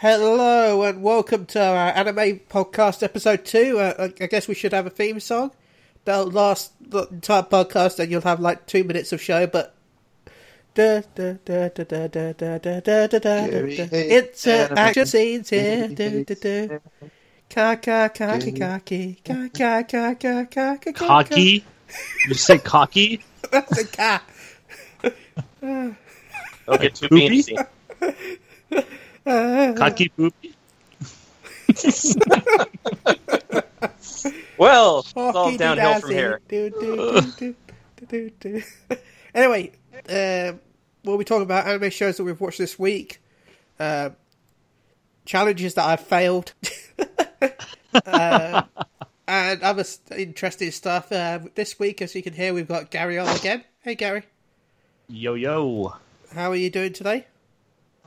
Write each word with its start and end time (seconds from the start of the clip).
Hello 0.00 0.82
and 0.82 1.02
welcome 1.02 1.46
to 1.46 1.58
our 1.58 1.88
anime 1.88 2.40
podcast 2.50 3.02
episode 3.02 3.46
two. 3.46 3.78
Uh, 3.78 4.10
I 4.20 4.26
guess 4.26 4.46
we 4.46 4.54
should 4.54 4.74
have 4.74 4.86
a 4.86 4.90
theme 4.90 5.20
song. 5.20 5.52
That'll 6.04 6.30
last 6.30 6.72
the 6.90 7.06
entire 7.06 7.44
podcast, 7.44 7.98
and 7.98 8.10
you'll 8.10 8.20
have 8.20 8.38
like 8.38 8.66
two 8.66 8.84
minutes 8.84 9.14
of 9.14 9.22
show. 9.22 9.46
But 9.46 9.74
it's 10.74 11.06
action 14.46 15.06
scenes 15.06 15.48
here. 15.48 15.88
Kaka 17.48 18.10
kaki 18.12 18.52
kaki 18.52 19.18
kaka 19.24 19.84
kaka 19.88 20.46
kaka 20.50 20.92
cocky. 20.92 21.64
You 22.28 22.34
say 22.34 22.58
cocky? 22.58 23.24
That's 23.50 23.78
a 23.78 23.86
cat. 23.86 24.22
Okay, 26.68 26.88
two 26.90 27.08
beans. 27.08 27.48
Cocky 29.26 30.08
poopy? 30.08 30.54
Well, 34.58 35.00
it's 35.00 35.12
all 35.14 35.56
downhill 35.56 36.00
from 36.00 36.10
here. 36.10 36.40
Anyway, 39.34 39.72
uh, 40.08 40.52
we'll 41.04 41.18
be 41.18 41.24
talking 41.24 41.42
about 41.42 41.66
anime 41.66 41.90
shows 41.90 42.16
that 42.16 42.24
we've 42.24 42.40
watched 42.40 42.58
this 42.58 42.78
week, 42.78 43.20
uh, 43.78 44.10
challenges 45.26 45.74
that 45.74 45.84
I've 45.84 46.00
failed, 46.00 46.54
uh, 48.06 48.62
and 49.28 49.62
other 49.62 49.84
interesting 50.16 50.70
stuff. 50.70 51.12
Uh, 51.12 51.40
this 51.54 51.78
week, 51.78 52.00
as 52.00 52.14
you 52.14 52.22
can 52.22 52.32
hear, 52.32 52.54
we've 52.54 52.68
got 52.68 52.90
Gary 52.90 53.18
on 53.18 53.28
again. 53.36 53.62
Hey, 53.82 53.94
Gary, 53.94 54.22
Yo 55.08 55.34
yo. 55.34 55.94
how 56.32 56.50
are 56.50 56.56
you 56.56 56.70
doing 56.70 56.94
today? 56.94 57.26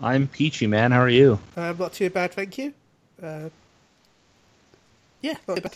I'm 0.01 0.27
peachy, 0.27 0.67
man. 0.67 0.91
How 0.91 1.01
are 1.01 1.09
you? 1.09 1.39
Um, 1.57 1.77
not 1.77 1.93
too 1.93 2.09
bad, 2.09 2.33
thank 2.33 2.57
you. 2.57 2.73
Uh, 3.21 3.49
yeah, 5.21 5.35
not 5.47 5.55
too 5.57 5.61
bad. 5.63 5.75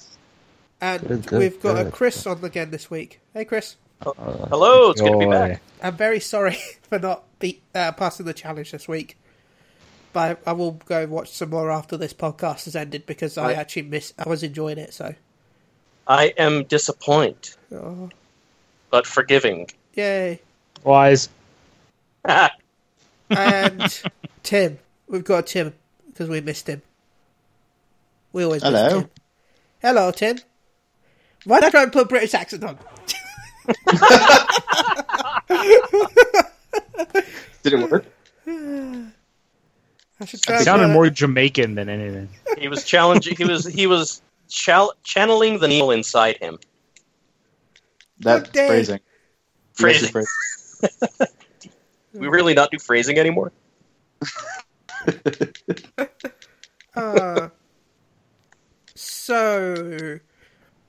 And 0.82 1.08
Good, 1.08 1.26
good, 1.26 1.40
we've 1.40 1.62
got 1.62 1.88
a. 1.88 1.92
Chris 1.92 2.26
on 2.26 2.44
again 2.44 2.72
this 2.72 2.90
week. 2.90 3.20
Hey, 3.34 3.46
Chris. 3.46 3.76
Hello, 4.02 4.92
it's 4.92 5.02
good 5.02 5.12
to 5.14 5.18
be 5.20 5.26
back. 5.26 5.62
I'm 5.82 5.96
very 5.96 6.20
sorry 6.20 6.58
for 6.90 7.00
not 7.00 7.24
be, 7.40 7.62
uh, 7.74 7.92
passing 7.94 8.26
the 8.26 8.34
challenge 8.34 8.72
this 8.72 8.88
week, 8.88 9.18
but 10.12 10.40
I, 10.46 10.50
I 10.52 10.54
will 10.54 10.72
go 10.86 11.04
and 11.04 11.12
watch 11.12 11.32
some 11.32 11.50
more 11.52 11.72
after 11.72 11.96
this 11.96 12.14
podcast 12.14 12.66
has 12.66 12.76
ended 12.76 13.06
because 13.06 13.38
I 13.38 13.48
Right. 13.48 13.58
actually 13.58 13.84
miss. 13.84 14.14
I 14.18 14.28
was 14.28 14.44
enjoying 14.44 14.78
it, 14.78 14.94
so 14.94 15.16
I 16.08 16.34
am 16.38 16.66
disappointed, 16.66 17.56
oh, 17.74 18.10
but 18.90 19.08
forgiving. 19.08 19.70
yay! 19.94 20.42
Wise. 20.84 21.30
And 23.38 24.04
Tim, 24.44 24.80
we've 25.08 25.24
got 25.24 25.48
Tim 25.48 25.74
because 26.08 26.30
we 26.30 26.42
missed 26.42 26.68
him. 26.68 26.82
We 28.32 28.44
always 28.44 28.62
miss 28.64 28.72
Hello. 28.72 29.02
Tim. 29.02 29.10
Hello, 29.82 30.12
Tim. 30.12 30.38
Why 31.46 31.60
don't 31.60 31.68
I 31.68 31.72
try 31.72 31.84
and 31.84 31.92
put 31.92 32.04
a 32.04 32.08
British 32.08 32.34
accent 32.34 32.64
on? 32.64 32.78
Did 37.64 37.74
it 37.74 37.92
work? 37.92 38.06
I 38.48 40.26
should 40.26 40.42
try. 40.42 40.58
It 40.58 40.64
sounded 40.64 40.90
more 40.90 41.10
Jamaican 41.10 41.76
than 41.76 41.90
anything. 41.90 42.30
he 42.58 42.68
was 42.68 42.84
challenging. 42.86 43.36
He 43.36 43.46
was 43.46 43.66
he 43.66 43.88
was 43.88 44.22
chal- 44.50 44.94
channeling 45.04 45.60
the 45.60 45.68
Neil 45.68 45.92
inside 45.92 46.38
him. 46.38 46.60
That's 48.20 48.44
Good 48.44 48.54
day. 48.54 48.68
phrasing. 48.68 49.00
Phrasing. 49.74 50.26
Phrasing. 52.14 52.22
We 52.22 52.28
really 52.28 52.54
not 52.54 52.72
do 52.72 52.80
phrasing 52.80 53.18
anymore. 53.18 53.52
Uh, 56.96 57.50
so, 58.94 60.20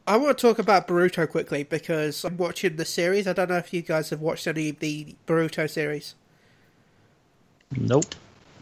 I 0.07 0.17
want 0.19 0.37
to 0.37 0.47
talk 0.47 0.59
about 0.59 0.87
Boruto 0.87 1.27
quickly 1.27 1.65
because 1.65 2.25
I'm 2.25 2.37
watching 2.37 2.77
the 2.77 2.85
series. 2.85 3.27
I 3.27 3.33
don't 3.33 3.49
know 3.49 3.57
if 3.57 3.73
you 3.73 3.81
guys 3.81 4.11
have 4.11 4.21
watched 4.21 4.47
any 4.47 4.69
of 4.69 4.81
the 4.81 5.17
Boruto 5.27 5.69
series. 5.69 6.15
Nope. 7.75 8.15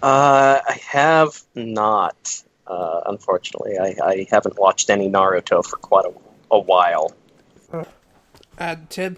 Uh, 0.02 0.60
I 0.64 0.80
have 0.88 1.42
not. 1.56 2.42
Uh, 2.64 3.00
unfortunately, 3.06 3.76
I, 3.76 3.96
I 4.04 4.26
haven't 4.30 4.56
watched 4.56 4.88
any 4.88 5.08
Naruto 5.10 5.64
for 5.64 5.76
quite 5.78 6.04
a, 6.06 6.12
a 6.52 6.60
while. 6.60 7.12
And 8.56 8.88
Tim, 8.88 9.16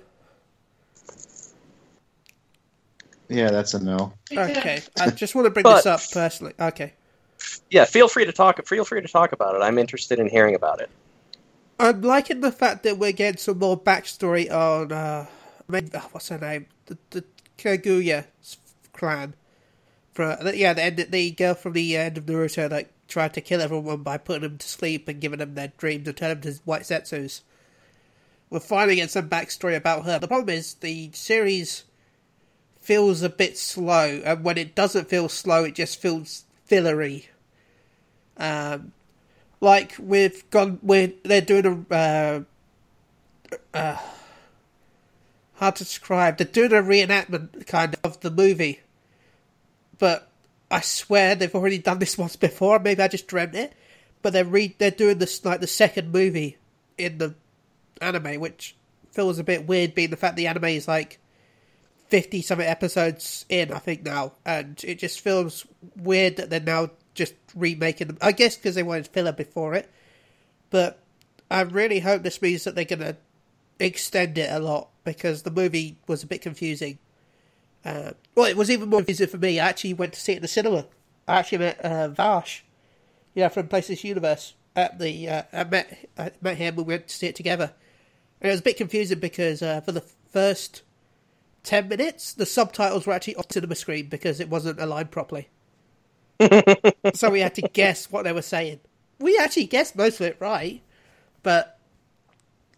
Yeah, 3.29 3.51
that's 3.51 3.75
a 3.75 3.83
no. 3.83 4.13
okay, 4.33 4.83
I 5.01 5.11
just 5.11 5.35
want 5.35 5.47
to 5.47 5.51
bring 5.51 5.63
But- 5.65 5.77
this 5.77 5.87
up 5.87 6.01
personally. 6.13 6.53
Okay, 6.61 6.93
Yeah, 7.71 7.85
feel 7.85 8.09
free 8.09 8.25
to 8.25 8.33
talk. 8.33 8.65
Feel 8.67 8.85
free 8.85 9.01
to 9.01 9.09
talk 9.09 9.33
about 9.33 9.55
it. 9.55 9.63
I'm 9.63 9.79
interested 9.79 10.19
in 10.19 10.29
hearing 10.29 10.55
about 10.55 10.81
it. 10.81 10.91
I'm 11.79 12.03
liking 12.03 12.41
the 12.41 12.53
fact 12.53 12.85
that 12.85 12.99
we're 12.99 13.13
getting 13.13 13.39
some 13.39 13.59
more 13.59 13.79
backstory 13.79 14.51
on 14.51 14.93
uh, 14.93 15.27
main- 15.69 15.91
oh, 15.95 16.09
what's 16.13 16.29
her 16.29 16.39
name, 16.39 16.67
the, 16.87 16.97
the 17.11 17.25
Kaguya 17.59 18.27
clan. 18.93 19.35
For 20.13 20.39
yeah, 20.55 20.73
the 20.75 20.83
end, 20.85 20.97
the 21.11 21.31
girl 21.33 21.55
from 21.55 21.73
the 21.73 21.97
end 21.97 22.19
of 22.19 22.27
Naruto 22.27 22.69
that 22.69 22.91
tried 23.09 23.35
to 23.35 23.41
kill 23.41 23.61
everyone 23.61 24.03
by 24.05 24.17
putting 24.19 24.43
them 24.43 24.59
to 24.59 24.69
sleep 24.69 25.09
and 25.09 25.21
giving 25.21 25.41
them 25.41 25.55
their 25.55 25.73
dreams 25.77 26.07
and 26.07 26.17
turning 26.17 26.41
them 26.41 26.55
to 26.55 26.61
white 26.65 26.83
Zetsus. 26.83 27.41
We're 28.49 28.61
finally 28.61 28.95
getting 28.97 29.09
some 29.09 29.29
backstory 29.29 29.75
about 29.77 30.05
her. 30.05 30.21
The 30.21 30.29
problem 30.29 30.51
is 30.55 30.75
the 30.75 31.11
series 31.13 31.83
feels 32.85 33.23
a 33.23 33.31
bit 33.31 33.57
slow, 33.57 34.21
and 34.25 34.45
when 34.45 34.59
it 34.59 34.75
doesn't 34.75 35.09
feel 35.09 35.31
slow, 35.31 35.65
it 35.65 35.75
just 35.75 36.01
feels 36.01 36.45
fillery. 36.67 37.31
Um, 38.37 38.93
like 39.61 39.95
we've 39.99 40.49
gone, 40.51 40.79
we're 40.83 41.13
they're 41.23 41.41
doing 41.41 41.87
a 41.91 41.95
uh, 41.95 42.41
uh, 43.73 43.97
hard 45.55 45.77
to 45.77 45.85
describe. 45.85 46.37
They're 46.37 46.47
doing 46.47 46.73
a 46.73 46.83
reenactment 46.83 47.67
kind 47.67 47.97
of 48.05 48.21
the 48.21 48.31
movie, 48.31 48.81
but 49.99 50.31
I 50.71 50.83
swear 50.83 51.35
they've 51.35 51.55
already 51.55 51.79
done 51.79 52.01
this 52.01 52.19
once 52.19 52.37
before. 52.37 52.79
Maybe 52.79 53.03
I 53.03 53.09
just 53.09 53.27
dreamt 53.27 53.55
it, 53.55 53.73
but 54.21 54.35
they're 54.35 54.45
re- 54.45 54.77
they're 54.77 54.91
doing 54.91 55.19
this 55.19 55.43
like 55.43 55.61
the 55.61 55.67
second 55.67 56.13
movie 56.13 56.59
in 56.99 57.17
the 57.17 57.35
anime, 58.03 58.41
which 58.41 58.77
feels 59.11 59.39
a 59.39 59.45
bit 59.45 59.67
weird, 59.67 59.95
being 59.95 60.11
the 60.11 60.19
fact 60.19 60.37
the 60.37 60.49
anime 60.49 60.65
is 60.65 60.87
like 60.87 61.19
fifty 62.15 62.43
something 62.43 62.65
episodes 62.65 63.45
in, 63.49 63.73
I 63.73 63.81
think 63.81 64.05
now, 64.05 64.35
and 64.47 64.81
it 64.85 65.01
just 65.01 65.19
feels 65.19 65.67
weird 65.97 66.37
that 66.37 66.49
they're 66.49 66.61
now 66.61 66.91
just 67.13 67.35
remaking 67.57 68.07
them. 68.07 68.19
I 68.23 68.31
guess 68.31 68.55
because 68.55 68.77
they 68.77 68.85
wanted 68.85 69.09
filler 69.09 69.33
before 69.33 69.75
it, 69.75 69.91
but 70.71 71.01
I 71.51 71.63
really 71.63 71.99
hope 71.99 72.23
this 72.23 72.41
means 72.41 72.63
that 72.63 72.77
they're 72.77 72.85
gonna 72.85 73.17
extend 73.81 74.39
it 74.39 74.49
a 74.53 74.61
lot 74.61 74.91
because 75.03 75.43
the 75.43 75.51
movie 75.51 75.99
was 76.07 76.23
a 76.23 76.29
bit 76.29 76.41
confusing. 76.41 76.99
Uh, 77.85 78.13
well, 78.37 78.47
it 78.47 78.57
was 78.57 78.71
even 78.71 78.91
more 78.91 79.01
confusing 79.01 79.27
for 79.27 79.39
me. 79.39 79.59
I 79.59 79.71
actually 79.71 79.95
went 79.95 80.13
to 80.13 80.21
see 80.21 80.35
it 80.35 80.37
in 80.37 80.43
the 80.43 80.47
cinema. 80.47 80.87
I 81.27 81.41
actually 81.41 81.59
met 81.59 81.81
uh, 81.81 82.07
Vash, 82.07 82.65
know, 83.35 83.49
from 83.49 83.67
Places 83.67 84.05
Universe 84.05 84.55
at 84.77 85.01
the. 85.01 85.29
Uh, 85.29 85.43
I 85.53 85.65
met 85.65 86.09
I 86.17 86.31
met 86.41 86.59
him. 86.59 86.77
We 86.77 86.85
went 86.85 87.09
to 87.09 87.15
see 87.17 87.27
it 87.27 87.35
together, 87.35 87.73
and 88.41 88.51
it 88.51 88.53
was 88.53 88.61
a 88.61 88.63
bit 88.63 88.77
confusing 88.77 89.19
because 89.19 89.63
uh, 89.63 89.81
for 89.81 89.91
the 89.91 90.05
first 90.31 90.83
ten 91.65 91.89
minutes, 91.89 92.33
the 92.35 92.47
subtitles 92.47 93.07
were 93.07 93.13
actually 93.13 93.35
off 93.37 93.47
on 93.47 93.51
cinema 93.51 93.75
screen 93.75 94.07
because 94.07 94.39
it 94.39 94.49
wasn't 94.49 94.81
aligned 94.81 95.11
properly. 95.11 95.49
so 97.15 97.31
we 97.31 97.41
had 97.41 97.55
to 97.57 97.63
guess 97.63 98.11
what 98.11 98.25
they 98.25 98.33
were 98.33 98.43
saying. 98.43 98.81
We 99.19 99.37
actually 99.39 99.67
guessed 99.67 99.97
most 99.97 100.21
of 100.21 100.27
it 100.27 100.37
right, 100.41 100.83
but 101.43 101.79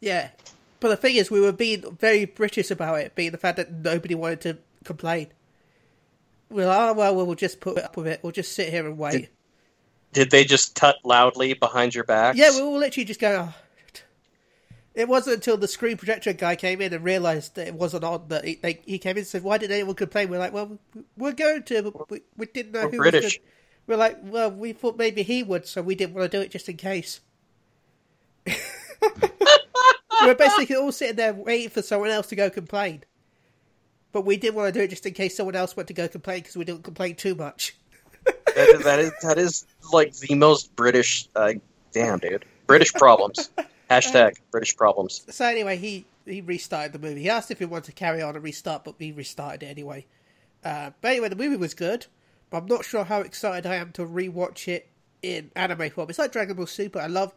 yeah. 0.00 0.30
But 0.80 0.88
the 0.90 0.96
thing 0.96 1.16
is, 1.16 1.30
we 1.30 1.40
were 1.40 1.52
being 1.52 1.96
very 1.98 2.26
British 2.26 2.70
about 2.70 3.00
it, 3.00 3.14
being 3.14 3.32
the 3.32 3.38
fact 3.38 3.56
that 3.56 3.72
nobody 3.72 4.14
wanted 4.14 4.40
to 4.42 4.58
complain. 4.84 5.28
We're 6.50 6.66
like, 6.66 6.78
oh, 6.78 6.92
well, 6.92 7.16
we'll 7.16 7.34
just 7.34 7.60
put 7.60 7.78
it 7.78 7.84
up 7.84 7.96
with 7.96 8.06
it. 8.06 8.20
We'll 8.22 8.32
just 8.32 8.52
sit 8.52 8.68
here 8.68 8.86
and 8.86 8.96
wait. 8.98 9.12
Did- 9.12 9.28
Did 10.12 10.30
they 10.30 10.44
just 10.44 10.76
tut 10.76 10.96
loudly 11.02 11.54
behind 11.54 11.94
your 11.94 12.04
back? 12.04 12.36
Yeah, 12.36 12.50
we 12.54 12.62
were 12.62 12.78
literally 12.78 13.04
just 13.06 13.20
going. 13.20 13.36
Oh. 13.36 13.54
It 14.96 15.08
wasn't 15.08 15.34
until 15.34 15.58
the 15.58 15.68
screen 15.68 15.98
projector 15.98 16.32
guy 16.32 16.56
came 16.56 16.80
in 16.80 16.94
and 16.94 17.04
realised 17.04 17.54
that 17.56 17.68
it 17.68 17.74
wasn't 17.74 18.02
on 18.02 18.28
that 18.28 18.46
he, 18.46 18.54
they, 18.54 18.80
he 18.86 18.98
came 18.98 19.12
in 19.12 19.18
and 19.18 19.26
said, 19.26 19.42
"Why 19.42 19.58
did 19.58 19.70
anyone 19.70 19.94
complain?" 19.94 20.30
We're 20.30 20.38
like, 20.38 20.54
"Well, 20.54 20.78
we're 21.18 21.32
going 21.32 21.64
to, 21.64 21.82
but 21.82 22.10
we, 22.10 22.22
we 22.38 22.46
didn't 22.46 22.72
know 22.72 22.84
We're 22.84 22.92
who 22.92 22.96
British. 22.96 23.24
was 23.24 23.32
good." 23.34 23.42
We're 23.86 23.96
like, 23.98 24.16
"Well, 24.22 24.50
we 24.50 24.72
thought 24.72 24.96
maybe 24.96 25.22
he 25.22 25.42
would, 25.42 25.66
so 25.66 25.82
we 25.82 25.94
didn't 25.94 26.14
want 26.14 26.32
to 26.32 26.38
do 26.38 26.42
it 26.42 26.50
just 26.50 26.70
in 26.70 26.78
case." 26.78 27.20
we're 30.22 30.34
basically 30.34 30.76
all 30.76 30.90
sitting 30.92 31.16
there 31.16 31.34
waiting 31.34 31.68
for 31.68 31.82
someone 31.82 32.08
else 32.08 32.28
to 32.28 32.36
go 32.36 32.48
complain, 32.48 33.04
but 34.12 34.22
we 34.22 34.38
didn't 34.38 34.54
want 34.54 34.72
to 34.72 34.80
do 34.80 34.82
it 34.82 34.88
just 34.88 35.04
in 35.04 35.12
case 35.12 35.36
someone 35.36 35.56
else 35.56 35.76
went 35.76 35.88
to 35.88 35.94
go 35.94 36.08
complain 36.08 36.38
because 36.38 36.56
we 36.56 36.64
didn't 36.64 36.84
complain 36.84 37.16
too 37.16 37.34
much. 37.34 37.76
that 38.24 38.68
is, 38.68 38.82
that 38.82 38.98
is 38.98 39.12
that 39.20 39.36
is 39.36 39.66
like 39.92 40.14
the 40.16 40.36
most 40.36 40.74
British. 40.74 41.28
Uh, 41.36 41.52
damn, 41.92 42.18
dude, 42.18 42.46
British 42.66 42.94
problems. 42.94 43.50
Hashtag 43.90 44.34
British 44.50 44.76
problems. 44.76 45.24
So 45.30 45.44
anyway, 45.44 45.76
he 45.76 46.06
he 46.24 46.40
restarted 46.40 46.92
the 46.92 46.98
movie. 46.98 47.22
He 47.22 47.30
asked 47.30 47.50
if 47.50 47.58
he 47.58 47.64
wanted 47.64 47.86
to 47.86 47.92
carry 47.92 48.20
on 48.20 48.34
and 48.34 48.44
restart, 48.44 48.84
but 48.84 48.98
we 48.98 49.12
restarted 49.12 49.62
it 49.62 49.66
anyway. 49.66 50.06
Uh, 50.64 50.90
but 51.00 51.12
anyway, 51.12 51.28
the 51.28 51.36
movie 51.36 51.56
was 51.56 51.74
good. 51.74 52.06
I'm 52.52 52.66
not 52.66 52.84
sure 52.84 53.04
how 53.04 53.20
excited 53.20 53.66
I 53.66 53.76
am 53.76 53.92
to 53.92 54.06
rewatch 54.06 54.68
it 54.68 54.88
in 55.22 55.50
anime 55.54 55.90
form. 55.90 56.08
It's 56.08 56.18
like 56.18 56.32
Dragon 56.32 56.56
Ball 56.56 56.66
Super. 56.66 57.00
I 57.00 57.06
love 57.06 57.34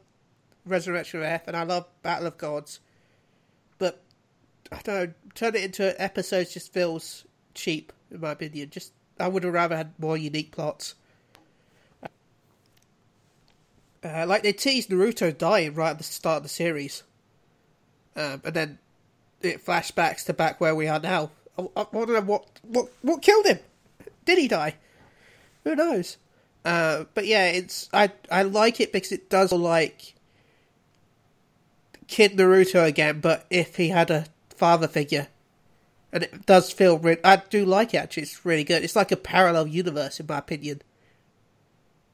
Resurrection 0.66 1.20
of 1.20 1.26
F 1.26 1.48
and 1.48 1.58
I 1.58 1.64
love 1.64 1.86
Battle 2.04 2.28
of 2.28 2.38
Gods, 2.38 2.80
but 3.78 4.02
I 4.72 4.80
don't 4.84 4.96
know. 4.96 5.14
Turn 5.36 5.56
it 5.56 5.64
into 5.64 6.02
episodes 6.02 6.54
just 6.54 6.72
feels 6.72 7.26
cheap, 7.54 7.92
in 8.12 8.22
my 8.22 8.32
opinion. 8.32 8.70
Just 8.70 8.94
I 9.20 9.28
would 9.28 9.44
have 9.44 9.54
rather 9.54 9.76
had 9.76 9.94
more 10.00 10.18
unique 10.18 10.52
plots. 10.52 10.96
Uh, 14.04 14.26
like 14.28 14.44
they 14.44 14.54
teased 14.54 14.90
Naruto 14.90 15.38
dying 15.38 15.74
right 15.74 15.90
at 15.92 15.98
the 15.98 16.04
start 16.04 16.38
of 16.38 16.44
the 16.44 16.50
series, 16.50 17.04
um, 18.16 18.42
and 18.46 18.54
then 18.54 18.80
it 19.42 19.66
flashbacks 19.66 20.26
to 20.26 20.34
back 20.34 20.62
where 20.62 20.74
we 20.76 20.88
are 20.88 21.00
now. 21.00 21.32
I, 21.58 21.68
I 21.76 21.84
to 21.84 22.06
know 22.14 22.22
what 22.22 22.46
what 22.62 22.90
what 23.02 23.22
killed 23.22 23.46
him. 23.46 23.60
Did 24.26 24.38
he 24.38 24.48
die? 24.48 24.76
Who 25.66 25.76
knows? 25.76 26.16
Uh, 26.64 27.06
but 27.14 27.26
yeah, 27.26 27.48
it's 27.48 27.90
I 27.94 28.12
I 28.32 28.44
like 28.44 28.80
it 28.80 28.94
because 28.94 29.12
it 29.12 29.30
does 29.30 29.52
like 29.52 30.14
Kid 32.08 32.34
Naruto 32.38 32.86
again, 32.86 33.20
but 33.20 33.46
if 33.50 33.76
he 33.76 33.90
had 33.90 34.10
a 34.10 34.26
father 34.56 34.88
figure, 34.88 35.28
and 36.14 36.24
it 36.24 36.46
does 36.46 36.72
feel 36.72 36.98
re- 36.98 37.18
I 37.24 37.38
do 37.50 37.66
like 37.66 37.94
it 37.94 37.98
actually. 37.98 38.24
It's 38.24 38.46
really 38.46 38.64
good. 38.64 38.84
It's 38.84 38.96
like 38.96 39.12
a 39.12 39.18
parallel 39.18 39.68
universe, 39.68 40.20
in 40.20 40.26
my 40.28 40.38
opinion, 40.38 40.82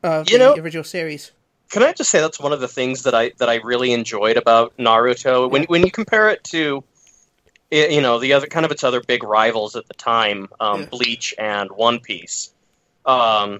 of 0.03 0.29
You 0.29 0.37
the 0.39 0.43
know- 0.43 0.55
original 0.55 0.83
series. 0.83 1.31
Can 1.75 1.83
I 1.83 1.91
just 1.91 2.09
say 2.09 2.21
that's 2.21 2.39
one 2.39 2.53
of 2.53 2.61
the 2.61 2.69
things 2.69 3.03
that 3.03 3.13
I 3.13 3.33
that 3.37 3.49
I 3.49 3.55
really 3.55 3.91
enjoyed 3.91 4.37
about 4.37 4.73
Naruto 4.77 5.51
when 5.51 5.65
when 5.65 5.83
you 5.83 5.91
compare 5.91 6.29
it 6.29 6.41
to 6.45 6.81
you 7.69 7.99
know 7.99 8.17
the 8.17 8.31
other 8.31 8.47
kind 8.47 8.65
of 8.65 8.71
its 8.71 8.81
other 8.81 9.01
big 9.01 9.23
rivals 9.23 9.75
at 9.75 9.85
the 9.89 9.93
time, 9.93 10.47
um, 10.61 10.83
Yeah. 10.83 10.85
Bleach 10.85 11.35
and 11.37 11.69
One 11.71 11.99
Piece. 11.99 12.53
Um, 13.05 13.59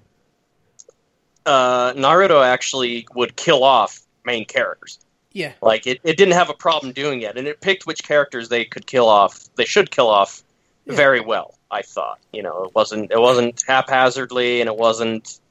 uh, 1.46 1.92
Naruto 1.92 2.42
actually 2.42 3.06
would 3.16 3.36
kill 3.36 3.66
off 3.66 4.00
main 4.24 4.46
characters. 4.46 4.98
Yeah, 5.34 5.52
Like 5.62 5.86
it, 5.86 6.00
it 6.06 6.16
didn't 6.16 6.36
have 6.36 6.50
a 6.50 6.54
problem 6.54 6.94
doing 6.94 7.22
it, 7.22 7.36
and 7.36 7.46
it 7.50 7.60
picked 7.60 7.86
which 7.86 8.02
characters 8.06 8.48
they 8.48 8.64
could 8.64 8.88
kill 8.88 9.10
off. 9.10 9.44
They 9.58 9.66
should 9.66 9.92
kill 9.92 10.08
off 10.08 10.42
Yeah. 10.86 10.96
very 10.96 11.20
well. 11.20 11.56
I 11.70 11.82
thought, 11.82 12.20
you 12.32 12.44
know, 12.44 12.64
it 12.64 12.76
wasn't 12.76 13.12
it 13.12 13.20
wasn't 13.20 13.62
haphazardly, 13.68 14.62
and 14.62 14.70
it 14.70 14.78
wasn't, 14.78 15.42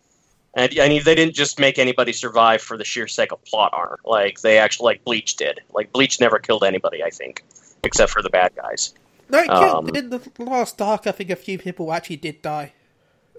and, 0.56 0.72
and 0.78 1.04
they 1.04 1.14
didn't 1.14 1.34
just 1.34 1.58
make 1.58 1.78
anybody 1.78 2.12
survive 2.12 2.62
for 2.62 2.76
the 2.76 2.84
sheer 2.84 3.06
sake 3.08 3.32
of 3.32 3.44
plot 3.44 3.72
armor. 3.74 3.98
Like 4.04 4.40
they 4.40 4.58
actually, 4.58 4.86
like 4.94 5.04
Bleach 5.04 5.36
did. 5.36 5.60
Like 5.72 5.92
Bleach 5.92 6.20
never 6.20 6.38
killed 6.38 6.64
anybody, 6.64 7.02
I 7.02 7.10
think, 7.10 7.42
except 7.82 8.10
for 8.12 8.22
the 8.22 8.30
bad 8.30 8.54
guys. 8.54 8.94
no, 9.28 9.38
it 9.38 9.48
killed, 9.48 9.88
Um, 9.90 9.96
in 9.96 10.10
the 10.10 10.20
last 10.38 10.80
arc, 10.80 11.06
I 11.06 11.12
think 11.12 11.30
a 11.30 11.36
few 11.36 11.58
people 11.58 11.92
actually 11.92 12.16
did 12.16 12.42
die. 12.42 12.72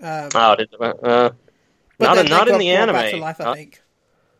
Um, 0.01 0.29
Oh, 0.35 0.55
did, 0.55 0.69
uh, 0.79 0.93
but 1.01 1.31
not 1.99 2.17
in, 2.17 2.25
not 2.27 2.47
in 2.49 2.57
the 2.59 2.69
anime. 2.71 3.19
life, 3.21 3.39
I 3.39 3.43
Not- 3.45 3.55
think. 3.55 3.81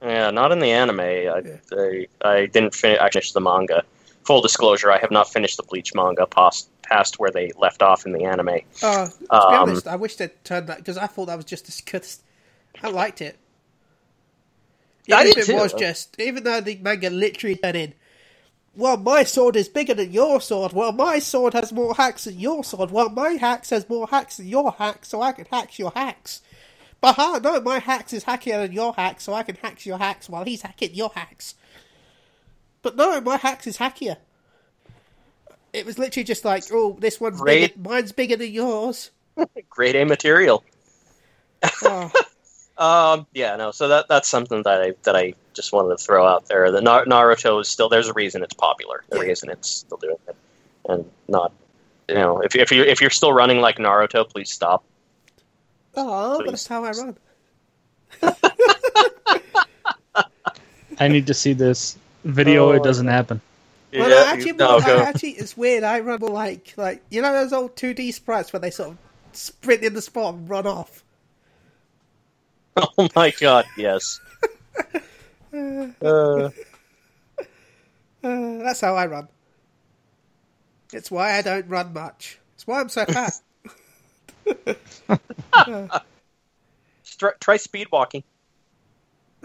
Yeah, 0.02 0.30
not 0.32 0.52
in 0.52 0.60
the 0.60 0.72
anime. 0.72 1.00
I, 1.00 1.42
I, 1.72 2.08
I 2.24 2.46
didn't 2.48 2.76
finish, 2.76 3.00
I 3.00 3.10
finished 3.10 3.34
the 3.34 3.42
manga. 3.42 3.84
Full 4.26 4.42
disclosure, 4.42 4.92
I 4.92 4.98
have 5.00 5.10
not 5.12 5.32
finished 5.32 5.56
the 5.58 5.64
Bleach 5.64 5.94
manga 5.96 6.26
past 6.28 6.70
past 6.84 7.18
where 7.20 7.32
they 7.32 7.52
left 7.58 7.82
off 7.82 8.06
in 8.06 8.12
the 8.12 8.26
anime. 8.26 8.50
Uh, 8.84 9.08
to 9.08 9.14
be 9.20 9.26
Um, 9.32 9.70
honest, 9.70 9.88
I 9.88 9.96
wish 9.96 10.18
they'd 10.18 10.44
turned 10.44 10.68
that 10.68 10.78
because 10.80 10.98
I 10.98 11.08
thought 11.08 11.26
that 11.28 11.38
was 11.38 11.46
just 11.46 11.68
as 11.70 11.80
good. 11.82 12.06
I 12.84 12.90
liked 12.90 13.22
it. 13.22 13.38
I 15.12 15.24
Even 15.24 15.26
did 15.26 15.38
if 15.38 15.50
it 15.50 15.56
too. 15.56 15.56
was 15.56 15.74
just, 15.74 16.20
even 16.20 16.44
though 16.44 16.62
the 16.62 16.78
manga 16.78 17.10
literally 17.10 17.56
turned 17.56 17.78
in, 17.78 17.94
well, 18.76 18.98
my 18.98 19.24
sword 19.24 19.56
is 19.56 19.70
bigger 19.70 19.94
than 19.94 20.12
your 20.12 20.42
sword. 20.42 20.74
Well, 20.74 20.92
my 20.92 21.20
sword 21.20 21.54
has 21.54 21.72
more 21.72 21.96
hacks 21.96 22.26
than 22.26 22.40
your 22.40 22.64
sword. 22.64 22.92
Well, 22.92 23.10
my 23.10 23.32
hacks 23.32 23.70
has 23.72 23.88
more 23.90 24.08
hacks 24.08 24.38
than 24.38 24.48
your 24.48 24.72
hacks, 24.74 25.10
so 25.10 25.22
I 25.22 25.32
can 25.32 25.46
hack 25.52 25.80
your 25.80 25.92
hacks. 25.96 26.42
But 27.02 27.16
ha, 27.16 27.40
no, 27.44 27.62
my 27.62 27.80
hacks 27.80 28.14
is 28.14 28.26
hackier 28.26 28.62
than 28.64 28.74
your 28.74 28.94
hacks, 28.94 29.24
so 29.26 29.34
I 29.34 29.44
can 29.44 29.56
hack 29.58 29.86
your 29.86 29.98
hacks 30.00 30.30
while 30.30 30.44
he's 30.46 30.64
hacking 30.64 30.94
your 30.96 31.12
hacks. 31.16 31.56
But 32.82 32.96
no, 32.98 33.22
my 33.22 33.38
hacks 33.38 33.68
is 33.68 33.78
hackier. 33.78 34.18
It 35.74 35.86
was 35.86 35.98
literally 36.00 36.24
just 36.26 36.46
like, 36.46 36.66
oh, 36.72 36.98
this 37.00 37.20
one's 37.20 37.42
bigger, 37.42 37.68
Great. 37.68 37.78
mine's 37.78 38.12
bigger 38.12 38.38
than 38.38 38.52
yours. 38.52 39.12
Great 39.70 39.96
A 39.96 40.06
material. 40.06 40.64
Oh. 41.84 42.12
Um, 42.78 43.26
yeah, 43.34 43.56
no. 43.56 43.72
So 43.72 43.88
that 43.88 44.08
that's 44.10 44.28
something 44.28 44.64
that 44.64 44.82
I 44.82 44.94
that 45.04 45.16
I 45.16 45.34
just 45.54 45.72
wanted 45.72 45.98
to 45.98 46.04
throw 46.04 46.28
out 46.28 46.48
there. 46.48 46.72
The 46.72 46.82
Nar- 46.82 47.06
Naruto 47.06 47.62
is 47.62 47.70
still 47.70 47.88
there's 47.90 48.10
a 48.10 48.14
reason 48.14 48.44
it's 48.44 48.54
popular. 48.54 49.04
The 49.10 49.18
Yeah. 49.18 49.24
reason 49.24 49.50
it's 49.50 49.70
still 49.70 49.98
doing 49.98 50.18
it, 50.28 50.36
and 50.90 51.10
not 51.30 51.54
you 52.10 52.16
know 52.16 52.42
if 52.42 52.56
if 52.56 52.72
you 52.72 52.84
if 52.84 53.00
you're 53.00 53.10
still 53.10 53.32
running 53.32 53.60
like 53.62 53.78
Naruto, 53.78 54.30
please 54.30 54.50
stop. 54.50 54.84
Oh, 55.96 56.38
but 56.40 56.48
that's 56.48 56.68
how 56.68 56.84
I 56.84 56.92
run. 56.92 57.16
I 61.00 61.08
need 61.08 61.28
to 61.28 61.34
see 61.34 61.54
this 61.54 61.98
video. 62.24 62.70
Oh, 62.70 62.72
it 62.72 62.84
doesn't 62.84 63.08
happen. 63.08 63.42
Well, 63.94 64.10
Yeah, 64.10 64.16
no, 64.16 64.26
actually, 64.26 64.48
you- 64.48 64.54
no, 64.56 64.72
more, 64.72 64.82
go. 64.82 65.00
actually, 65.00 65.32
it's 65.32 65.56
weird. 65.56 65.84
I 65.84 66.00
run 66.02 66.20
like 66.20 66.74
like 66.76 67.02
you 67.10 67.22
know 67.22 67.32
those 67.32 67.54
old 67.54 67.78
two 67.78 67.94
D 67.94 68.12
sprites 68.12 68.52
where 68.52 68.60
they 68.60 68.72
sort 68.72 68.90
of 68.90 68.98
sprint 69.32 69.84
in 69.84 69.94
the 69.94 70.02
spot 70.02 70.34
and 70.34 70.50
run 70.50 70.68
off. 70.68 71.04
Oh 72.98 73.08
my 73.16 73.32
god, 73.40 73.66
yes. 73.78 74.20
Uh, 75.54 76.50
Uh, 78.26 78.58
that's 78.64 78.82
how 78.82 78.96
I 78.96 79.06
run. 79.06 79.28
It's 80.92 81.12
why 81.12 81.38
I 81.38 81.42
don't 81.44 81.68
run 81.68 81.94
much. 81.94 82.40
It's 82.56 82.66
why 82.66 82.80
I'm 82.82 82.90
so 82.90 83.06
fat. 83.06 83.40
try, 87.20 87.32
try 87.40 87.58
speed 87.58 87.88
walking. 87.92 88.24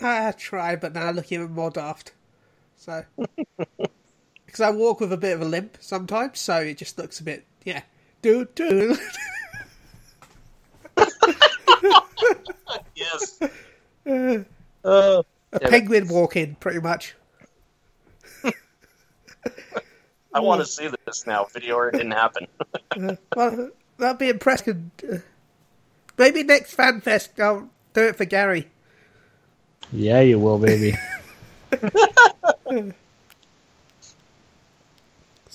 I 0.02 0.32
try, 0.32 0.76
but 0.76 0.94
now 0.94 1.08
I 1.08 1.10
look 1.10 1.30
even 1.30 1.52
more 1.52 1.70
daft. 1.70 2.12
So, 2.76 3.04
because 4.46 4.60
I 4.60 4.70
walk 4.70 5.00
with 5.00 5.12
a 5.12 5.18
bit 5.18 5.34
of 5.34 5.42
a 5.42 5.44
limp 5.44 5.76
sometimes, 5.80 6.40
so 6.40 6.56
it 6.56 6.78
just 6.78 6.96
looks 6.96 7.20
a 7.20 7.22
bit 7.22 7.44
yeah. 7.64 7.82
Do 8.22 8.46
do. 8.54 8.96
Yes. 12.94 13.40
a 14.06 14.44
Uh, 14.84 15.22
Yeah, 15.60 15.68
penguin 15.68 16.08
walking, 16.08 16.54
pretty 16.60 16.80
much. 16.80 17.14
I 20.32 20.38
want 20.40 20.60
to 20.60 20.66
see 20.66 20.88
this 21.06 21.26
now. 21.26 21.44
Video 21.44 21.74
or 21.76 21.88
it 21.88 21.92
didn't 21.92 22.12
happen. 22.12 22.46
Well, 23.34 23.70
that'd 23.98 24.18
be 24.18 24.28
impressive. 24.28 24.78
Uh, 25.02 25.18
maybe 26.16 26.44
next 26.44 26.74
fan 26.74 27.00
fest 27.00 27.38
I'll 27.40 27.68
do 27.94 28.02
it 28.02 28.16
for 28.16 28.24
Gary. 28.24 28.68
Yeah, 29.92 30.20
you 30.20 30.38
will, 30.38 30.58
baby. 30.58 30.96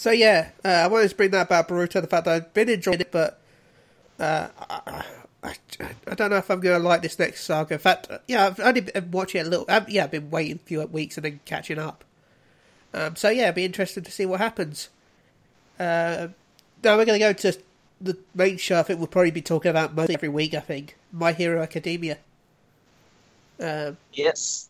So 0.05 0.11
yeah, 0.11 0.49
uh, 0.63 0.67
I 0.67 0.87
wanted 0.87 1.09
to 1.09 1.15
bring 1.15 1.31
that 1.31 1.47
about 1.47 1.67
Boruto. 1.67 1.99
The 1.99 2.05
fact 2.05 2.25
that 2.25 2.35
I've 2.35 2.53
been 2.53 2.69
enjoying 2.69 2.99
it, 2.99 3.11
but 3.11 3.39
uh, 4.19 4.49
I, 4.69 5.03
I, 5.45 5.55
I 6.07 6.15
don't 6.15 6.29
know 6.29 6.37
if 6.37 6.49
I'm 6.49 6.59
going 6.59 6.81
to 6.81 6.87
like 6.87 7.01
this 7.01 7.19
next 7.19 7.43
saga. 7.43 7.75
In 7.75 7.79
fact, 7.79 8.07
uh, 8.09 8.19
yeah, 8.27 8.47
I've 8.47 8.59
only 8.59 8.81
been 8.81 9.11
watching 9.11 9.41
it 9.41 9.47
a 9.47 9.49
little. 9.49 9.65
I've, 9.69 9.89
yeah, 9.89 10.05
I've 10.05 10.11
been 10.11 10.29
waiting 10.29 10.55
a 10.55 10.67
few 10.67 10.81
weeks 10.85 11.17
and 11.17 11.25
then 11.25 11.39
catching 11.45 11.79
up. 11.79 12.03
Um, 12.93 13.15
so 13.15 13.29
yeah, 13.29 13.43
it'd 13.43 13.55
be 13.55 13.65
interesting 13.65 14.03
to 14.03 14.11
see 14.11 14.25
what 14.25 14.39
happens. 14.39 14.89
Uh, 15.79 16.29
now 16.83 16.97
we're 16.97 17.05
going 17.05 17.19
to 17.19 17.25
go 17.25 17.33
to 17.33 17.57
the 17.99 18.17
main 18.33 18.57
show. 18.57 18.79
I 18.79 18.83
think 18.83 18.99
we'll 18.99 19.07
probably 19.07 19.31
be 19.31 19.41
talking 19.41 19.69
about 19.69 19.95
most 19.95 20.11
every 20.11 20.29
week. 20.29 20.53
I 20.53 20.59
think 20.61 20.95
My 21.11 21.33
Hero 21.33 21.61
Academia. 21.61 22.17
Um, 23.59 23.97
yes. 24.13 24.69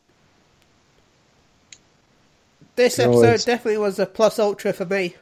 this 2.76 3.00
episode 3.00 3.24
it's- 3.24 3.46
definitely 3.46 3.80
was 3.80 4.00
a 4.00 4.06
plus 4.06 4.40
ultra 4.40 4.74
for 4.74 4.86
me. 4.86 5.16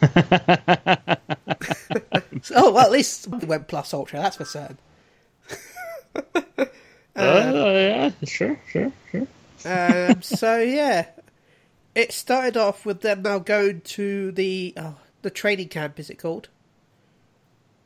Oh 2.54 2.72
well, 2.72 2.84
at 2.86 2.92
least 2.92 3.26
it 3.26 3.44
went 3.48 3.68
plus 3.68 3.92
ultra. 3.94 4.20
That's 4.20 4.36
for 4.36 4.44
certain. 4.44 4.78
Uh, 7.16 7.72
yeah, 7.74 8.10
sure, 8.24 8.60
sure, 8.70 8.92
sure. 9.10 9.26
Um, 9.64 10.22
so 10.22 10.58
yeah, 10.60 11.06
it 11.96 12.12
started 12.12 12.56
off 12.56 12.86
with 12.86 13.00
them 13.00 13.22
now 13.22 13.40
going 13.40 13.80
to 13.80 14.30
the 14.30 14.72
oh, 14.76 14.94
the 15.22 15.30
training 15.30 15.68
camp. 15.68 15.98
Is 15.98 16.10
it 16.10 16.18
called 16.20 16.48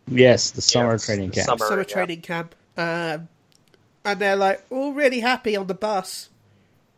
Yes, 0.06 0.50
the 0.50 0.60
summer 0.60 0.92
Yes, 0.92 1.06
training 1.06 1.30
the 1.30 1.36
camp. 1.36 1.46
summer- 1.46 1.66
summer 1.66 1.78
yeah. 1.80 1.94
training 1.94 2.20
camp? 2.20 2.54
Um, 2.76 3.28
and 4.04 4.18
they're 4.20 4.36
like 4.36 4.62
all 4.68 4.92
really 4.92 5.20
happy 5.20 5.56
on 5.56 5.66
the 5.66 5.74
bus, 5.74 6.28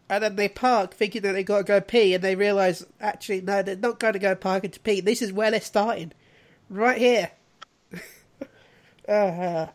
and 0.09 0.25
then 0.25 0.35
they 0.35 0.49
park 0.49 0.93
thinking 0.95 1.23
that 1.23 1.33
they 1.35 1.45
got 1.45 1.59
to 1.59 1.65
go 1.65 1.81
pee, 1.81 2.15
and 2.15 2.25
they 2.25 2.35
realise 2.35 2.85
actually 3.01 3.43
no, 3.43 3.63
they're 3.63 3.77
not 3.77 4.01
going 4.01 4.15
to 4.15 4.19
go 4.19 4.35
parking 4.35 4.73
to 4.73 4.81
pee. 4.81 5.01
This 5.01 5.23
is 5.23 5.33
where 5.33 5.53
they're 5.53 5.61
starting, 5.61 6.11
right 6.69 6.99
here. 6.99 7.31
Uh, 9.13 9.67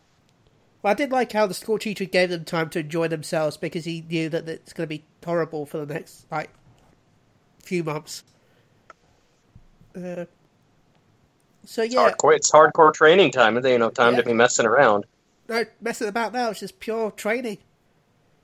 well, 0.81 0.91
I 0.91 0.93
did 0.93 1.11
like 1.11 1.31
how 1.31 1.45
the 1.47 1.53
school 1.53 1.77
teacher 1.77 2.05
gave 2.05 2.29
them 2.29 2.45
time 2.45 2.69
to 2.71 2.79
enjoy 2.79 3.07
themselves 3.07 3.57
because 3.57 3.85
he 3.85 4.01
knew 4.09 4.29
that 4.29 4.47
it's 4.47 4.73
going 4.73 4.87
to 4.87 4.95
be 4.95 5.03
horrible 5.25 5.65
for 5.65 5.83
the 5.85 5.93
next 5.93 6.25
like 6.31 6.49
few 7.63 7.83
months. 7.83 8.23
Uh, 9.95 10.25
so 11.65 11.83
It's 11.83 11.93
yeah, 11.93 12.11
hardcore. 12.11 12.35
It's 12.35 12.51
hardcore 12.51 12.93
training 12.93 13.31
time, 13.31 13.55
and 13.57 13.65
they 13.65 13.77
don't 13.77 13.93
time 13.93 14.13
Yeah. 14.13 14.21
to 14.21 14.23
be 14.23 14.33
messing 14.33 14.65
around. 14.65 15.05
no 15.47 15.65
messing 15.81 16.07
about 16.07 16.33
now. 16.33 16.49
It's 16.49 16.59
just 16.61 16.79
pure 16.79 17.11
training. 17.11 17.57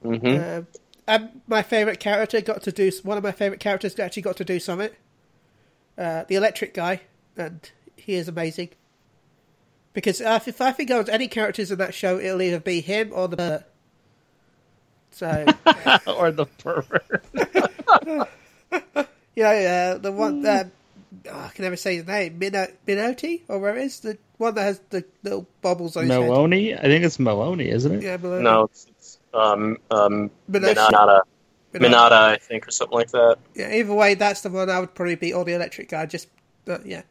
hmm 0.03 0.25
Um, 0.27 0.67
and 1.07 1.41
my 1.47 1.61
favorite 1.61 1.99
character 1.99 2.41
got 2.41 2.63
to 2.63 2.71
do 2.71 2.91
one 3.03 3.17
of 3.17 3.23
my 3.23 3.31
favorite 3.31 3.59
characters 3.59 3.97
actually 3.99 4.23
got 4.23 4.37
to 4.37 4.45
do 4.45 4.59
something. 4.59 4.89
Uh, 5.97 6.23
the 6.27 6.35
electric 6.35 6.73
guy, 6.73 7.01
and 7.37 7.71
he 7.95 8.15
is 8.15 8.27
amazing. 8.27 8.69
Because 9.95 10.19
uh, 10.19 10.39
if 10.45 10.59
I 10.59 10.71
think 10.73 10.91
of 10.91 11.07
any 11.07 11.29
characters 11.29 11.71
in 11.71 11.77
that 11.79 11.93
show, 11.93 12.19
it'll 12.19 12.41
either 12.41 12.59
be 12.59 12.81
him 12.81 13.11
or 13.13 13.29
the 13.29 13.37
bird. 13.37 13.63
So 15.11 15.45
or 16.07 16.31
the 16.31 16.45
pervert. 16.45 17.23
yeah, 19.35 19.93
uh, 19.95 19.97
the 19.97 20.11
one 20.11 20.45
uh, 20.45 20.65
oh, 21.31 21.39
I 21.39 21.47
can 21.55 21.63
never 21.63 21.77
say 21.77 21.95
his 21.95 22.05
name, 22.05 22.37
Mino- 22.37 22.67
Minotti 22.85 23.43
or 23.47 23.59
where 23.59 23.77
is 23.77 24.01
the 24.01 24.17
one 24.37 24.53
that 24.55 24.63
has 24.63 24.81
the 24.89 25.05
little 25.23 25.47
bubbles 25.61 25.95
on 25.95 26.03
his 26.03 26.11
head. 26.11 26.27
Maloney? 26.27 26.75
I 26.75 26.81
think 26.81 27.05
it's 27.05 27.17
Maloney, 27.17 27.69
isn't 27.69 27.93
it? 27.93 28.03
Yeah, 28.03 28.17
Maloney. 28.17 28.43
No, 28.43 28.63
it's, 28.63 28.87
it's 28.89 29.19
um 29.33 29.77
um 29.91 30.29
Minotti. 30.49 30.75
Minata, 30.75 31.21
Minata, 31.73 32.11
I 32.11 32.37
think, 32.37 32.67
or 32.67 32.71
something 32.71 32.97
like 32.97 33.11
that. 33.11 33.37
Yeah, 33.53 33.73
either 33.73 33.93
way, 33.93 34.15
that's 34.15 34.41
the 34.41 34.49
one 34.49 34.69
I 34.69 34.81
would 34.81 34.93
probably 34.93 35.15
be, 35.15 35.31
or 35.31 35.45
the 35.45 35.53
electric 35.53 35.87
guy. 35.87 36.05
Just 36.05 36.27
uh, 36.67 36.79
yeah, 36.83 37.03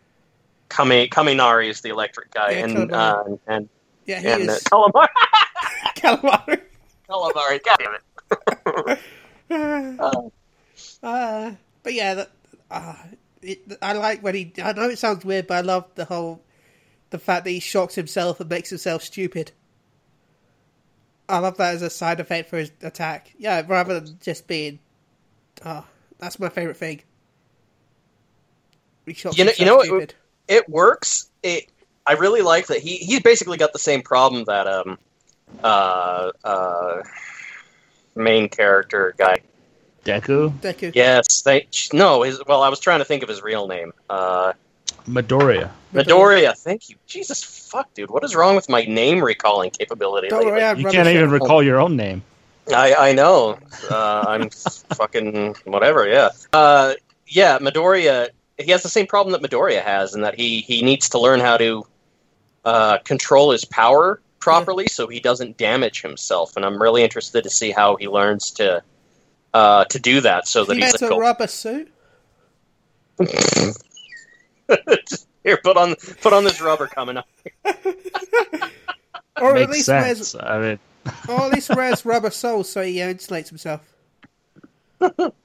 Kami 0.68 1.09
Kaminari 1.09 1.68
is 1.68 1.80
the 1.83 1.90
electric 1.90 2.30
guy, 2.33 2.50
Yeah, 2.52 2.64
and 2.64 2.92
uh, 2.92 3.25
and 3.47 3.68
yeah, 4.06 4.21
he 4.21 4.28
and 4.28 4.50
uh, 4.50 4.52
is 4.54 4.62
Calamari. 4.64 5.06
calamari. 5.97 6.61
Calamari. 7.09 7.61
God 7.64 7.76
damn 7.78 7.94
it. 7.94 8.99
Uh, 9.50 10.21
Uh, 11.02 11.52
but 11.83 11.92
yeah, 11.92 12.14
that, 12.14 12.30
uh, 12.71 12.94
it, 13.42 13.61
I 13.83 13.92
like 13.92 14.23
when 14.23 14.35
he. 14.35 14.52
I 14.62 14.73
know 14.73 14.88
it 14.88 14.99
sounds 14.99 15.25
weird, 15.25 15.47
but 15.47 15.59
I 15.59 15.61
love 15.61 15.85
the 15.94 16.06
whole 16.06 16.40
the 17.11 17.18
fact 17.18 17.44
that 17.44 17.50
he 17.50 17.61
shocks 17.61 17.94
himself 17.94 18.40
and 18.40 18.49
makes 18.49 18.71
himself 18.71 19.02
stupid. 19.02 19.52
I 21.28 21.38
love 21.38 21.59
that 21.59 21.75
as 21.75 21.83
a 21.83 21.90
side 21.90 22.21
effect 22.21 22.49
for 22.49 22.56
his 22.59 22.73
attack. 22.83 23.33
Yeah, 23.38 23.62
rather 23.68 24.00
than 24.00 24.18
just 24.21 24.47
being. 24.49 24.78
Oh, 25.64 25.85
that's 26.18 26.40
my 26.40 26.49
favorite 26.49 26.78
thing. 26.78 27.02
He 29.06 29.12
shocks 29.14 29.37
You 29.38 29.44
know- 29.44 29.50
you 29.50 29.56
himself 29.56 29.66
know 29.68 29.76
what- 29.76 29.87
stupid. 29.87 30.11
it 30.11 30.14
works. 30.68 31.28
It. 31.42 31.68
I 32.06 32.12
really 32.12 32.42
like 32.42 32.66
that 32.66 32.78
he 32.78 32.96
he's 32.98 33.20
basically 33.20 33.56
got 33.56 33.72
the 33.72 33.78
same 33.78 34.02
problem 34.02 34.44
that 34.44 34.66
um 34.66 34.98
uh 35.62 36.32
uh 36.44 37.02
main 38.14 38.48
character 38.48 39.14
guy. 39.16 39.38
Deku? 40.04 40.52
Deku. 40.60 40.94
Yes, 40.94 41.42
they 41.42 41.66
no. 41.92 42.22
His 42.22 42.42
well, 42.46 42.62
I 42.62 42.68
was 42.68 42.80
trying 42.80 42.98
to 42.98 43.04
think 43.04 43.22
of 43.22 43.28
his 43.28 43.42
real 43.42 43.66
name. 43.66 43.92
Uh, 44.10 44.52
Midoriya. 45.08 45.70
Midoriya. 45.94 46.56
Thank 46.56 46.90
you. 46.90 46.96
Jesus 47.06 47.42
fuck, 47.42 47.92
dude. 47.94 48.10
What 48.10 48.22
is 48.24 48.34
wrong 48.34 48.54
with 48.54 48.68
my 48.68 48.82
name 48.84 49.22
recalling 49.22 49.70
capability? 49.70 50.28
Don't 50.28 50.44
worry, 50.44 50.60
You 50.78 50.90
can't 50.90 51.08
even 51.08 51.24
at- 51.24 51.30
recall 51.30 51.62
your 51.62 51.80
own 51.80 51.96
name. 51.96 52.22
I 52.68 52.94
I 52.94 53.12
know. 53.12 53.58
Uh, 53.90 54.24
I'm 54.28 54.50
fucking 54.94 55.56
whatever. 55.64 56.06
Yeah. 56.06 56.30
Uh, 56.52 56.94
yeah. 57.26 57.58
Midoriya. 57.58 58.28
He 58.58 58.70
has 58.70 58.82
the 58.82 58.88
same 58.88 59.06
problem 59.06 59.32
that 59.32 59.49
Midoriya 59.49 59.82
has, 59.82 60.14
in 60.14 60.20
that 60.23 60.34
he 60.34 60.61
he 60.61 60.82
needs 60.82 61.08
to 61.11 61.18
learn 61.18 61.40
how 61.40 61.56
to 61.56 61.84
uh, 62.64 62.99
control 62.99 63.50
his 63.50 63.64
power 63.64 64.20
properly, 64.38 64.87
so 64.87 65.08
he 65.08 65.20
doesn't 65.20 65.56
damage 65.56 66.02
himself. 66.02 66.56
And 66.56 66.64
I'm 66.64 66.80
really 66.80 67.02
interested 67.02 67.42
to 67.44 67.50
see 67.50 67.70
how 67.73 67.96
he 67.96 68.06
learns 68.08 68.50
to 68.52 68.82
uh, 69.52 69.84
to 69.87 69.99
do 69.99 70.20
that, 70.20 70.46
so 70.46 70.64
that 70.64 70.75
He 70.75 70.82
he's 70.82 70.92
has 70.92 71.02
a 71.02 71.06
a 71.06 71.08
co- 71.08 71.18
rubber 71.18 71.46
suit. 71.46 71.90
Here, 75.44 75.58
put 75.62 75.76
on 75.76 75.94
put 76.23 76.32
on 76.32 76.44
this 76.44 76.61
rubber 76.61 76.87
coming 76.87 77.16
up. 77.16 77.26
Or 79.40 79.56
at 79.56 79.68
least 79.68 79.87
sense. 79.87 80.34
wears, 80.34 80.37
I 80.37 80.58
mean, 80.61 80.78
or 81.28 81.40
at 81.40 81.52
least 81.52 81.75
wears 81.75 82.04
rubber 82.06 82.30
soles 82.30 82.70
so 82.70 82.82
he 82.82 83.02
uh, 83.02 83.12
insulates 83.12 83.49
himself. 83.49 83.80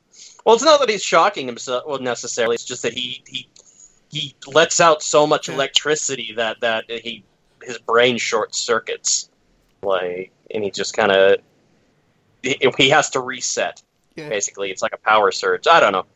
Well, 0.50 0.56
it's 0.56 0.66
not 0.66 0.80
that 0.80 0.90
he's 0.90 1.04
shocking 1.04 1.46
himself 1.46 1.84
well, 1.86 2.00
necessarily. 2.00 2.56
It's 2.56 2.66
just 2.66 2.82
that 2.82 2.94
he 2.94 3.22
he 3.28 3.48
he 4.10 4.36
lets 4.48 4.80
out 4.80 5.04
so 5.04 5.28
much 5.28 5.48
electricity 5.48 6.34
that 6.38 6.62
that 6.62 6.86
he 6.90 7.24
his 7.62 7.78
brain 7.78 8.18
short 8.18 8.56
circuits, 8.56 9.30
like, 9.84 10.32
and 10.50 10.64
he 10.64 10.72
just 10.72 10.96
kind 10.96 11.12
of 11.12 11.38
he, 12.42 12.58
he 12.80 12.90
has 12.90 13.12
to 13.12 13.20
reset. 13.20 13.84
Yeah. 14.16 14.28
Basically, 14.28 14.72
it's 14.72 14.82
like 14.82 14.94
a 14.94 14.98
power 14.98 15.32
surge. 15.32 15.68
I 15.68 15.80
don't 15.80 15.92
know, 15.92 16.08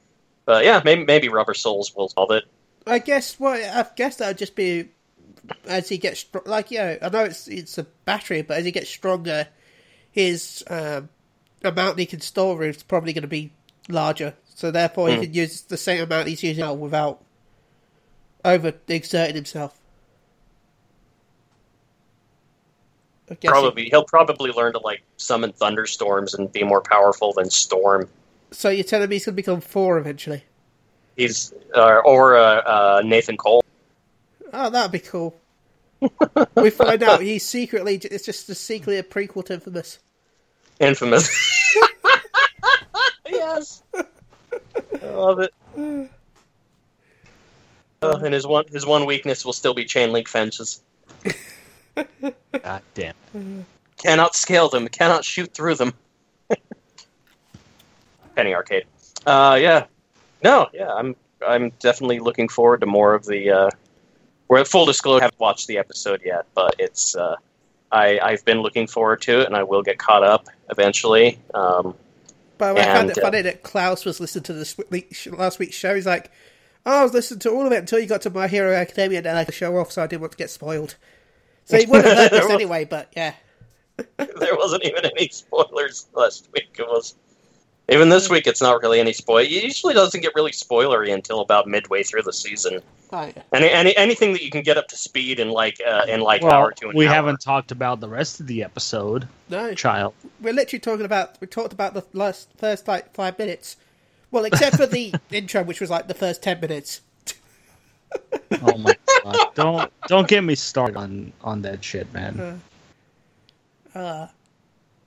but 0.45 0.65
yeah, 0.65 0.81
maybe 0.83 1.05
maybe 1.05 1.29
Rubber 1.29 1.53
Souls 1.53 1.95
will 1.95 2.09
solve 2.09 2.31
it. 2.31 2.45
I 2.87 2.97
guess 2.97 3.39
what 3.39 3.61
I 3.61 3.85
guess 3.95 4.15
that 4.15 4.29
would 4.29 4.39
just 4.39 4.55
be 4.55 4.89
as 5.67 5.89
he 5.89 5.99
gets 5.99 6.25
like 6.47 6.71
yeah. 6.71 6.97
I 7.03 7.09
know 7.09 7.25
it's 7.25 7.47
it's 7.47 7.77
a 7.77 7.83
battery, 7.83 8.41
but 8.41 8.57
as 8.57 8.65
he 8.65 8.71
gets 8.71 8.89
stronger, 8.89 9.47
his 10.09 10.63
um, 10.71 11.09
amount 11.63 11.99
he 11.99 12.07
can 12.07 12.19
store 12.19 12.63
is 12.63 12.81
probably 12.81 13.13
going 13.13 13.21
to 13.21 13.27
be 13.27 13.51
larger. 13.89 14.33
So 14.55 14.71
therefore, 14.71 15.09
he 15.09 15.15
Mm. 15.15 15.21
can 15.23 15.33
use 15.33 15.61
the 15.61 15.77
same 15.77 16.01
amount 16.03 16.27
he's 16.27 16.43
using 16.43 16.61
now 16.63 16.73
without 16.73 17.21
over 18.45 18.73
exerting 18.87 19.35
himself. 19.35 19.79
Probably 23.45 23.85
he'll 23.89 24.03
probably 24.03 24.51
learn 24.51 24.73
to 24.73 24.79
like 24.79 25.01
summon 25.17 25.53
thunderstorms 25.53 26.33
and 26.33 26.51
be 26.51 26.63
more 26.63 26.81
powerful 26.81 27.33
than 27.33 27.49
Storm. 27.49 28.07
So 28.51 28.69
you're 28.69 28.83
telling 28.83 29.09
me 29.09 29.15
he's 29.15 29.25
going 29.25 29.33
to 29.33 29.35
become 29.37 29.61
four 29.61 29.97
eventually? 29.97 30.43
He's 31.15 31.53
uh, 31.73 32.01
or 32.05 32.35
uh, 32.37 32.41
uh, 32.61 33.01
Nathan 33.03 33.37
Cole. 33.37 33.63
Oh, 34.51 34.69
that'd 34.69 34.91
be 34.91 34.99
cool. 34.99 35.35
we 36.55 36.69
find 36.69 37.01
out 37.01 37.21
he's 37.21 37.45
secretly 37.45 37.95
it's 37.95 38.25
just 38.25 38.49
a 38.49 38.55
secretly 38.55 38.97
a 38.97 39.03
prequel 39.03 39.45
to 39.45 39.53
Infamous. 39.53 39.99
Infamous. 40.79 41.29
I 43.93 45.05
love 45.05 45.39
it. 45.39 45.53
Uh, 48.01 48.19
and 48.23 48.33
his 48.33 48.45
one 48.45 48.65
his 48.69 48.85
one 48.85 49.05
weakness 49.05 49.45
will 49.45 49.53
still 49.53 49.73
be 49.73 49.85
chain 49.85 50.11
link 50.11 50.27
fences. 50.27 50.81
god 51.95 52.81
damn. 52.93 53.65
Cannot 53.97 54.35
scale 54.35 54.69
them. 54.69 54.87
Cannot 54.87 55.23
shoot 55.23 55.53
through 55.53 55.75
them. 55.75 55.93
Penny 58.35 58.53
Arcade. 58.53 58.85
Uh, 59.25 59.57
yeah. 59.61 59.85
No, 60.43 60.67
yeah. 60.73 60.91
I'm 60.93 61.15
I'm 61.45 61.71
definitely 61.79 62.19
looking 62.19 62.49
forward 62.49 62.81
to 62.81 62.85
more 62.85 63.13
of 63.13 63.25
the. 63.25 63.49
Uh, 63.49 63.69
we're 64.47 64.59
at 64.59 64.67
full 64.67 64.85
disclosure. 64.85 65.21
I 65.21 65.25
haven't 65.25 65.39
watched 65.39 65.67
the 65.67 65.77
episode 65.77 66.21
yet, 66.25 66.45
but 66.53 66.75
it's. 66.79 67.15
Uh, 67.15 67.37
I 67.91 68.19
I've 68.21 68.43
been 68.43 68.61
looking 68.61 68.87
forward 68.87 69.21
to 69.23 69.41
it, 69.41 69.47
and 69.47 69.55
I 69.55 69.63
will 69.63 69.81
get 69.81 69.97
caught 69.97 70.23
up 70.23 70.47
eventually. 70.69 71.39
Um, 71.53 71.95
By 72.57 72.69
the 72.69 72.75
way, 72.75 72.81
I 72.81 72.85
found 72.85 73.09
it 73.09 73.19
funny 73.19 73.41
that 73.41 73.63
Klaus 73.63 74.05
was 74.05 74.19
listening 74.19 74.43
to 74.43 74.53
this 74.53 74.77
week, 74.89 75.15
last 75.31 75.59
week's 75.59 75.75
show. 75.75 75.95
He's 75.95 76.05
like, 76.05 76.31
oh, 76.85 76.99
I 76.99 77.03
was 77.03 77.13
listening 77.13 77.39
to 77.41 77.51
all 77.51 77.65
of 77.65 77.71
it 77.71 77.77
until 77.79 77.99
you 77.99 78.07
got 78.07 78.21
to 78.23 78.29
My 78.29 78.47
Hero 78.47 78.73
Academia 78.73 79.19
and 79.19 79.25
then 79.25 79.35
I 79.35 79.39
had 79.39 79.47
to 79.47 79.53
show 79.53 79.77
off, 79.77 79.91
so 79.91 80.03
I 80.03 80.07
didn't 80.07 80.21
want 80.21 80.33
to 80.33 80.37
get 80.37 80.49
spoiled. 80.49 80.95
So 81.65 81.77
he 81.77 81.85
wouldn't 81.85 82.07
have 82.07 82.31
heard 82.31 82.41
this 82.41 82.49
anyway, 82.51 82.85
but 82.85 83.11
yeah. 83.15 83.33
there 84.17 84.55
wasn't 84.55 84.83
even 84.85 85.05
any 85.05 85.29
spoilers 85.29 86.07
last 86.13 86.49
week. 86.53 86.75
It 86.79 86.87
was 86.87 87.15
even 87.89 88.09
this 88.09 88.29
week. 88.29 88.47
It's 88.47 88.61
not 88.61 88.81
really 88.81 88.99
any 88.99 89.13
spoil. 89.13 89.37
It 89.39 89.49
usually 89.49 89.93
doesn't 89.93 90.21
get 90.21 90.33
really 90.35 90.51
spoilery 90.51 91.13
until 91.13 91.41
about 91.41 91.67
midway 91.67 92.03
through 92.03 92.23
the 92.23 92.33
season. 92.33 92.81
Right. 93.11 93.37
Any, 93.53 93.69
any 93.69 93.95
anything 93.95 94.33
that 94.33 94.43
you 94.43 94.49
can 94.49 94.63
get 94.63 94.77
up 94.77 94.87
to 94.87 94.97
speed 94.97 95.39
in 95.39 95.49
like 95.49 95.79
uh, 95.85 96.05
in 96.07 96.21
like 96.21 96.41
Well, 96.41 96.51
hour 96.53 96.71
to 96.71 96.89
an 96.89 96.95
we 96.95 97.07
hour. 97.07 97.13
haven't 97.13 97.41
talked 97.41 97.71
about 97.71 97.99
the 97.99 98.09
rest 98.09 98.39
of 98.39 98.47
the 98.47 98.63
episode, 98.63 99.27
No, 99.49 99.73
child. 99.75 100.13
we're 100.41 100.53
literally 100.53 100.79
talking 100.79 101.05
about, 101.05 101.39
we 101.39 101.45
talked 101.45 101.73
about 101.73 101.93
the 101.93 102.03
last 102.13 102.49
first 102.57 102.87
like 102.87 103.13
five 103.13 103.37
minutes. 103.37 103.77
Well, 104.31 104.45
except 104.45 104.77
for 104.77 104.87
the 104.87 105.13
intro, 105.31 105.61
which 105.63 105.79
was 105.79 105.91
like 105.91 106.07
the 106.07 106.15
first 106.15 106.41
ten 106.41 106.59
minutes. 106.59 107.01
Oh 108.63 108.77
my 108.79 108.95
god! 109.23 109.35
Don't 109.55 109.93
don't 110.07 110.27
get 110.27 110.43
me 110.43 110.55
started 110.55 110.97
on 110.97 111.33
on 111.43 111.61
that 111.63 111.83
shit, 111.83 112.11
man. 112.13 112.61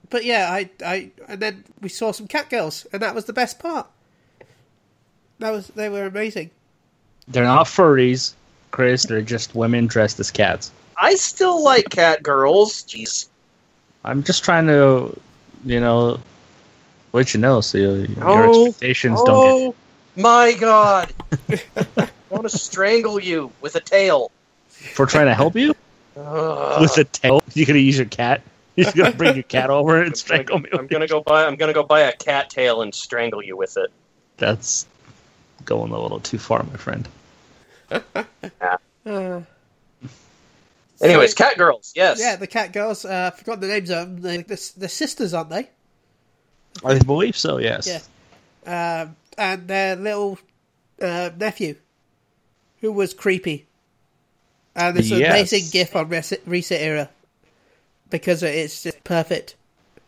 But 0.09 0.23
yeah, 0.23 0.47
I, 0.51 0.69
I, 0.85 1.11
and 1.27 1.41
then 1.41 1.63
we 1.81 1.89
saw 1.89 2.11
some 2.11 2.27
cat 2.27 2.49
girls, 2.49 2.87
and 2.93 3.01
that 3.01 3.13
was 3.13 3.25
the 3.25 3.33
best 3.33 3.59
part. 3.59 3.87
That 5.39 5.51
was, 5.51 5.67
they 5.67 5.89
were 5.89 6.05
amazing. 6.05 6.51
They're 7.27 7.43
not 7.43 7.67
furries, 7.67 8.33
Chris. 8.71 9.05
They're 9.05 9.21
just 9.21 9.53
women 9.53 9.87
dressed 9.87 10.19
as 10.19 10.31
cats. 10.31 10.71
I 10.97 11.15
still 11.15 11.63
like 11.63 11.89
cat 11.89 12.23
girls. 12.23 12.83
Jeez. 12.83 13.27
I'm 14.05 14.23
just 14.23 14.43
trying 14.43 14.67
to, 14.67 15.19
you 15.65 15.79
know, 15.79 16.19
let 17.13 17.33
you 17.33 17.39
know 17.39 17.61
so 17.61 17.77
you, 17.77 18.07
your 18.17 18.45
Oh, 18.47 18.65
expectations 18.67 19.21
don't 19.23 19.35
Oh 19.37 19.75
my 20.15 20.53
god! 20.53 21.13
I 21.49 22.09
want 22.29 22.49
to 22.49 22.57
strangle 22.57 23.19
you 23.21 23.51
with 23.61 23.75
a 23.75 23.79
tail. 23.79 24.31
For 24.69 25.05
trying 25.05 25.27
to 25.27 25.33
help 25.33 25.55
you 25.55 25.75
Ugh. 26.15 26.81
with 26.81 26.97
a 26.97 27.03
tail, 27.03 27.43
you 27.53 27.65
gonna 27.65 27.79
use 27.79 27.97
your 27.97 28.07
cat. 28.07 28.41
You're 28.77 28.91
gonna 28.93 29.11
bring 29.11 29.33
your 29.35 29.43
cat 29.43 29.69
over 29.69 30.01
and 30.01 30.15
strangle 30.15 30.59
me. 30.59 30.69
I'm 30.71 30.87
gonna 30.87 31.07
go 31.07 31.21
buy. 31.21 31.45
I'm 31.45 31.55
gonna 31.55 31.73
go 31.73 31.83
buy 31.83 32.01
a 32.01 32.15
cat 32.15 32.49
tail 32.49 32.81
and 32.83 32.93
strangle 32.95 33.43
you 33.43 33.57
with 33.57 33.75
it. 33.77 33.91
That's 34.37 34.85
going 35.65 35.91
a 35.91 35.99
little 35.99 36.19
too 36.19 36.37
far, 36.37 36.63
my 36.63 36.77
friend. 36.77 37.07
Uh, 39.05 39.41
Anyways, 41.01 41.31
So- 41.31 41.35
cat 41.37 41.57
girls. 41.57 41.93
Yes. 41.95 42.19
Yeah, 42.19 42.35
the 42.35 42.47
cat 42.47 42.73
girls. 42.73 43.05
Uh, 43.05 43.31
I 43.33 43.37
forgot 43.37 43.61
the 43.61 43.67
names 43.67 43.89
of 43.89 43.97
them. 44.07 44.21
They're, 44.21 44.37
the 44.43 44.71
the 44.77 44.89
sisters, 44.89 45.33
aren't 45.33 45.49
they? 45.49 45.69
I 46.83 46.99
believe 46.99 47.37
so. 47.37 47.57
Yes. 47.57 47.87
Yeah. 48.65 49.01
Um, 49.05 49.15
and 49.37 49.67
their 49.67 49.95
little 49.95 50.37
uh, 51.01 51.29
nephew, 51.37 51.75
who 52.81 52.91
was 52.91 53.13
creepy. 53.13 53.65
And 54.75 54.95
there's 54.95 55.11
an 55.11 55.19
Yes. 55.19 55.29
amazing 55.31 55.69
gif 55.71 55.95
on 55.95 56.09
Reset, 56.09 56.45
ResetEra 56.45 57.09
because 58.09 58.43
it's 58.43 58.83
just 58.83 59.03
perfect. 59.03 59.55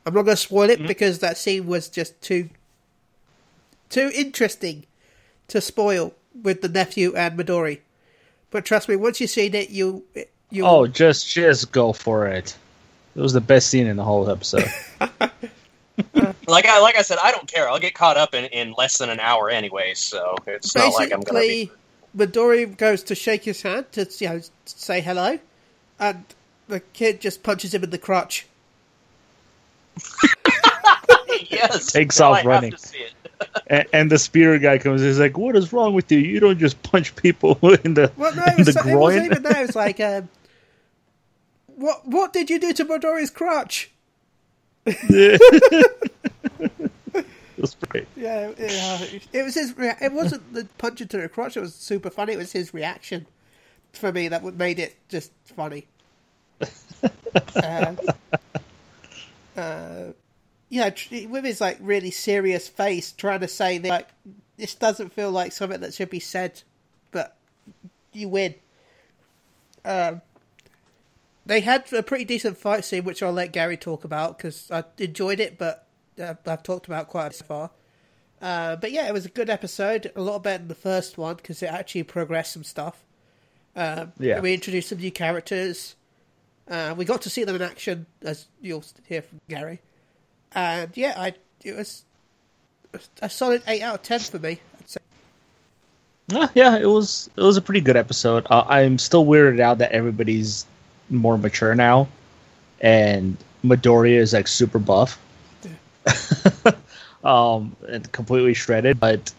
I'm 0.05 0.13
not 0.13 0.23
going 0.23 0.37
to 0.37 0.41
spoil 0.41 0.69
it 0.69 0.79
mm-hmm. 0.79 0.87
because 0.87 1.19
that 1.19 1.37
scene 1.37 1.67
was 1.67 1.89
just 1.89 2.19
too 2.21 2.49
too 3.89 4.11
interesting 4.13 4.85
to 5.47 5.59
spoil 5.59 6.13
with 6.43 6.61
the 6.61 6.69
nephew 6.69 7.15
and 7.15 7.37
Midori. 7.37 7.79
But 8.51 8.65
trust 8.65 8.87
me, 8.87 8.95
once 8.95 9.19
you've 9.19 9.29
seen 9.29 9.55
it, 9.55 9.69
you 9.69 10.03
you 10.49 10.65
Oh, 10.65 10.87
just 10.87 11.29
just 11.29 11.71
go 11.71 11.93
for 11.93 12.27
it. 12.27 12.57
It 13.15 13.21
was 13.21 13.33
the 13.33 13.41
best 13.41 13.69
scene 13.69 13.87
in 13.87 13.97
the 13.97 14.03
whole 14.03 14.29
episode. 14.29 14.71
Like 16.49 16.65
I 16.65 16.79
like 16.79 16.97
I 16.97 17.03
said, 17.03 17.19
I 17.21 17.31
don't 17.31 17.47
care. 17.47 17.69
I'll 17.69 17.79
get 17.79 17.93
caught 17.93 18.17
up 18.17 18.33
in, 18.33 18.45
in 18.45 18.73
less 18.73 18.97
than 18.97 19.09
an 19.09 19.19
hour 19.19 19.49
anyway, 19.49 19.93
so 19.93 20.35
it's 20.47 20.75
not 20.75 20.93
like 20.93 21.13
I'm 21.13 21.21
gonna 21.21 21.39
be. 21.41 21.71
Midori 22.17 22.75
goes 22.75 23.03
to 23.03 23.15
shake 23.15 23.43
his 23.43 23.61
hand 23.61 23.91
to 23.91 24.09
you 24.17 24.29
know 24.29 24.41
say 24.65 24.99
hello, 24.99 25.37
and 25.99 26.23
the 26.69 26.79
kid 26.79 27.19
just 27.19 27.43
punches 27.43 27.73
him 27.73 27.83
in 27.83 27.89
the 27.89 27.97
crotch. 27.97 28.45
yes, 31.49 31.91
Takes 31.91 32.19
off 32.21 32.35
I 32.35 32.38
have 32.38 32.45
running. 32.45 32.71
to 32.71 32.77
see 32.77 32.99
it. 32.99 33.13
and, 33.67 33.85
and 33.93 34.11
the 34.11 34.17
spirit 34.17 34.61
guy 34.61 34.77
comes. 34.77 35.01
He's 35.01 35.19
like, 35.19 35.38
"What 35.38 35.55
is 35.55 35.73
wrong 35.73 35.93
with 35.93 36.11
you? 36.11 36.19
You 36.19 36.39
don't 36.39 36.59
just 36.59 36.81
punch 36.83 37.15
people 37.15 37.57
in 37.83 37.93
the 37.95 38.11
Well, 38.17 38.33
no, 38.35 38.43
in 38.43 38.51
it, 38.53 38.57
was, 38.65 38.67
the 38.67 38.71
it 38.71 38.95
wasn't 38.95 38.95
groin." 38.95 39.25
even 39.25 39.43
that. 39.43 39.57
It 39.57 39.67
was 39.67 39.75
like, 39.85 39.99
um, 39.99 40.29
what 41.75 42.07
what 42.07 42.33
did 42.33 42.49
you 42.49 42.59
do 42.59 42.71
to 42.73 42.85
Midori's 42.85 43.29
crotch? 43.29 43.91
It 44.85 45.39
was 47.57 47.75
great. 47.89 48.07
Yeah, 48.15 48.51
yeah, 48.57 48.99
it 49.33 49.43
was 49.43 49.55
his. 49.55 49.77
Rea- 49.77 49.95
it 50.01 50.13
wasn't 50.13 50.53
the 50.53 50.65
punch 50.77 51.01
into 51.01 51.17
the 51.17 51.27
crotch. 51.27 51.57
It 51.57 51.61
was 51.61 51.75
super 51.75 52.09
funny. 52.09 52.33
It 52.33 52.38
was 52.38 52.53
his 52.53 52.73
reaction 52.73 53.25
for 53.91 54.11
me 54.13 54.27
that 54.29 54.43
made 54.55 54.79
it 54.79 54.95
just 55.09 55.31
funny. 55.43 55.88
Uh, 57.55 57.95
uh, 59.57 60.05
yeah, 60.69 60.89
tr- 60.91 61.27
with 61.27 61.45
his 61.45 61.61
like 61.61 61.77
really 61.81 62.11
serious 62.11 62.67
face, 62.67 63.11
trying 63.11 63.39
to 63.41 63.47
say 63.47 63.77
that 63.79 63.89
like 63.89 64.07
this 64.57 64.75
doesn't 64.75 65.13
feel 65.13 65.31
like 65.31 65.51
something 65.51 65.79
that 65.81 65.93
should 65.93 66.09
be 66.09 66.19
said, 66.19 66.61
but 67.11 67.35
you 68.13 68.29
win. 68.29 68.55
Um, 69.85 70.21
they 71.45 71.61
had 71.61 71.91
a 71.93 72.03
pretty 72.03 72.25
decent 72.25 72.57
fight 72.57 72.85
scene, 72.85 73.03
which 73.03 73.23
I'll 73.23 73.31
let 73.31 73.51
Gary 73.51 73.77
talk 73.77 74.03
about 74.03 74.37
because 74.37 74.69
I 74.69 74.83
enjoyed 74.97 75.39
it, 75.39 75.57
but 75.57 75.87
uh, 76.21 76.35
I've 76.45 76.63
talked 76.63 76.85
about 76.87 77.07
quite 77.07 77.25
a 77.27 77.29
bit 77.29 77.35
so 77.37 77.45
far. 77.45 77.69
Uh, 78.41 78.75
but 78.75 78.91
yeah, 78.91 79.07
it 79.07 79.13
was 79.13 79.25
a 79.25 79.29
good 79.29 79.49
episode, 79.49 80.11
a 80.15 80.21
lot 80.21 80.43
better 80.43 80.59
than 80.59 80.67
the 80.67 80.75
first 80.75 81.17
one 81.17 81.35
because 81.35 81.61
it 81.63 81.67
actually 81.67 82.03
progressed 82.03 82.53
some 82.53 82.63
stuff. 82.63 83.03
Um, 83.75 84.13
Yeah. 84.19 84.39
we 84.39 84.53
introduced 84.53 84.89
some 84.89 84.99
new 84.99 85.11
characters. 85.11 85.95
Uh, 86.69 86.93
we 86.95 87.03
got 87.03 87.23
to 87.23 87.29
see 87.29 87.43
them 87.43 87.55
in 87.55 87.61
action, 87.61 88.05
as 88.21 88.45
you'll 88.61 88.83
hear 89.07 89.23
from 89.23 89.41
Gary. 89.49 89.79
And 90.53 90.95
yeah, 90.95 91.15
I 91.17 91.33
it 91.63 91.75
was 91.75 92.03
a 93.21 93.29
solid 93.29 93.63
eight 93.67 93.81
out 93.81 93.95
of 93.95 94.03
ten 94.03 94.19
for 94.19 94.39
me. 94.39 94.59
I'd 94.79 94.89
say. 94.89 94.99
Uh, 96.33 96.47
yeah, 96.53 96.77
it 96.77 96.85
was 96.85 97.29
it 97.35 97.41
was 97.41 97.57
a 97.57 97.61
pretty 97.61 97.81
good 97.81 97.97
episode. 97.97 98.45
Uh, 98.49 98.65
I'm 98.67 98.99
still 98.99 99.25
weirded 99.25 99.59
out 99.59 99.79
that 99.79 99.91
everybody's 99.91 100.65
more 101.09 101.38
mature 101.38 101.73
now, 101.73 102.07
and 102.81 103.35
Midoriya 103.63 104.17
is 104.17 104.33
like 104.33 104.47
super 104.47 104.79
buff, 104.79 105.19
um, 107.23 107.75
and 107.88 108.11
completely 108.11 108.53
shredded. 108.53 108.99
But 108.99 109.32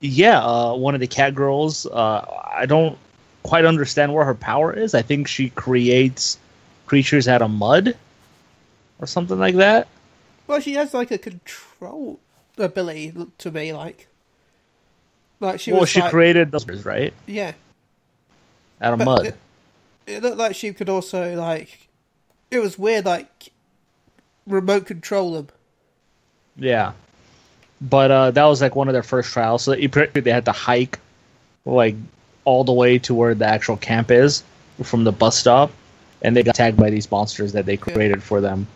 yeah, 0.00 0.44
uh, 0.44 0.74
one 0.74 0.94
of 0.94 1.00
the 1.00 1.06
cat 1.06 1.34
girls. 1.34 1.86
Uh, 1.86 2.24
I 2.54 2.66
don't 2.66 2.98
quite 3.42 3.64
understand 3.64 4.12
where 4.12 4.24
her 4.24 4.34
power 4.34 4.72
is. 4.72 4.94
I 4.94 5.00
think 5.00 5.26
she 5.26 5.48
creates 5.50 6.38
creatures 6.90 7.28
out 7.28 7.40
of 7.40 7.48
mud 7.48 7.96
or 8.98 9.06
something 9.06 9.38
like 9.38 9.54
that. 9.54 9.86
Well, 10.48 10.58
she 10.58 10.72
has 10.72 10.92
like 10.92 11.12
a 11.12 11.18
control 11.18 12.18
ability 12.58 13.14
to 13.38 13.50
me, 13.52 13.72
like 13.72 14.08
like 15.38 15.60
she 15.60 15.70
well, 15.70 15.82
was 15.82 15.88
she 15.88 16.00
like, 16.00 16.10
created 16.10 16.50
those 16.50 16.66
right 16.84 17.14
yeah. 17.28 17.52
out 18.80 18.94
of 18.94 18.98
But 18.98 19.04
mud. 19.04 19.26
It, 19.26 19.36
it 20.08 20.22
looked 20.24 20.38
like 20.38 20.56
she 20.56 20.72
could 20.72 20.88
also 20.88 21.36
like. 21.36 21.86
It 22.50 22.58
was 22.58 22.76
weird, 22.76 23.04
like 23.04 23.52
remote 24.48 24.86
control 24.86 25.34
them. 25.34 25.48
Yeah, 26.56 26.94
but 27.80 28.10
uh, 28.10 28.30
that 28.32 28.44
was 28.46 28.60
like 28.60 28.74
one 28.74 28.88
of 28.88 28.94
their 28.94 29.04
first 29.04 29.32
trials. 29.32 29.62
So 29.62 29.76
they 29.76 30.32
had 30.32 30.46
to 30.46 30.52
hike 30.52 30.98
like 31.64 31.94
all 32.44 32.64
the 32.64 32.72
way 32.72 32.98
to 32.98 33.14
where 33.14 33.36
the 33.36 33.46
actual 33.46 33.76
camp 33.76 34.10
is 34.10 34.42
from 34.82 35.04
the 35.04 35.12
bus 35.12 35.38
stop, 35.38 35.70
and 36.22 36.36
they 36.36 36.42
got 36.42 36.54
tagged 36.54 36.76
by 36.76 36.90
these 36.90 37.10
monsters 37.10 37.52
that 37.52 37.66
they 37.66 37.76
created 37.76 38.22
for 38.22 38.40
them. 38.40 38.66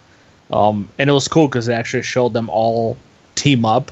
Um, 0.51 0.89
and 0.99 1.09
it 1.09 1.13
was 1.13 1.29
cool 1.29 1.49
because 1.49 1.69
it 1.69 1.73
actually 1.73 2.03
showed 2.03 2.33
them 2.33 2.49
all 2.51 2.97
team 3.35 3.65
up 3.65 3.91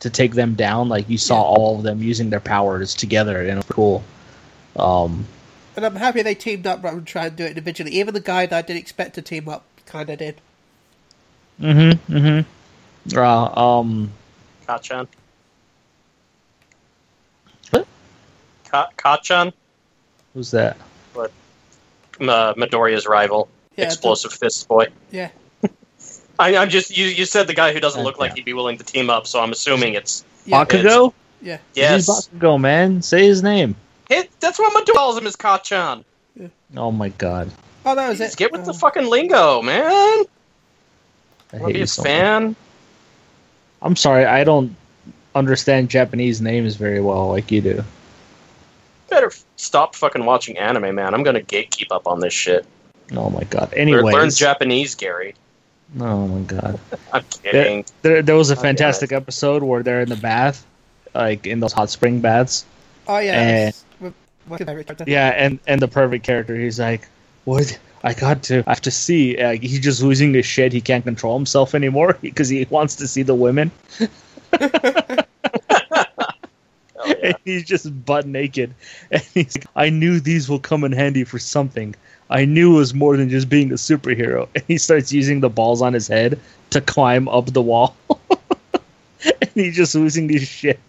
to 0.00 0.10
take 0.10 0.34
them 0.34 0.54
down. 0.54 0.88
Like 0.88 1.08
you 1.08 1.18
saw 1.18 1.36
Yeah. 1.36 1.56
all 1.58 1.76
of 1.76 1.82
them 1.82 2.02
using 2.02 2.30
their 2.30 2.40
powers 2.40 2.94
together, 2.94 3.40
and 3.40 3.50
it 3.50 3.56
was 3.56 3.64
cool. 3.66 4.04
Um, 4.76 5.26
And 5.74 5.84
I'm 5.84 5.96
happy 5.96 6.22
they 6.22 6.34
teamed 6.34 6.66
up 6.66 6.82
rather 6.82 6.96
than 6.96 7.04
trying 7.04 7.30
to 7.30 7.36
do 7.36 7.44
it 7.44 7.48
individually. 7.48 7.92
Even 7.92 8.14
the 8.14 8.20
guy 8.20 8.46
that 8.46 8.56
I 8.56 8.62
didn't 8.62 8.78
expect 8.80 9.14
to 9.16 9.22
team 9.22 9.48
up 9.48 9.64
kind 9.86 10.08
of 10.08 10.18
did. 10.18 10.40
mm-hmm, 11.60 12.14
mm-hmm. 12.14 13.18
Uh, 13.18 13.78
um, 13.80 14.10
Kachan. 14.66 15.06
What? 17.70 17.86
Ka- 18.68 18.90
Kachan, 18.98 19.52
who's 20.34 20.50
that? 20.50 20.76
Uh, 22.20 22.54
Midoriya's 22.54 23.06
rival, 23.06 23.48
Yeah, 23.76 23.84
explosive 23.86 24.32
fist 24.32 24.66
boy. 24.68 24.86
Yeah, 25.10 25.30
I, 26.38 26.56
I'm 26.56 26.68
just 26.68 26.96
you. 26.96 27.06
You 27.06 27.24
said 27.24 27.46
the 27.46 27.54
guy 27.54 27.72
who 27.72 27.80
doesn't 27.80 28.02
look 28.02 28.18
like 28.18 28.34
he'd 28.34 28.44
be 28.44 28.52
willing 28.52 28.78
to 28.78 28.84
team 28.84 29.10
up, 29.10 29.26
so 29.26 29.40
I'm 29.40 29.52
assuming 29.52 29.94
it's 29.94 30.24
yeah, 30.44 30.64
Bakugo? 30.64 31.12
yeah. 31.42 31.58
yes. 31.74 32.06
He's 32.06 32.28
Bakugo, 32.28 32.60
man. 32.60 33.02
Say 33.02 33.26
his 33.26 33.42
name. 33.42 33.74
It, 34.10 34.30
that's 34.40 34.58
what 34.58 34.72
Midoriya 34.72 34.94
calls 34.94 35.18
him 35.18 35.26
is 35.26 35.36
Kachan. 35.36 36.04
Oh 36.76 36.90
my 36.92 37.08
god. 37.10 37.50
Oh, 37.84 37.94
that 37.94 38.08
was 38.08 38.20
Jeez, 38.20 38.32
it. 38.32 38.36
Get 38.36 38.52
with 38.52 38.64
the 38.64 38.72
Uh, 38.72 38.74
fucking 38.74 39.06
lingo, 39.06 39.62
man. 39.62 40.24
I 41.52 41.56
I'll 41.58 41.66
hate 41.66 41.72
be 41.74 41.78
you 41.78 41.84
a 41.84 41.86
so 41.86 42.02
much. 42.02 42.06
fan. 42.10 42.56
I'm 43.82 43.96
sorry, 43.96 44.24
I 44.24 44.42
don't 44.44 44.74
understand 45.34 45.90
Japanese 45.90 46.40
names 46.40 46.76
very 46.76 47.00
well 47.00 47.28
like 47.28 47.50
you 47.52 47.60
do. 47.60 47.84
Better 49.08 49.30
stop 49.56 49.94
fucking 49.94 50.24
watching 50.24 50.58
anime, 50.58 50.94
man. 50.94 51.14
I'm 51.14 51.22
gonna 51.22 51.40
gatekeep 51.40 51.88
up 51.90 52.06
on 52.06 52.20
this 52.20 52.32
shit. 52.34 52.66
Oh 53.14 53.30
my 53.30 53.44
god. 53.44 53.70
Learn, 53.72 53.80
Anyways. 53.80 54.14
learn 54.14 54.30
Japanese, 54.30 54.94
Gary. 54.94 55.34
oh 56.00 56.26
my 56.26 56.40
god. 56.42 56.80
I'm 57.12 57.24
kidding. 57.42 57.84
There, 58.02 58.20
there 58.22 58.34
was 58.36 58.50
a 58.50 58.54
oh, 58.54 58.58
Okay. 58.58 58.68
fantastic 58.68 59.12
episode 59.12 59.62
where 59.62 59.82
they're 59.84 60.00
in 60.00 60.08
the 60.08 60.16
bath, 60.16 60.66
like 61.14 61.46
in 61.46 61.60
those 61.60 61.72
hot 61.72 61.90
spring 61.90 62.20
baths. 62.20 62.64
Oh 63.06 63.18
yeah. 63.18 63.32
That's- 63.36 63.84
with- 64.00 64.14
what's 64.46 64.60
his 64.60 64.66
favorite 64.66 64.86
character? 64.86 65.04
Yeah, 65.06 65.28
and 65.28 65.60
and 65.68 65.80
the 65.80 65.88
perfect 65.88 66.24
character, 66.26 66.56
he's 66.56 66.80
like, 66.80 67.06
"What? 67.44 67.78
I 68.02 68.12
got 68.14 68.42
to, 68.44 68.62
I 68.66 68.70
have 68.70 68.80
to 68.82 68.90
see." 68.90 69.36
Like 69.42 69.62
he's 69.62 69.80
just 69.80 70.02
losing 70.02 70.34
his 70.34 70.46
shit. 70.46 70.72
He 70.72 70.80
can't 70.80 71.04
control 71.04 71.36
himself 71.38 71.74
anymore 71.76 72.18
because 72.22 72.48
he 72.48 72.66
wants 72.70 72.96
to 72.96 73.06
see 73.06 73.22
the 73.22 73.34
women. 73.36 73.70
Yeah. 77.22 77.32
he's 77.44 77.64
just 77.64 78.04
butt 78.04 78.26
naked. 78.26 78.74
And 79.10 79.22
he's 79.34 79.56
like, 79.56 79.66
I 79.76 79.90
knew 79.90 80.20
these 80.20 80.48
will 80.48 80.58
come 80.58 80.84
in 80.84 80.92
handy 80.92 81.24
for 81.24 81.38
something. 81.38 81.94
I 82.30 82.44
knew 82.44 82.74
it 82.74 82.78
was 82.78 82.94
more 82.94 83.16
than 83.16 83.28
just 83.28 83.48
being 83.48 83.70
a 83.70 83.74
superhero. 83.76 84.48
And 84.54 84.64
he 84.66 84.78
starts 84.78 85.12
using 85.12 85.40
the 85.40 85.48
balls 85.48 85.82
on 85.82 85.92
his 85.92 86.08
head 86.08 86.40
to 86.70 86.80
climb 86.80 87.28
up 87.28 87.52
the 87.52 87.62
wall. 87.62 87.96
and 89.24 89.50
he's 89.54 89.76
just 89.76 89.94
losing 89.94 90.28
his 90.28 90.46
shit. 90.48 90.80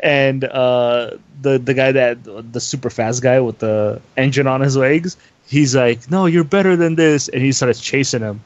And 0.00 0.44
uh, 0.44 1.10
the 1.42 1.58
the 1.58 1.74
guy 1.74 1.92
that 1.92 2.24
the 2.24 2.60
super 2.60 2.90
fast 2.90 3.22
guy 3.22 3.38
with 3.40 3.58
the 3.58 4.00
engine 4.16 4.46
on 4.46 4.60
his 4.62 4.76
legs, 4.76 5.16
he's 5.46 5.76
like, 5.76 6.10
"No, 6.10 6.24
you're 6.26 6.42
better 6.44 6.74
than 6.74 6.94
this," 6.94 7.28
and 7.28 7.42
he 7.42 7.52
starts 7.52 7.80
chasing 7.80 8.22
him. 8.22 8.40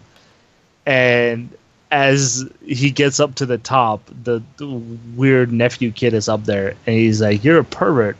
And 0.84 1.50
as 1.90 2.48
he 2.64 2.90
gets 2.90 3.20
up 3.20 3.35
to 3.37 3.46
the 3.46 3.59
top, 3.59 4.03
the, 4.24 4.42
the 4.57 4.66
weird 5.16 5.53
nephew 5.53 5.90
kid 5.90 6.14
is 6.14 6.29
up 6.29 6.44
there, 6.44 6.70
and 6.87 6.96
he's 6.96 7.20
like, 7.20 7.44
"You're 7.44 7.61
a 7.61 7.64
pervert," 7.64 8.16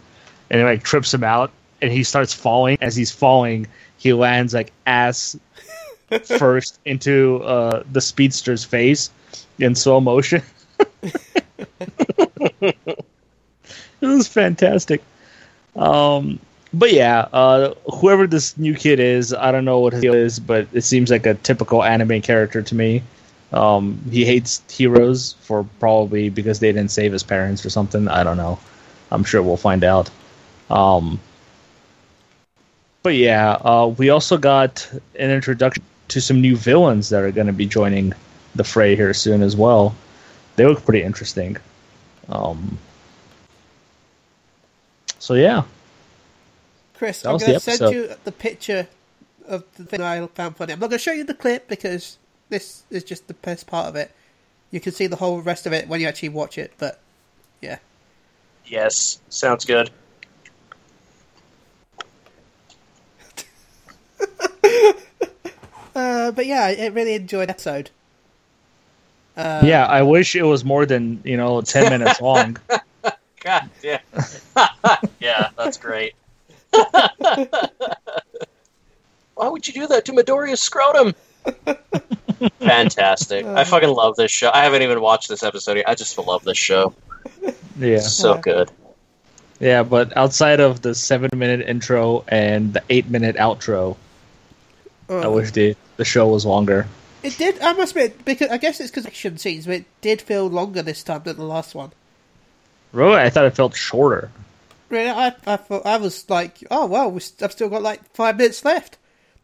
and 0.51 0.61
it 0.61 0.65
like 0.65 0.83
trips 0.83 1.13
him 1.13 1.25
out, 1.25 1.51
and 1.83 1.93
he 1.93 2.03
starts 2.03 2.33
falling. 2.33 2.79
As 2.81 2.97
he's 2.97 3.11
falling, 3.11 3.67
he 3.99 4.13
lands 4.13 4.55
like 4.55 4.73
ass 4.87 5.37
first 6.25 6.79
into 6.85 7.43
uh, 7.43 7.83
the 7.93 8.01
speedster's 8.01 8.65
face 8.65 9.11
in 9.59 9.75
slow 9.75 10.01
motion. 10.01 10.43
it 12.61 12.77
was 14.01 14.29
fantastic. 14.29 15.03
Um, 15.77 16.39
but 16.73 16.93
yeah, 16.93 17.29
uh, 17.33 17.75
whoever 17.95 18.27
this 18.27 18.57
new 18.59 18.75
kid 18.75 19.01
is, 19.01 19.33
I 19.33 19.53
don't 19.53 19.65
know 19.65 19.81
what 19.81 19.95
his 19.95 20.03
deal 20.03 20.15
is, 20.15 20.39
but 20.39 20.69
it 20.73 20.83
seems 20.83 21.11
like 21.11 21.27
a 21.27 21.35
typical 21.35 21.83
anime 21.83 22.21
character 22.21 22.63
to 22.63 22.75
me. 22.75 23.03
Um, 23.53 24.01
he 24.11 24.25
hates 24.25 24.63
heroes 24.71 25.35
for 25.41 25.65
probably 25.81 26.29
because 26.29 26.61
they 26.61 26.71
didn't 26.73 26.91
save 26.91 27.13
his 27.13 27.23
parents 27.23 27.65
or 27.65 27.71
something. 27.71 28.09
I 28.09 28.23
don't 28.23 28.37
know. 28.37 28.59
I'm 29.11 29.25
sure 29.25 29.43
we'll 29.43 29.57
find 29.57 29.85
out. 29.85 30.11
Um, 30.69 31.19
but 33.03 33.15
yeah, 33.15 33.53
uh, 33.53 33.95
we 33.97 34.11
also 34.11 34.37
got 34.37 34.87
an 35.19 35.31
introduction 35.31 35.83
to 36.09 36.21
some 36.21 36.41
new 36.41 36.57
villains 36.57 37.09
that 37.09 37.23
are 37.23 37.31
going 37.31 37.47
to 37.47 37.53
be 37.53 37.67
joining 37.67 38.13
the 38.55 38.65
fray 38.65 38.97
here 38.97 39.15
soon 39.15 39.43
as 39.43 39.57
well. 39.57 39.95
They 40.57 40.67
look 40.67 40.85
pretty 40.85 41.03
interesting. 41.03 41.57
Um, 42.29 42.79
so 45.19 45.35
yeah, 45.35 45.63
Chris, 46.95 47.23
That 47.23 47.31
I'm 47.31 47.39
going 47.39 47.53
to 47.53 47.61
send 47.61 47.95
you 47.95 48.15
the 48.25 48.33
picture 48.33 48.89
of 49.47 49.65
the 49.77 49.85
thing 49.85 50.03
I 50.03 50.27
found 50.29 50.57
funny. 50.57 50.73
I'm 50.73 50.81
not 50.81 50.91
going 50.91 50.99
to 50.99 51.03
show 51.03 51.13
you 51.13 51.25
the 51.25 51.35
clip 51.35 51.69
because 51.69 52.19
this 52.49 52.83
is 52.91 53.05
just 53.05 53.29
the 53.29 53.35
best 53.35 53.67
part 53.67 53.87
of 53.87 53.97
it. 53.97 54.11
You 54.71 54.81
can 54.81 54.93
see 54.93 55.07
the 55.07 55.17
whole 55.17 55.41
rest 55.41 55.67
of 55.67 55.73
it 55.73 55.89
when 55.89 56.01
you 56.01 56.07
actually 56.07 56.31
watch 56.31 56.59
it, 56.59 56.73
but 56.79 57.01
yeah. 57.61 57.79
Yes, 58.67 59.21
sounds 59.29 59.65
good. 59.65 59.91
Uh, 65.99 66.31
but 66.31 66.47
yeah, 66.47 66.73
I 66.79 66.87
really 66.89 67.15
enjoyed 67.15 67.49
the 67.49 67.51
episode. 67.51 67.91
Uh, 69.37 69.63
yeah. 69.65 69.85
I 69.85 70.03
wish 70.03 70.37
it 70.37 70.45
was 70.45 70.65
more 70.65 70.87
than 70.87 71.21
you 71.25 71.37
know 71.37 71.61
ten 71.61 71.91
minutes 71.99 72.21
long. 72.21 72.57
God 73.41 73.71
damn. 73.83 73.99
yeah, 75.19 75.49
that's 75.57 75.77
great. 75.77 76.15
Why 76.71 77.49
would 79.49 79.67
you 79.67 79.73
do 79.73 79.89
that 79.89 80.05
to 80.05 80.13
Midoriya's 80.13 80.61
scrotum? 80.61 81.17
Fantastic. 82.61 83.44
I 83.46 83.64
fucking 83.64 83.88
love 83.88 84.16
this 84.16 84.31
show. 84.31 84.51
I 84.53 84.62
haven't 84.64 84.83
even 84.83 85.01
watched 85.01 85.29
this 85.29 85.42
episode 85.42 85.77
yet. 85.79 85.88
I 85.88 85.94
just 85.94 86.16
love 86.18 86.44
this 86.44 86.59
show. 86.59 86.94
Yeah, 87.79 87.98
so 88.01 88.35
Yeah. 88.35 88.40
good. 88.40 88.70
yeah. 89.61 89.83
But 89.83 90.16
outside 90.16 90.61
of 90.61 90.83
the 90.83 90.94
seven-minute 90.94 91.66
intro 91.68 92.24
and 92.29 92.72
the 92.74 92.83
eight-minute 92.90 93.37
outro, 93.37 93.96
uh, 95.11 95.20
I 95.20 95.27
wish 95.29 95.51
the 95.53 95.77
the 95.96 96.05
show 96.05 96.29
was 96.29 96.44
longer. 96.46 96.87
It 97.22 97.37
did. 97.37 97.61
I 97.61 97.72
must 97.72 97.92
admit, 97.96 98.24
because 98.24 98.48
I 98.51 98.59
guess 98.59 98.79
it's 98.81 98.90
because 98.90 99.05
action 99.07 99.38
scenes, 99.38 99.66
but 99.66 99.74
it 99.77 99.85
did 100.01 100.22
feel 100.22 100.46
longer 100.46 100.83
this 100.83 101.03
time 101.03 101.22
than 101.24 101.37
the 101.37 101.44
last 101.44 101.74
one. 101.74 101.90
Really, 102.92 103.16
I 103.16 103.29
thought 103.31 103.44
it 103.46 103.57
felt 103.57 103.74
shorter. 103.74 104.31
Really, 104.88 105.11
I, 105.11 105.35
I 105.46 105.57
thought 105.57 105.85
I 105.85 105.96
was 105.96 106.31
like, 106.31 106.59
oh 106.70 106.87
well, 106.87 107.11
we, 107.11 107.20
I've 107.42 107.53
still 107.53 107.68
got 107.68 107.83
like 107.83 108.01
five 108.14 108.37
minutes 108.37 108.64
left. 108.64 108.96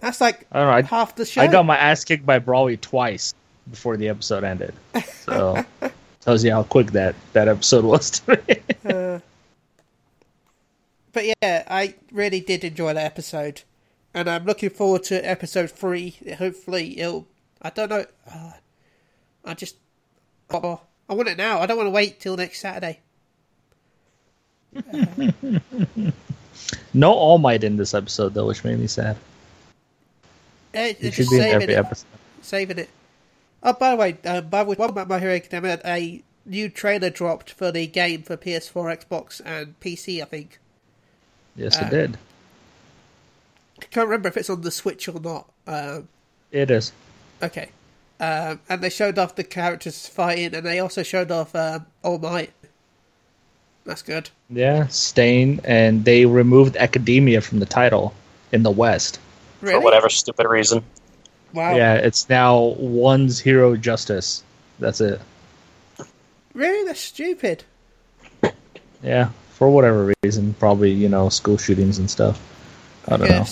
That's 0.05 0.21
like 0.21 0.47
I 0.53 0.59
don't 0.59 0.69
know. 0.69 0.75
I, 0.75 0.83
half 0.83 1.17
the 1.17 1.25
show. 1.25 1.40
I 1.40 1.47
got 1.47 1.64
my 1.64 1.79
ass 1.79 2.05
kicked 2.05 2.27
by 2.27 2.38
Brawley 2.38 2.77
twice 2.77 3.33
before 3.71 3.97
the 3.97 4.11
episode 4.11 4.45
ended. 4.45 4.75
So 5.03 5.64
tells 6.21 6.45
you 6.45 6.51
how 6.51 6.64
quick 6.64 6.88
that 6.88 7.14
that 7.33 7.49
episode 7.49 7.87
was 7.87 8.11
to 8.11 8.43
me. 8.47 8.57
Uh, 8.95 9.19
but 11.12 11.25
yeah, 11.25 11.64
I 11.67 11.95
really 12.12 12.40
did 12.40 12.64
enjoy 12.64 12.93
that 12.93 13.07
episode, 13.07 13.62
and 14.12 14.29
I'm 14.29 14.45
looking 14.45 14.69
forward 14.69 15.05
to 15.05 15.27
episode 15.27 15.71
three. 15.71 16.19
Hopefully, 16.37 17.01
it'll. 17.01 17.27
I 17.62 17.71
don't 17.71 17.88
know. 17.88 18.05
Uh, 18.31 18.53
I 19.43 19.55
just. 19.55 19.77
Oh, 20.51 20.83
I 21.09 21.14
want 21.14 21.31
it 21.31 21.38
now. 21.38 21.61
I 21.61 21.67
don't 21.67 21.79
want 21.79 21.87
to 21.87 21.93
wait 21.93 22.21
till 22.21 22.37
next 22.37 22.61
Saturday. 22.61 23.01
no 26.93 27.12
All 27.14 27.38
Might 27.38 27.64
in 27.64 27.79
this 27.79 27.95
episode 27.95 28.35
though, 28.35 28.49
which 28.49 28.64
made 28.64 28.79
me 28.79 28.87
sad. 28.87 29.17
Eh, 30.75 30.95
It 31.01 31.15
should 31.15 31.29
be 31.31 31.37
in 31.37 31.43
saving 31.43 31.63
every 31.63 31.75
it. 31.75 31.79
episode. 31.79 32.07
Saving 32.43 32.79
it. 32.79 32.89
Oh, 33.63 33.73
by 33.73 33.91
the 33.91 33.97
way, 33.97 34.17
uh, 34.25 34.41
by 34.43 34.65
the 34.65 34.71
way, 34.71 34.77
one 34.77 34.91
about 34.91 35.09
My 35.09 35.19
Hero 35.19 35.35
Academia, 35.35 35.81
a 35.85 36.23
new 36.45 36.69
trailer 36.69 37.09
dropped 37.11 37.51
for 37.53 37.73
the 37.73 37.87
game 37.87 38.23
for 38.23 38.37
PS4, 38.37 39.05
Xbox, 39.07 39.41
and 39.45 39.79
PC. 39.81 40.21
I 40.21 40.27
think. 40.27 40.59
Yes, 41.57 41.77
Uh, 41.81 41.87
it 41.87 41.91
did. 41.91 42.19
I 43.81 43.87
can't 43.87 44.07
remember 44.09 44.29
if 44.29 44.37
it's 44.37 44.51
on 44.51 44.61
the 44.63 44.71
Switch 44.71 45.09
or 45.09 45.19
not. 45.21 45.49
Um, 45.67 46.09
It 46.53 46.71
is. 46.71 46.93
Okay. 47.43 47.69
Um, 48.21 48.61
and 48.69 48.81
they 48.81 48.91
showed 48.91 49.19
off 49.19 49.35
the 49.35 49.45
characters 49.45 50.07
fighting, 50.07 50.55
and 50.55 50.65
they 50.65 50.79
also 50.79 51.03
showed 51.03 51.31
off 51.31 51.55
um, 51.55 51.87
All 52.03 52.19
Might. 52.19 52.53
That's 53.85 54.03
good. 54.03 54.31
Yeah, 54.49 54.87
Stain, 54.89 55.61
and 55.65 56.05
they 56.05 56.25
removed 56.27 56.77
Academia 56.77 57.41
from 57.41 57.59
the 57.61 57.67
title 57.67 58.15
in 58.53 58.63
the 58.63 58.71
West. 58.71 59.19
Really? 59.64 59.79
For 59.79 59.81
whatever 59.81 60.11
stupid 60.11 60.46
reason. 60.46 60.85
Wow. 61.55 61.74
Yeah, 61.74 61.94
it's 61.94 62.29
now 62.29 62.59
one's 62.59 63.40
hero 63.40 63.77
justice. 63.77 64.42
That's 64.79 65.00
it. 65.00 65.20
Really? 66.53 66.87
That's 66.87 67.00
stupid. 67.00 67.64
Yeah, 69.03 69.31
for 69.53 69.70
whatever 69.70 70.12
reason, 70.22 70.55
probably 70.55 70.90
you 70.92 71.09
know 71.09 71.29
school 71.31 71.57
shootings 71.57 71.98
and 71.98 72.11
stuff. 72.11 72.40
I 73.09 73.16
don't 73.16 73.29
know. 73.31 73.46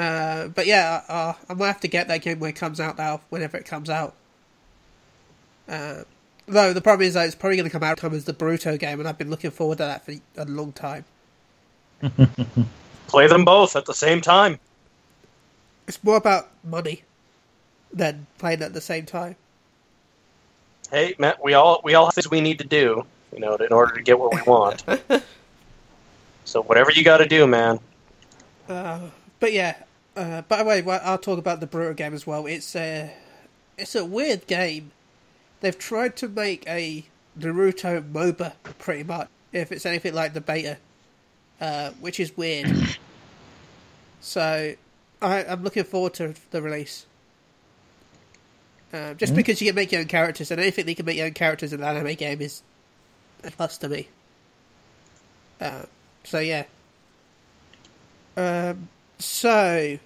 Uh, 0.00 0.48
but 0.48 0.66
yeah, 0.66 1.02
uh, 1.08 1.32
I 1.48 1.54
might 1.54 1.66
have 1.66 1.80
to 1.80 1.88
get 1.88 2.08
that 2.08 2.22
game 2.22 2.38
when 2.38 2.50
it 2.50 2.56
comes 2.56 2.80
out 2.80 2.96
now, 2.98 3.20
whenever 3.28 3.56
it 3.56 3.66
comes 3.66 3.90
out. 3.90 4.14
Uh, 5.68 6.04
though 6.46 6.72
the 6.72 6.80
problem 6.80 7.06
is 7.06 7.14
that 7.14 7.26
it's 7.26 7.34
probably 7.34 7.56
going 7.56 7.68
to 7.68 7.72
come 7.72 7.82
out 7.82 7.98
time 7.98 8.14
as 8.14 8.24
the 8.24 8.32
Boruto 8.32 8.78
game, 8.78 9.00
and 9.00 9.08
I've 9.08 9.18
been 9.18 9.30
looking 9.30 9.50
forward 9.50 9.78
to 9.78 9.84
that 9.84 10.04
for 10.04 10.12
a 10.36 10.44
long 10.44 10.72
time. 10.72 11.04
Play 13.12 13.26
them 13.26 13.44
both 13.44 13.76
at 13.76 13.84
the 13.84 13.92
same 13.92 14.22
time. 14.22 14.58
It's 15.86 16.02
more 16.02 16.16
about 16.16 16.48
money 16.64 17.02
than 17.92 18.26
playing 18.38 18.62
at 18.62 18.72
the 18.72 18.80
same 18.80 19.04
time. 19.04 19.36
Hey, 20.90 21.14
Matt, 21.18 21.44
we 21.44 21.52
all 21.52 21.82
we 21.84 21.92
all 21.92 22.06
have 22.06 22.14
things 22.14 22.30
we 22.30 22.40
need 22.40 22.58
to 22.60 22.66
do, 22.66 23.04
you 23.30 23.38
know, 23.38 23.54
in 23.56 23.70
order 23.70 23.94
to 23.96 24.02
get 24.02 24.18
what 24.18 24.34
we 24.34 24.40
want. 24.46 24.82
so 26.46 26.62
whatever 26.62 26.90
you 26.90 27.04
got 27.04 27.18
to 27.18 27.26
do, 27.26 27.46
man. 27.46 27.80
Uh, 28.66 29.00
but 29.40 29.52
yeah, 29.52 29.76
uh, 30.16 30.40
by 30.42 30.62
the 30.62 30.64
way, 30.64 30.82
I'll 30.82 31.18
talk 31.18 31.38
about 31.38 31.60
the 31.60 31.66
Boruto 31.66 31.94
game 31.94 32.14
as 32.14 32.26
well. 32.26 32.46
It's 32.46 32.74
a, 32.74 33.12
it's 33.76 33.94
a 33.94 34.06
weird 34.06 34.46
game. 34.46 34.92
They've 35.60 35.78
tried 35.78 36.16
to 36.16 36.28
make 36.28 36.66
a 36.66 37.04
Naruto 37.38 38.10
MOBA, 38.10 38.54
pretty 38.78 39.02
much, 39.02 39.28
if 39.52 39.70
it's 39.70 39.84
anything 39.84 40.14
like 40.14 40.32
the 40.32 40.40
beta, 40.40 40.78
uh, 41.60 41.90
which 42.00 42.18
is 42.18 42.34
weird. 42.38 42.96
So, 44.22 44.74
I, 45.20 45.44
I'm 45.44 45.64
looking 45.64 45.82
forward 45.82 46.14
to 46.14 46.34
the 46.52 46.62
release. 46.62 47.06
Uh, 48.92 49.14
just 49.14 49.34
because 49.34 49.60
you 49.60 49.66
can 49.66 49.74
make 49.74 49.90
your 49.90 50.00
own 50.00 50.06
characters, 50.06 50.50
and 50.50 50.60
anything 50.60 50.84
that 50.84 50.92
you 50.92 50.96
can 50.96 51.06
make 51.06 51.16
your 51.16 51.26
own 51.26 51.32
characters 51.32 51.72
in 51.72 51.82
an 51.82 51.96
anime 51.96 52.14
game 52.14 52.40
is 52.40 52.62
a 53.42 53.50
plus 53.50 53.78
to 53.78 53.88
me. 53.88 54.08
Uh, 55.60 55.82
so 56.24 56.38
yeah. 56.38 56.64
Um, 58.36 58.88
so 59.18 59.98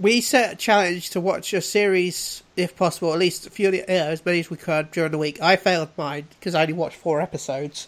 we 0.00 0.20
set 0.20 0.54
a 0.54 0.56
challenge 0.56 1.10
to 1.10 1.20
watch 1.20 1.52
a 1.52 1.60
series, 1.60 2.42
if 2.56 2.74
possible, 2.74 3.12
at 3.12 3.18
least 3.18 3.46
a 3.46 3.50
few, 3.50 3.68
uh, 3.68 3.84
as 3.88 4.24
many 4.24 4.40
as 4.40 4.50
we 4.50 4.56
could 4.56 4.90
during 4.90 5.12
the 5.12 5.18
week. 5.18 5.40
I 5.40 5.56
failed 5.56 5.90
mine 5.96 6.26
because 6.30 6.54
I 6.54 6.62
only 6.62 6.72
watched 6.72 6.96
four 6.96 7.20
episodes, 7.20 7.86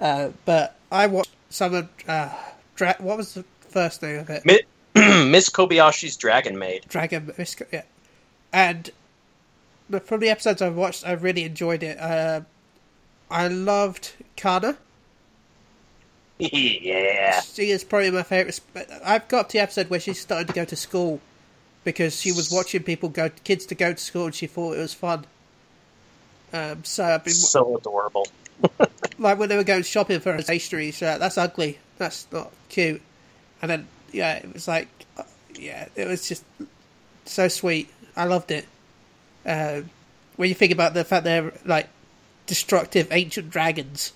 uh, 0.00 0.30
but 0.44 0.76
I 0.90 1.06
watched 1.06 1.30
some 1.50 1.74
of. 1.74 1.88
Uh, 2.08 2.34
Dra- 2.76 2.96
what 2.98 3.16
was 3.16 3.34
the 3.34 3.44
first 3.74 4.00
name 4.02 4.20
of 4.20 4.30
it? 4.30 4.44
Mi- 4.46 4.62
Miss 5.30 5.50
Kobayashi's 5.50 6.16
Dragon 6.16 6.56
Maid. 6.58 6.86
Dragon 6.88 7.32
Biscuit, 7.36 7.68
yeah. 7.72 7.82
And 8.52 8.90
the- 9.90 10.00
from 10.00 10.20
the 10.20 10.28
episodes 10.30 10.62
I've 10.62 10.76
watched, 10.76 11.06
I 11.06 11.12
really 11.12 11.42
enjoyed 11.44 11.82
it. 11.82 11.98
Uh, 11.98 12.42
I 13.30 13.48
loved 13.48 14.12
Kanna. 14.36 14.76
yeah. 16.38 17.40
She 17.40 17.70
is 17.70 17.82
probably 17.84 18.10
my 18.12 18.22
favorite. 18.22 18.60
I've 19.04 19.26
got 19.28 19.50
the 19.50 19.58
episode 19.58 19.90
where 19.90 20.00
she's 20.00 20.20
starting 20.20 20.46
to 20.46 20.52
go 20.52 20.64
to 20.64 20.76
school 20.76 21.20
because 21.82 22.20
she 22.20 22.32
was 22.32 22.50
watching 22.50 22.82
people 22.82 23.08
go, 23.08 23.28
kids 23.44 23.66
to 23.66 23.74
go 23.74 23.92
to 23.92 23.98
school, 24.00 24.26
and 24.26 24.34
she 24.34 24.46
thought 24.46 24.76
it 24.76 24.80
was 24.80 24.94
fun. 24.94 25.26
Um, 26.52 26.84
so 26.84 27.04
I've 27.04 27.24
been 27.24 27.34
So 27.34 27.76
adorable. 27.76 28.26
like 29.18 29.38
when 29.38 29.48
they 29.48 29.56
were 29.56 29.64
going 29.64 29.82
shopping 29.82 30.20
for 30.20 30.32
her 30.32 30.42
stationery. 30.42 30.92
That's 30.92 31.36
ugly. 31.36 31.78
That's 31.98 32.26
not 32.32 32.52
cute. 32.68 33.02
And 33.64 33.70
then 33.70 33.88
yeah, 34.12 34.34
it 34.34 34.52
was 34.52 34.68
like 34.68 34.88
uh, 35.16 35.22
yeah, 35.54 35.88
it 35.96 36.06
was 36.06 36.28
just 36.28 36.44
so 37.24 37.48
sweet. 37.48 37.88
I 38.14 38.24
loved 38.26 38.50
it. 38.50 38.66
Um, 39.46 39.88
when 40.36 40.50
you 40.50 40.54
think 40.54 40.70
about 40.70 40.92
the 40.92 41.02
fact 41.02 41.24
they're 41.24 41.50
like 41.64 41.88
destructive 42.46 43.08
ancient 43.10 43.48
dragons, 43.48 44.12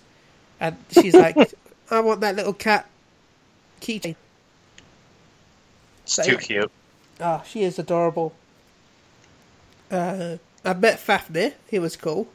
and 0.61 0.77
she's 0.91 1.17
like, 1.17 1.41
I 1.91 2.01
want 2.01 2.21
that 2.21 2.37
little 2.37 2.53
cat 2.53 2.91
keychain. 3.81 4.17
It's 6.05 6.17
So, 6.17 6.23
too 6.23 6.37
cute. 6.37 6.71
Oh, 7.21 7.43
she 7.47 7.63
is 7.63 7.79
adorable. 7.79 8.35
Uh, 9.91 10.37
I 10.63 10.75
met 10.75 10.99
Fafnir. 11.01 11.55
He 11.71 11.79
was 11.79 11.97
cool. 11.97 12.29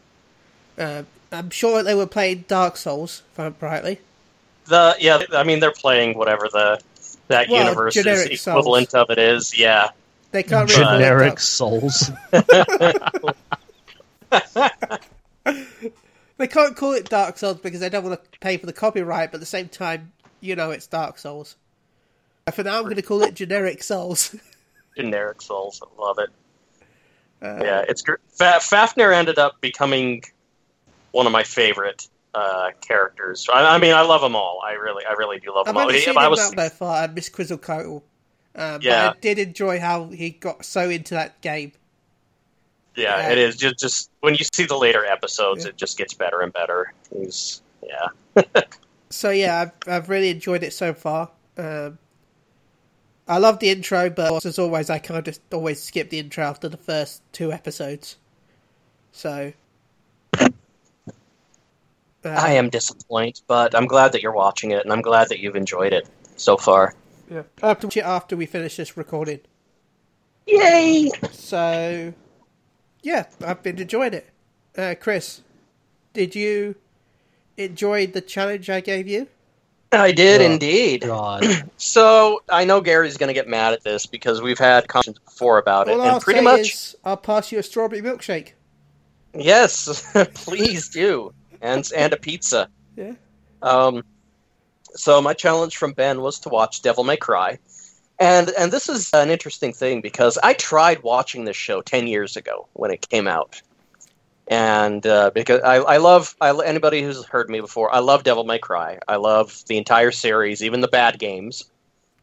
Uh, 0.78 1.04
I'm 1.32 1.52
sure 1.52 1.84
they 1.84 1.96
were 1.96 2.08
playing 2.08 2.46
Dark 2.48 2.78
Souls, 2.78 3.22
if 3.34 3.40
I'm 3.40 3.56
rightly. 3.62 4.00
The 4.66 4.96
yeah, 5.00 5.24
I 5.32 5.44
mean 5.44 5.60
they're 5.60 5.72
playing 5.74 6.18
whatever 6.18 6.48
the 6.52 6.80
that 7.28 7.50
Well, 7.50 7.64
universe's 7.66 8.04
generic 8.04 8.32
equivalent 8.32 8.94
of 8.94 9.10
it 9.10 9.18
is. 9.18 9.58
Yeah. 9.58 9.90
They 10.32 10.44
can't 10.44 10.70
really 10.70 10.84
call 10.84 10.96
it 10.96 11.00
Generic 11.00 11.40
souls. 11.40 12.12
They 16.38 16.48
can't 16.48 16.76
call 16.76 16.94
it 16.94 17.10
Dark 17.10 17.38
Souls 17.38 17.60
because 17.60 17.80
they 17.80 17.90
don't 17.90 18.04
want 18.04 18.22
to 18.22 18.40
pay 18.40 18.58
for 18.58 18.66
the 18.66 18.74
copyright, 18.74 19.32
but 19.32 19.36
at 19.36 19.40
the 19.40 19.46
same 19.46 19.70
time, 19.70 20.12
you 20.42 20.56
know 20.56 20.72
it's 20.72 20.88
Dark 20.88 21.20
Souls. 21.20 21.56
For 22.52 22.64
now, 22.64 22.78
I'm 22.78 22.84
going 22.84 22.96
to 22.96 23.02
call 23.04 23.22
it 23.22 23.36
Generic 23.36 23.84
Souls. 23.84 24.36
Generic 24.98 25.42
Souls, 25.42 25.82
I 25.82 26.02
love 26.02 26.18
it. 26.20 26.30
Uh, 27.42 27.64
Yeah, 27.64 27.86
it's 27.88 28.02
gr- 28.02 28.16
Fa- 28.30 28.60
Fafnir 28.62 29.12
ended 29.14 29.38
up 29.38 29.62
becoming 29.62 30.24
one 31.12 31.28
of 31.28 31.32
my 31.32 31.44
favorite 31.44 32.08
uh, 32.34 32.72
characters. 32.82 33.48
I, 33.54 33.76
I 33.76 33.78
mean, 33.78 33.94
I 33.94 34.02
love 34.02 34.22
them 34.22 34.36
all. 34.36 34.62
I 34.66 34.74
really, 34.74 35.06
I 35.06 35.14
really 35.14 35.40
do 35.40 35.50
love 35.54 35.68
I've 35.68 35.74
them 35.74 35.84
all. 35.84 35.90
He- 35.90 36.00
seen 36.00 36.18
I 36.18 36.28
was, 36.28 36.54
far, 36.74 37.04
and 37.04 37.14
Miss 37.16 37.30
Quizzlecoatl. 37.30 38.02
Um, 38.56 38.80
Yeah. 38.82 39.10
But 39.10 39.18
I 39.18 39.20
did 39.22 39.40
enjoy 39.40 39.80
how 39.80 40.08
he 40.08 40.32
got 40.32 40.66
so 40.66 40.90
into 40.90 41.14
that 41.16 41.42
game. 41.42 41.72
yeah, 42.96 43.18
yeah. 43.18 43.32
it 43.32 43.38
is 43.38 43.56
just, 43.58 43.80
just 43.80 44.12
when 44.22 44.36
you 44.36 44.46
see 44.54 44.66
the 44.66 44.78
later 44.78 45.06
episodes, 45.06 45.64
Yeah. 45.64 45.70
it 45.70 45.78
just 45.78 45.98
gets 45.98 46.14
better 46.14 46.42
and 46.42 46.52
better. 46.54 46.94
He's, 47.16 47.62
yeah, 47.84 48.44
So 49.10 49.30
yeah, 49.30 49.62
I've, 49.62 49.72
I've 49.92 50.10
really 50.10 50.30
enjoyed 50.30 50.64
it 50.64 50.74
so 50.74 50.94
far. 50.94 51.30
Um, 51.58 52.00
I 53.28 53.38
love 53.38 53.60
the 53.60 53.70
intro, 53.70 54.10
but 54.10 54.44
as 54.46 54.58
always, 54.60 54.90
I 54.90 54.98
kind 55.00 55.18
of 55.18 55.24
just 55.26 55.42
always 55.54 55.82
skip 55.82 56.10
the 56.10 56.20
intro 56.20 56.44
after 56.44 56.68
the 56.68 56.78
first 56.78 57.22
two 57.32 57.52
episodes. 57.54 58.18
So 59.12 59.30
uh, 59.30 59.63
I 62.26 62.54
am 62.54 62.70
disappointed, 62.70 63.42
but 63.48 63.76
I'm 63.76 63.86
glad 63.88 64.12
that 64.14 64.22
you're 64.22 64.32
watching 64.34 64.72
it, 64.72 64.84
and 64.84 64.92
I'm 64.94 65.02
glad 65.02 65.30
that 65.30 65.40
you've 65.40 65.56
enjoyed 65.56 65.94
it 65.94 66.08
so 66.38 66.58
far. 66.58 66.94
Yeah. 67.30 67.44
I 67.62 67.68
have 67.70 67.80
to 67.82 67.88
watch 67.88 67.98
it 67.98 68.06
after 68.06 68.36
we 68.36 68.46
finish 68.46 68.78
this 68.78 68.96
recording. 68.98 69.40
Yay! 70.48 71.10
So, 71.32 72.14
yeah, 73.02 73.26
I've 73.46 73.64
been 73.64 73.80
enjoying 73.80 74.14
it. 74.14 74.30
Uh, 74.78 74.96
Chris, 75.00 75.42
did 76.14 76.36
you 76.36 76.76
enjoy 77.58 78.08
the 78.08 78.22
challenge 78.22 78.70
I 78.70 78.82
gave 78.82 79.08
you? 79.08 79.28
I 79.92 80.12
did 80.12 80.42
Oh, 80.42 80.46
indeed. 80.46 81.02
God. 81.02 81.46
So 81.78 82.42
I 82.50 82.64
know 82.66 82.82
Gary's 82.82 83.18
going 83.18 83.28
to 83.28 83.34
get 83.34 83.48
mad 83.48 83.74
at 83.74 83.84
this 83.84 84.06
because 84.08 84.42
we've 84.42 84.58
had 84.58 84.88
conversations 84.88 85.20
before 85.20 85.58
about 85.60 85.88
it, 85.90 85.92
All 85.92 86.02
and 86.02 86.10
I'll 86.12 86.20
pretty 86.22 86.40
say 86.40 86.44
much 86.44 86.60
is 86.74 86.96
I'll 87.04 87.18
pass 87.18 87.52
you 87.52 87.60
a 87.60 87.64
strawberry 87.64 88.02
milkshake. 88.02 88.54
yes, 89.36 90.04
please 90.34 90.90
do, 90.90 91.34
and 91.64 91.90
and 91.96 92.14
a 92.14 92.18
pizza. 92.18 92.70
Yeah. 92.96 93.14
Um, 93.64 94.04
so 94.94 95.22
my 95.22 95.34
challenge 95.34 95.78
from 95.78 95.94
Ben 95.94 96.22
was 96.22 96.40
to 96.40 96.50
watch 96.50 96.84
Devil 96.84 97.04
May 97.04 97.18
Cry, 97.18 97.58
and 98.20 98.52
and 98.52 98.72
this 98.72 98.90
is 98.90 99.10
an 99.14 99.32
interesting 99.32 99.74
thing 99.74 100.02
because 100.02 100.38
I 100.44 100.54
tried 100.54 101.02
watching 101.02 101.46
this 101.46 101.58
show 101.58 101.82
ten 101.82 102.06
years 102.06 102.36
ago 102.36 102.68
when 102.74 102.92
it 102.92 103.08
came 103.10 103.28
out, 103.28 103.62
and 104.48 105.06
uh, 105.08 105.32
because 105.34 105.62
I, 105.62 105.78
I 105.78 105.98
love 105.98 106.36
I, 106.40 106.56
anybody 106.64 107.02
who's 107.02 107.26
heard 107.26 107.50
me 107.50 107.62
before, 107.62 107.94
I 107.94 108.00
love 108.00 108.24
Devil 108.24 108.44
May 108.44 108.60
Cry. 108.60 109.00
I 109.08 109.16
love 109.16 109.64
the 109.68 109.78
entire 109.78 110.12
series, 110.12 110.62
even 110.62 110.82
the 110.82 110.88
bad 110.90 111.18
games. 111.18 111.64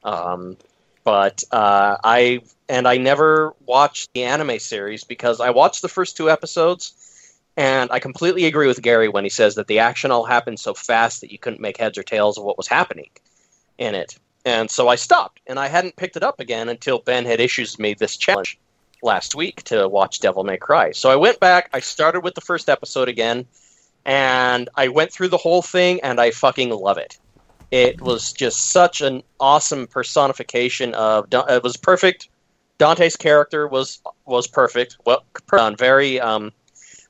Um, 0.05 0.57
but 1.03 1.43
uh, 1.51 1.97
I 2.05 2.43
and 2.69 2.87
I 2.87 2.99
never 2.99 3.55
watched 3.67 4.11
the 4.13 4.25
anime 4.25 4.59
series 4.59 5.03
because 5.03 5.41
I 5.41 5.51
watched 5.51 5.83
the 5.83 5.89
first 5.89 6.17
two 6.17 6.31
episodes. 6.31 6.93
And 7.61 7.93
I 7.93 7.99
completely 7.99 8.47
agree 8.47 8.69
with 8.69 8.81
Gary 8.81 9.11
when 9.11 9.23
he 9.23 9.29
says 9.29 9.57
that 9.57 9.67
the 9.67 9.81
action 9.81 10.11
all 10.11 10.25
happened 10.25 10.59
so 10.59 10.73
fast 10.73 11.21
that 11.21 11.31
you 11.31 11.37
couldn't 11.37 11.61
make 11.61 11.77
heads 11.77 11.99
or 11.99 12.03
tails 12.03 12.39
of 12.39 12.45
what 12.45 12.57
was 12.57 12.67
happening 12.67 13.11
in 13.77 13.95
it. 13.95 14.19
And 14.47 14.71
so 14.71 14.89
I 14.89 14.95
stopped, 14.95 15.41
and 15.47 15.59
I 15.59 15.69
hadn't 15.69 15.97
picked 15.97 16.17
it 16.17 16.23
up 16.23 16.41
again 16.41 16.71
until 16.71 17.01
Ben 17.01 17.27
had 17.27 17.39
issued 17.39 17.79
me 17.79 17.93
this 17.93 18.17
challenge 18.17 18.59
last 19.03 19.35
week 19.35 19.63
to 19.65 19.87
watch 19.89 20.21
Devil 20.21 20.43
May 20.43 20.57
Cry. 20.57 20.93
So 20.93 21.11
I 21.11 21.17
went 21.17 21.39
back, 21.39 21.69
I 21.75 21.81
started 21.81 22.21
with 22.21 22.35
the 22.35 22.41
first 22.41 22.71
episode 22.71 23.11
again, 23.11 23.45
and 24.07 24.71
I 24.75 24.89
went 24.89 25.13
through 25.13 25.29
the 25.29 25.37
whole 25.37 25.61
thing, 25.61 26.01
and 26.01 26.19
I 26.19 26.31
fucking 26.31 26.71
love 26.71 26.97
it. 26.97 27.19
It 27.71 28.01
was 28.01 28.33
just 28.33 28.71
such 28.71 29.03
an 29.03 29.23
awesome 29.39 29.87
personification 29.87 30.95
of. 30.95 31.27
It 31.31 31.63
was 31.63 31.77
perfect. 31.77 32.31
Dante's 32.79 33.17
character 33.17 33.69
was 33.69 34.01
was 34.25 34.47
perfect. 34.47 34.97
Well. 35.05 35.25
Very. 35.77 36.19
Um, 36.21 36.53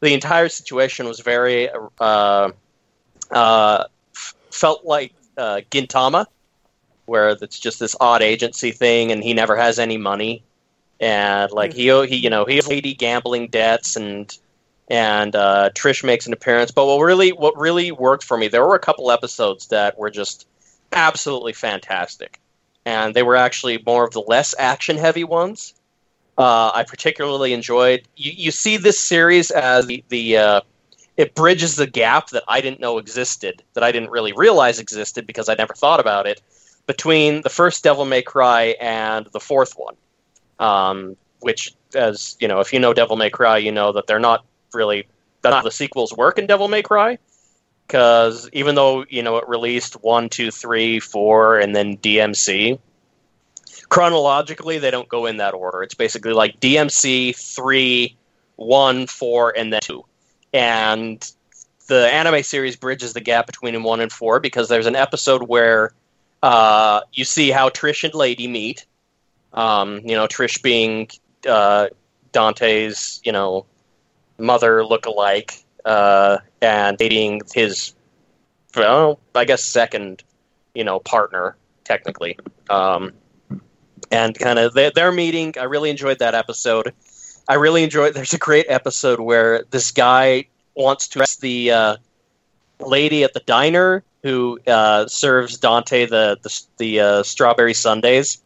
the 0.00 0.14
entire 0.14 0.48
situation 0.48 1.06
was 1.06 1.20
very 1.20 1.70
uh, 2.00 2.50
uh, 3.30 3.84
f- 4.14 4.34
felt 4.50 4.84
like 4.84 5.12
uh, 5.36 5.60
Gintama, 5.70 6.26
where 7.06 7.30
it's 7.30 7.58
just 7.58 7.78
this 7.78 7.94
odd 8.00 8.22
agency 8.22 8.72
thing, 8.72 9.12
and 9.12 9.22
he 9.22 9.34
never 9.34 9.56
has 9.56 9.78
any 9.78 9.98
money, 9.98 10.42
and 10.98 11.50
like 11.52 11.72
he 11.72 11.88
he 12.06 12.16
you 12.16 12.30
know 12.30 12.44
he 12.44 12.56
has 12.56 12.68
lady 12.68 12.94
gambling 12.94 13.48
debts, 13.48 13.96
and 13.96 14.36
and 14.88 15.36
uh, 15.36 15.70
Trish 15.74 16.02
makes 16.02 16.26
an 16.26 16.32
appearance. 16.32 16.70
But 16.70 16.86
what 16.86 16.98
really 16.98 17.32
what 17.32 17.56
really 17.56 17.92
worked 17.92 18.24
for 18.24 18.36
me, 18.36 18.48
there 18.48 18.66
were 18.66 18.74
a 18.74 18.80
couple 18.80 19.10
episodes 19.10 19.68
that 19.68 19.98
were 19.98 20.10
just 20.10 20.46
absolutely 20.92 21.52
fantastic, 21.52 22.40
and 22.84 23.14
they 23.14 23.22
were 23.22 23.36
actually 23.36 23.82
more 23.84 24.04
of 24.04 24.12
the 24.12 24.22
less 24.22 24.54
action 24.58 24.96
heavy 24.96 25.24
ones. 25.24 25.74
Uh, 26.40 26.72
I 26.74 26.84
particularly 26.84 27.52
enjoyed. 27.52 28.08
You, 28.16 28.32
you 28.34 28.50
see 28.50 28.78
this 28.78 28.98
series 28.98 29.50
as 29.50 29.86
the, 29.86 30.02
the 30.08 30.38
uh, 30.38 30.60
it 31.18 31.34
bridges 31.34 31.76
the 31.76 31.86
gap 31.86 32.30
that 32.30 32.44
I 32.48 32.62
didn't 32.62 32.80
know 32.80 32.96
existed, 32.96 33.62
that 33.74 33.84
I 33.84 33.92
didn't 33.92 34.08
really 34.08 34.32
realize 34.32 34.78
existed 34.78 35.26
because 35.26 35.50
I 35.50 35.54
never 35.54 35.74
thought 35.74 36.00
about 36.00 36.26
it, 36.26 36.40
between 36.86 37.42
the 37.42 37.50
first 37.50 37.84
Devil 37.84 38.06
May 38.06 38.22
Cry 38.22 38.74
and 38.80 39.26
the 39.34 39.38
fourth 39.38 39.74
one. 39.76 39.96
Um, 40.58 41.18
which, 41.40 41.74
as 41.94 42.38
you 42.40 42.48
know, 42.48 42.60
if 42.60 42.72
you 42.72 42.78
know 42.78 42.94
Devil 42.94 43.16
May 43.16 43.28
Cry, 43.28 43.58
you 43.58 43.70
know 43.70 43.92
that 43.92 44.06
they're 44.06 44.18
not 44.18 44.46
really 44.72 45.06
that's 45.42 45.54
how 45.54 45.60
the 45.60 45.70
sequels 45.70 46.16
work 46.16 46.38
in 46.38 46.46
Devil 46.46 46.68
May 46.68 46.80
Cry. 46.80 47.18
Because 47.86 48.48
even 48.54 48.76
though 48.76 49.04
you 49.10 49.22
know 49.22 49.36
it 49.36 49.46
released 49.46 50.02
one, 50.02 50.30
two, 50.30 50.50
three, 50.50 51.00
four, 51.00 51.58
and 51.58 51.76
then 51.76 51.98
DMC, 51.98 52.78
chronologically 53.90 54.78
they 54.78 54.90
don't 54.90 55.08
go 55.08 55.26
in 55.26 55.36
that 55.36 55.52
order. 55.52 55.82
It's 55.82 55.94
basically 55.94 56.32
like 56.32 56.58
DMC 56.60 57.36
three, 57.36 58.16
one, 58.56 59.06
four, 59.06 59.52
and 59.56 59.72
then 59.72 59.80
two. 59.82 60.04
And 60.54 61.30
the 61.88 62.06
anime 62.12 62.42
series 62.42 62.76
bridges 62.76 63.12
the 63.12 63.20
gap 63.20 63.46
between 63.46 63.82
one 63.82 64.00
and 64.00 64.10
four 64.10 64.40
because 64.40 64.68
there's 64.68 64.86
an 64.86 64.96
episode 64.96 65.42
where 65.42 65.92
uh, 66.42 67.00
you 67.12 67.24
see 67.24 67.50
how 67.50 67.68
Trish 67.68 68.04
and 68.04 68.14
Lady 68.14 68.46
meet. 68.48 68.86
Um, 69.52 70.00
you 70.04 70.14
know, 70.14 70.26
Trish 70.26 70.62
being 70.62 71.08
uh, 71.46 71.88
Dante's, 72.32 73.20
you 73.24 73.32
know, 73.32 73.66
mother 74.38 74.84
look-alike, 74.86 75.64
uh, 75.84 76.38
and 76.62 76.96
dating 76.96 77.42
his, 77.52 77.92
well, 78.76 79.18
I 79.34 79.44
guess 79.44 79.64
second, 79.64 80.22
you 80.74 80.84
know, 80.84 81.00
partner 81.00 81.56
technically. 81.84 82.38
Um, 82.68 83.12
and 84.10 84.38
kind 84.38 84.58
of 84.58 84.74
their, 84.74 84.90
their 84.90 85.12
meeting. 85.12 85.54
I 85.58 85.64
really 85.64 85.90
enjoyed 85.90 86.18
that 86.18 86.34
episode. 86.34 86.92
I 87.48 87.54
really 87.54 87.82
enjoyed. 87.82 88.14
There's 88.14 88.32
a 88.32 88.38
great 88.38 88.66
episode 88.68 89.20
where 89.20 89.64
this 89.70 89.90
guy 89.90 90.46
wants 90.74 91.08
to 91.08 91.20
arrest 91.20 91.40
the 91.40 91.70
uh, 91.70 91.96
lady 92.80 93.24
at 93.24 93.34
the 93.34 93.40
diner 93.40 94.02
who 94.22 94.58
uh, 94.66 95.06
serves 95.06 95.58
Dante 95.58 96.06
the 96.06 96.38
the, 96.42 96.62
the 96.78 97.00
uh, 97.00 97.22
strawberry 97.22 97.74
sundaes 97.74 98.42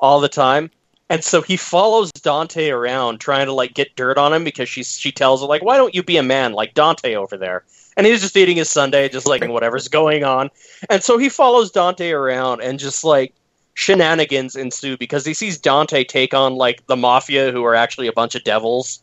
all 0.00 0.20
the 0.20 0.28
time. 0.28 0.70
And 1.10 1.22
so 1.22 1.42
he 1.42 1.56
follows 1.56 2.10
Dante 2.12 2.70
around 2.70 3.18
trying 3.18 3.46
to 3.46 3.52
like 3.52 3.74
get 3.74 3.94
dirt 3.94 4.18
on 4.18 4.32
him 4.32 4.42
because 4.44 4.68
she's 4.68 4.98
she 4.98 5.12
tells 5.12 5.42
him 5.42 5.48
like 5.48 5.62
why 5.62 5.76
don't 5.76 5.94
you 5.94 6.02
be 6.02 6.16
a 6.16 6.22
man 6.22 6.52
like 6.52 6.74
Dante 6.74 7.14
over 7.14 7.36
there 7.36 7.64
and 7.96 8.06
he's 8.06 8.22
just 8.22 8.36
eating 8.36 8.56
his 8.56 8.70
sundae 8.70 9.08
just 9.08 9.26
like 9.26 9.46
whatever's 9.46 9.88
going 9.88 10.24
on 10.24 10.50
and 10.88 11.02
so 11.02 11.18
he 11.18 11.28
follows 11.28 11.70
Dante 11.70 12.10
around 12.10 12.62
and 12.62 12.78
just 12.78 13.04
like 13.04 13.34
shenanigans 13.74 14.56
ensue 14.56 14.96
because 14.96 15.26
he 15.26 15.34
sees 15.34 15.58
Dante 15.58 16.04
take 16.04 16.32
on 16.32 16.54
like 16.54 16.86
the 16.86 16.96
mafia 16.96 17.52
who 17.52 17.64
are 17.64 17.74
actually 17.74 18.06
a 18.06 18.12
bunch 18.12 18.34
of 18.34 18.44
devils. 18.44 19.02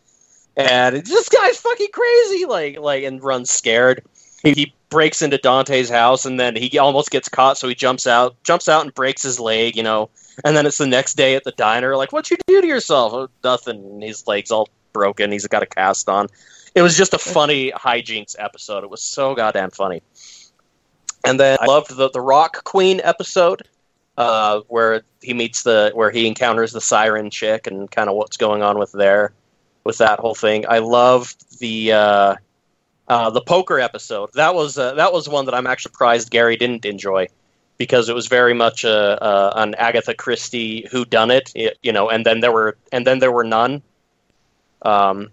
And 0.58 1.06
this 1.06 1.30
guy's 1.30 1.58
fucking 1.58 1.90
crazy! 1.94 2.46
Like 2.46 2.80
like 2.80 3.04
and 3.04 3.24
runs 3.24 3.52
scared. 3.52 4.04
He, 4.44 4.54
he 4.54 4.74
breaks 4.90 5.22
into 5.22 5.38
Dante's 5.38 5.90
house 5.90 6.26
and 6.26 6.40
then 6.40 6.56
he 6.56 6.78
almost 6.78 7.12
gets 7.12 7.30
caught 7.30 7.58
so 7.58 7.68
he 7.68 7.76
jumps 7.76 8.08
out 8.08 8.36
jumps 8.44 8.68
out 8.68 8.82
and 8.82 8.94
breaks 8.94 9.24
his 9.24 9.40
leg 9.40 9.76
you 9.76 9.84
know. 9.84 10.10
And 10.44 10.56
then 10.56 10.66
it's 10.66 10.78
the 10.78 10.88
next 10.88 11.16
day 11.16 11.36
at 11.36 11.44
the 11.44 11.52
diner 11.52 11.96
like 11.96 12.12
what 12.12 12.32
you 12.32 12.38
do 12.48 12.62
to 12.62 12.68
yourself? 12.68 13.14
Oh, 13.14 13.30
nothing. 13.44 13.78
And 13.78 14.04
his 14.04 14.26
leg's 14.28 14.52
all 14.52 14.68
broken. 14.94 15.32
He's 15.32 15.48
got 15.48 15.64
a 15.64 15.68
cast 15.68 16.10
on. 16.10 16.28
It 16.76 16.82
was 16.82 16.98
just 16.98 17.14
a 17.14 17.18
funny 17.18 17.72
hijinks 17.72 18.36
episode. 18.40 18.84
It 18.84 18.90
was 18.90 19.02
so 19.02 19.36
goddamn 19.36 19.72
funny. 19.72 20.02
And 21.24 21.40
then 21.40 21.58
I 21.62 21.66
loved 21.66 21.96
the 21.96 22.10
the 22.10 22.22
Rock 22.22 22.64
Queen 22.64 23.00
episode 23.04 23.64
uh, 24.17 24.62
where 24.67 25.02
he 25.21 25.34
meets 25.34 25.63
the 25.63 25.91
where 25.93 26.12
he 26.12 26.28
encounters 26.28 26.71
the 26.71 26.82
siren 26.82 27.30
chick 27.30 27.67
and 27.67 27.89
kind 27.89 28.10
of 28.10 28.15
what's 28.15 28.38
going 28.38 28.62
on 28.62 28.78
with 28.80 28.91
there 28.91 29.34
with 29.84 29.97
that 29.97 30.19
whole 30.19 30.36
thing. 30.36 30.65
I 30.67 30.80
loved 30.80 31.60
the 31.60 31.93
uh, 31.93 32.36
Uh, 33.08 33.30
the 33.30 33.41
poker 33.41 33.78
episode 33.80 34.30
that 34.36 34.56
was 34.56 34.78
uh, 34.78 34.93
that 34.95 35.12
was 35.12 35.28
one 35.28 35.45
that 35.45 35.54
I'm 35.54 35.67
actually 35.67 35.91
surprised 35.91 36.32
Gary 36.32 36.56
didn't 36.56 36.86
enjoy 36.86 37.28
because 37.78 38.08
it 38.08 38.15
was 38.15 38.28
very 38.28 38.54
much 38.54 38.86
a, 38.86 39.17
a 39.19 39.52
an 39.63 39.76
Agatha 39.76 40.13
Christie 40.13 40.88
who 40.91 41.04
done 41.04 41.30
it, 41.30 41.52
you 41.84 41.91
know, 41.91 42.10
and 42.10 42.26
then 42.26 42.39
there 42.39 42.54
were 42.54 42.78
and 42.91 43.06
then 43.06 43.19
there 43.19 43.32
were 43.32 43.43
none 43.43 43.82
um, 44.84 45.30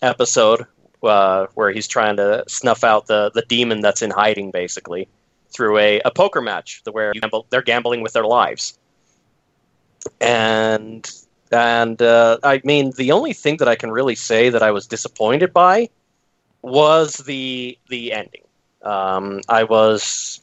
episode 0.00 0.66
uh, 1.02 1.46
where 1.54 1.70
he's 1.70 1.86
trying 1.86 2.16
to 2.16 2.42
snuff 2.48 2.82
out 2.82 3.06
the 3.06 3.30
the 3.34 3.42
demon 3.46 3.80
that's 3.82 4.02
in 4.02 4.10
hiding 4.10 4.50
basically 4.50 5.06
through 5.52 5.78
a, 5.78 6.00
a 6.00 6.10
poker 6.10 6.40
match 6.40 6.82
where 6.90 7.12
gamble, 7.12 7.46
they're 7.50 7.62
gambling 7.62 8.02
with 8.02 8.12
their 8.12 8.24
lives 8.24 8.78
and 10.20 11.10
and 11.50 12.00
uh, 12.00 12.38
I 12.42 12.60
mean 12.64 12.92
the 12.96 13.12
only 13.12 13.32
thing 13.32 13.58
that 13.58 13.68
I 13.68 13.76
can 13.76 13.90
really 13.90 14.14
say 14.14 14.48
that 14.50 14.62
I 14.62 14.70
was 14.70 14.86
disappointed 14.86 15.52
by 15.52 15.90
was 16.62 17.14
the 17.14 17.78
the 17.88 18.12
ending. 18.12 18.42
Um, 18.82 19.40
I 19.48 19.64
was 19.64 20.40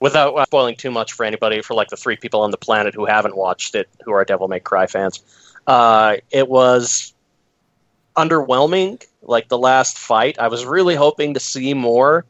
without 0.00 0.46
spoiling 0.46 0.76
too 0.76 0.90
much 0.90 1.12
for 1.12 1.24
anybody 1.24 1.62
for 1.62 1.74
like 1.74 1.88
the 1.88 1.96
three 1.96 2.16
people 2.16 2.40
on 2.40 2.50
the 2.50 2.56
planet 2.56 2.94
who 2.94 3.06
haven't 3.06 3.36
watched 3.36 3.74
it 3.74 3.88
who 4.04 4.12
are 4.12 4.24
Devil 4.24 4.48
May 4.48 4.60
Cry 4.60 4.86
fans. 4.86 5.22
Uh, 5.66 6.16
it 6.30 6.48
was 6.48 7.14
underwhelming. 8.16 9.04
Like 9.22 9.48
the 9.48 9.58
last 9.58 9.98
fight, 9.98 10.38
I 10.38 10.48
was 10.48 10.64
really 10.64 10.94
hoping 10.94 11.34
to 11.34 11.40
see 11.40 11.74
more, 11.74 12.24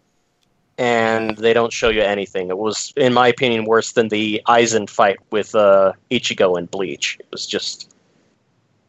and 0.79 1.37
they 1.37 1.53
don't 1.53 1.73
show 1.73 1.89
you 1.89 2.03
anything. 2.03 2.49
It 2.49 2.59
was, 2.59 2.93
in 2.97 3.13
my 3.13 3.29
opinion, 3.29 3.65
worse 3.65 3.93
than 3.93 4.09
the 4.09 4.41
Aizen 4.47 4.89
fight 4.89 5.19
with 5.31 5.55
uh, 5.55 5.93
Ichigo 6.11 6.57
and 6.57 6.71
Bleach. 6.71 7.17
It 7.19 7.27
was 7.33 7.47
just 7.47 7.93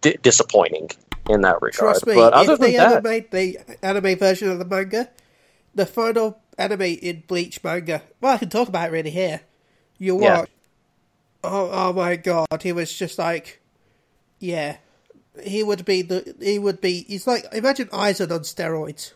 di- 0.02 0.18
disappointing 0.22 0.92
in 1.30 1.42
that 1.42 1.62
regard. 1.62 1.74
Trust 1.74 2.08
me, 2.08 2.14
but 2.14 2.34
other 2.34 2.56
than 2.56 2.72
they 2.72 2.78
that, 2.78 3.06
ever 3.06 3.26
the 3.32 3.58
anime 3.82 4.18
version 4.18 4.50
of 4.50 4.60
the 4.60 4.66
manga, 4.66 5.10
the 5.74 5.86
final 5.86 6.40
anime 6.58 6.82
in 6.82 7.24
Bleach 7.28 7.64
manga, 7.64 8.04
well, 8.22 8.36
I 8.36 8.38
can 8.38 8.50
talk 8.50 8.70
about 8.70 8.90
it 8.90 8.92
really 8.92 9.12
here. 9.12 9.42
You 9.98 10.16
watch. 10.16 10.50
Yeah. 10.50 10.56
Oh, 11.42 11.70
oh 11.72 11.94
my 11.94 12.18
god, 12.18 12.62
he 12.62 12.74
was 12.74 12.94
just 12.94 13.18
like, 13.18 13.62
yeah, 14.40 14.78
he 15.42 15.64
would 15.64 15.86
be 15.86 16.02
the, 16.02 16.36
he 16.40 16.60
would 16.60 16.82
be, 16.82 17.06
he's 17.08 17.26
like, 17.26 17.46
imagine 17.54 17.88
Aizen 17.88 18.32
on 18.32 18.42
steroids. 18.42 19.14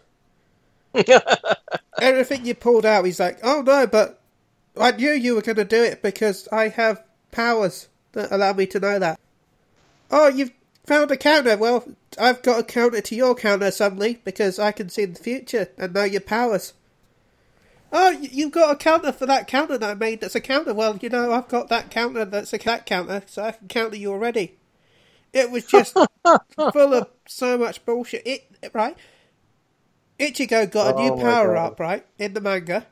Everything 2.01 2.45
you 2.45 2.56
pulled 2.56 2.86
out, 2.86 3.06
he's 3.06 3.19
like, 3.19 3.39
oh 3.43 3.62
no, 3.62 3.88
but 3.88 4.19
I 4.79 4.91
knew 4.91 5.12
you 5.12 5.36
were 5.36 5.41
going 5.41 5.56
to 5.58 5.65
do 5.65 5.84
it 5.84 6.01
because 6.01 6.47
I 6.51 6.69
have 6.69 7.03
powers 7.32 7.88
that 8.13 8.32
allow 8.32 8.53
me 8.53 8.65
to 8.67 8.79
know 8.79 8.99
that. 8.99 9.19
Oh, 10.12 10.27
you've 10.27 10.51
found 10.86 11.12
a 11.12 11.17
counter. 11.17 11.58
Well, 11.58 11.88
I've 12.19 12.41
got 12.41 12.60
a 12.60 12.63
counter 12.63 13.01
to 13.01 13.15
your 13.15 13.36
counter 13.36 13.71
suddenly 13.71 14.19
because 14.23 14.60
I 14.60 14.71
can 14.71 14.89
see 14.89 15.06
the 15.06 15.19
future 15.19 15.69
and 15.77 15.93
know 15.93 16.03
your 16.03 16.21
powers. 16.21 16.73
Oh, 17.91 18.10
you've 18.10 18.51
got 18.51 18.73
a 18.73 18.75
counter 18.75 19.12
for 19.12 19.27
that 19.27 19.47
counter 19.47 19.77
that 19.77 19.89
I 19.89 19.93
made 19.93 20.21
that's 20.21 20.36
a 20.36 20.41
counter. 20.41 20.73
Well, 20.73 20.97
you 20.97 21.10
know, 21.10 21.32
I've 21.32 21.47
got 21.47 21.69
that 21.69 21.91
counter 21.91 22.25
that's 22.25 22.53
a 22.53 22.58
that 22.58 22.88
counter, 22.88 23.21
so 23.27 23.43
I 23.43 23.51
can 23.51 23.67
counter 23.67 23.95
you 23.95 24.12
already. 24.12 24.56
It 25.32 25.51
was 25.51 25.65
just 25.65 25.93
full 26.58 26.93
of 26.93 27.08
so 27.27 27.58
much 27.58 27.86
bullshit. 27.86 28.25
It 28.25 28.71
right. 28.73 28.97
Ichigo 30.19 30.69
got 30.71 30.95
a 30.95 31.02
new 31.02 31.12
Oh 31.12 31.15
my 31.17 31.21
power 31.21 31.54
God. 31.56 31.65
up, 31.65 31.80
right, 31.80 32.06
in 32.17 32.34
the 32.34 32.41
manga. 32.41 32.86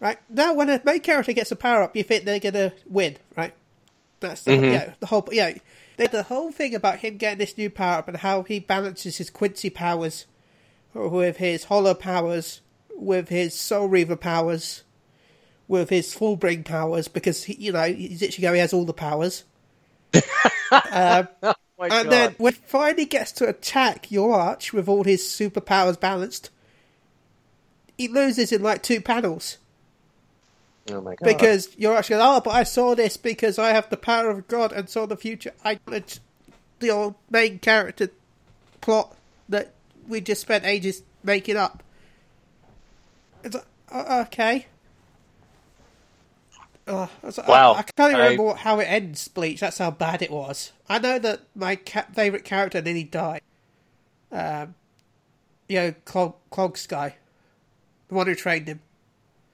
Right 0.00 0.18
now, 0.30 0.54
when 0.54 0.68
a 0.70 0.80
main 0.84 1.00
character 1.00 1.32
gets 1.32 1.50
a 1.50 1.56
power 1.56 1.82
up, 1.82 1.96
you 1.96 2.02
think 2.04 2.24
they're 2.24 2.38
gonna 2.38 2.72
win, 2.86 3.16
right? 3.36 3.52
That's 4.20 4.44
the, 4.44 4.52
Mhm. 4.52 4.72
yeah, 4.72 4.92
the 5.00 5.06
whole 5.06 5.28
yeah. 5.32 5.54
The, 5.96 6.06
the 6.06 6.22
whole 6.24 6.52
thing 6.52 6.74
about 6.76 7.00
him 7.00 7.16
getting 7.16 7.38
this 7.38 7.58
new 7.58 7.68
power 7.70 7.98
up 7.98 8.08
and 8.08 8.18
how 8.18 8.44
he 8.44 8.60
balances 8.60 9.18
his 9.18 9.30
Quincy 9.30 9.70
powers 9.70 10.26
with 10.94 11.38
his 11.38 11.64
Hollow 11.64 11.94
powers, 11.94 12.60
with 12.96 13.28
his 13.30 13.54
Soul 13.58 13.88
Reaper 13.88 14.14
powers, 14.16 14.84
with 15.66 15.90
his 15.90 16.14
Fullbring 16.14 16.64
powers, 16.64 17.08
because 17.08 17.44
he, 17.44 17.54
you 17.54 17.72
know 17.72 17.82
he's 17.92 18.22
Ichigo, 18.22 18.52
he 18.54 18.60
has 18.60 18.72
all 18.72 18.84
the 18.84 18.92
powers. 18.92 19.42
um, 20.92 21.26
my 21.78 21.84
and 21.86 22.04
God. 22.04 22.10
then 22.10 22.34
when 22.38 22.54
he 22.54 22.60
finally 22.66 23.04
gets 23.04 23.32
to 23.32 23.48
attack 23.48 24.06
Yhwach 24.06 24.72
with 24.72 24.88
all 24.88 25.04
his 25.04 25.22
superpowers 25.22 25.98
balanced, 25.98 26.50
he 27.96 28.08
loses 28.08 28.52
in 28.52 28.62
like 28.62 28.82
two 28.82 29.00
panels. 29.00 29.58
oh 30.90 31.00
my 31.00 31.14
God. 31.14 31.24
Because 31.24 31.68
Yhwach 31.76 32.08
goes, 32.08 32.20
oh, 32.22 32.40
but 32.44 32.50
I 32.54 32.64
saw 32.64 32.94
this 32.94 33.16
because 33.16 33.58
I 33.58 33.70
have 33.70 33.88
the 33.90 33.96
power 33.96 34.30
of 34.30 34.48
God 34.48 34.72
and 34.72 34.88
saw 34.88 35.06
the 35.06 35.16
future. 35.16 35.52
I 35.64 35.78
it's 35.88 36.20
the 36.80 36.90
old 36.90 37.14
main 37.30 37.58
character 37.58 38.10
plot 38.80 39.16
that 39.48 39.74
we 40.06 40.20
just 40.20 40.40
spent 40.40 40.64
ages 40.64 41.02
making 41.22 41.56
up. 41.56 41.82
It's 43.44 43.54
like, 43.54 43.66
uh, 43.90 44.24
okay. 44.26 44.66
Oh, 46.88 47.10
I 47.22 47.48
Wow. 47.48 47.72
I, 47.72 47.78
I 47.78 47.82
can't 47.82 48.12
even 48.12 48.18
remember 48.20 48.54
how 48.54 48.80
it 48.80 48.84
ends, 48.84 49.28
Bleach. 49.28 49.60
That's 49.60 49.78
how 49.78 49.90
bad 49.90 50.22
it 50.22 50.30
was. 50.30 50.72
I 50.88 50.98
know 50.98 51.18
that 51.18 51.42
my 51.54 51.76
ca- 51.76 52.06
favourite 52.14 52.44
character 52.44 52.80
nearly 52.80 53.04
died. 53.04 53.42
Um, 54.32 54.74
you 55.68 55.78
know, 55.78 55.94
Clog, 56.04 56.34
Clog 56.50 56.78
Sky. 56.78 57.16
The 58.08 58.14
one 58.14 58.26
who 58.26 58.34
trained 58.34 58.68
him. 58.68 58.80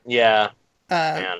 yeah, 0.06 0.50
Uh, 0.88 1.20
man. 1.20 1.38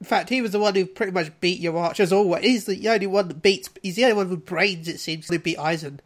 in 0.00 0.06
fact, 0.06 0.28
he 0.28 0.40
was 0.40 0.52
the 0.52 0.60
one 0.60 0.74
who 0.74 0.86
pretty 0.86 1.10
much 1.12 1.32
beat 1.40 1.60
Yhwach 1.60 1.98
as 1.98 2.12
always. 2.12 2.44
He's 2.44 2.66
the 2.66 2.88
only 2.88 3.08
one 3.08 3.28
that 3.28 3.42
beats. 3.42 3.68
He's 3.82 3.96
the 3.96 4.04
only 4.04 4.16
one 4.16 4.30
with 4.30 4.46
brains. 4.46 4.86
It 4.86 5.00
seems 5.00 5.26
to 5.26 5.38
beat 5.38 5.58
Aizen. 5.58 5.98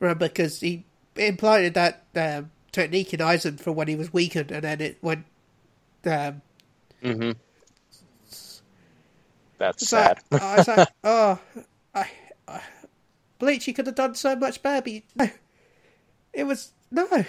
Remember, 0.00 0.28
because 0.28 0.60
he 0.60 0.84
implanted 1.16 1.74
that 1.74 2.04
um, 2.16 2.50
technique 2.72 3.12
in 3.12 3.20
Aizen 3.20 3.60
for 3.60 3.72
when 3.72 3.88
he 3.88 3.96
was 3.96 4.12
weakened, 4.12 4.50
and 4.50 4.62
then 4.64 4.80
it 4.80 4.98
went. 5.02 5.26
Um, 6.06 6.40
hmm 7.02 7.32
That's 9.58 9.82
it's 9.82 9.90
sad. 9.90 10.18
Uh, 10.30 10.36
like, 10.36 10.42
I 10.42 10.56
was 10.56 10.68
like, 10.68 10.88
oh, 11.04 11.38
I, 11.94 12.10
I, 12.46 12.60
Bleach, 13.38 13.64
he 13.64 13.72
could 13.72 13.86
have 13.86 13.94
done 13.94 14.14
so 14.14 14.34
much 14.36 14.62
better. 14.62 14.82
But 14.82 14.90
he- 14.92 15.04
no, 15.16 15.30
it 16.32 16.44
was 16.44 16.72
no. 16.90 17.06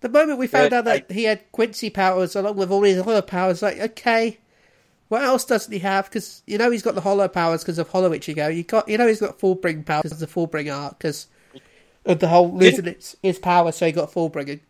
the 0.00 0.08
moment 0.08 0.38
we 0.38 0.46
found 0.46 0.72
Yeah, 0.72 0.78
out 0.78 0.84
that 0.84 1.06
I- 1.10 1.12
he 1.12 1.24
had 1.24 1.50
Quincy 1.52 1.90
powers 1.90 2.36
along 2.36 2.56
with 2.56 2.70
all 2.70 2.82
his 2.82 2.98
other 2.98 3.22
powers, 3.22 3.62
like 3.62 3.78
okay, 3.78 4.38
what 5.08 5.22
else 5.22 5.44
doesn't 5.44 5.72
he 5.72 5.80
have? 5.80 6.06
Because 6.06 6.42
you 6.46 6.58
know 6.58 6.70
he's 6.70 6.82
got 6.82 6.94
the 6.94 7.00
Hollow 7.00 7.28
powers 7.28 7.62
because 7.62 7.78
of 7.78 7.88
Hollow 7.88 8.10
Ichigo. 8.10 8.54
You 8.54 8.62
got, 8.62 8.88
you 8.88 8.98
know, 8.98 9.06
he's 9.06 9.20
got 9.20 9.38
Fullbring 9.38 9.84
powers 9.84 10.02
because 10.04 10.22
of 10.22 10.28
the 10.28 10.32
Fullbring 10.32 10.74
arc 10.74 10.98
because 10.98 11.26
of 12.06 12.20
the 12.20 12.28
whole 12.28 12.52
losing 12.52 12.86
its 12.86 13.16
his 13.22 13.38
power, 13.38 13.72
so 13.72 13.86
he 13.86 13.92
got 13.92 14.12
Fullbringing. 14.12 14.60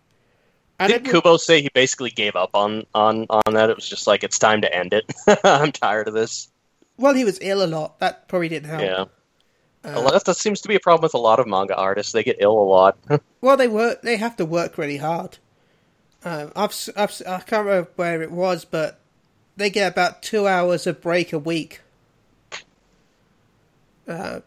And 0.81 0.93
Did 0.93 1.05
Kubo 1.05 1.37
say 1.39 1.61
he 1.61 1.69
basically 1.75 2.11
gave 2.11 2.37
up 2.37 2.51
on 2.55 2.85
on 2.95 3.27
on 3.31 3.55
that? 3.55 3.69
It 3.71 3.77
was 3.77 3.89
just 3.89 4.07
like 4.07 4.23
it's 4.23 4.39
time 4.39 4.61
to 4.63 4.73
end 4.75 4.93
it. 4.95 5.13
I'm 5.45 5.73
tired 5.73 6.07
of 6.09 6.15
this. 6.15 6.49
well, 6.97 7.15
he 7.15 7.25
was 7.25 7.39
ill 7.43 7.65
a 7.65 7.67
lot. 7.67 7.99
That 7.99 8.29
probably 8.29 8.49
didn't 8.49 8.69
help. 8.71 8.83
Yeah, 8.83 9.05
Uh, 9.91 9.99
A 9.99 10.01
lot- 10.01 10.25
that 10.25 10.37
seems 10.37 10.61
to 10.61 10.69
be 10.69 10.77
a 10.77 10.81
problem 10.81 11.03
with 11.03 11.15
a 11.15 11.19
lot 11.19 11.41
of 11.41 11.47
manga 11.49 11.75
artists. 11.77 12.13
They 12.13 12.23
get 12.23 12.37
ill 12.41 12.53
a 12.59 12.63
lot. 12.63 12.97
Well, 13.41 13.57
they 13.57 13.69
work. 13.69 14.03
They 14.03 14.17
have 14.17 14.37
to 14.39 14.45
work 14.45 14.77
really 14.79 14.97
hard. 14.97 15.39
Um, 16.25 16.51
I've, 16.57 16.75
I've, 16.97 17.23
I 17.27 17.39
can't 17.41 17.67
remember 17.67 17.91
where 17.95 18.21
it 18.23 18.33
was, 18.33 18.65
but 18.65 18.99
they 19.57 19.71
get 19.71 19.93
about 19.93 20.23
two 20.23 20.49
hours 20.49 20.87
of 20.89 21.01
break 21.01 21.33
a 21.33 21.39
week. 21.39 21.81
Uh, 24.09 24.41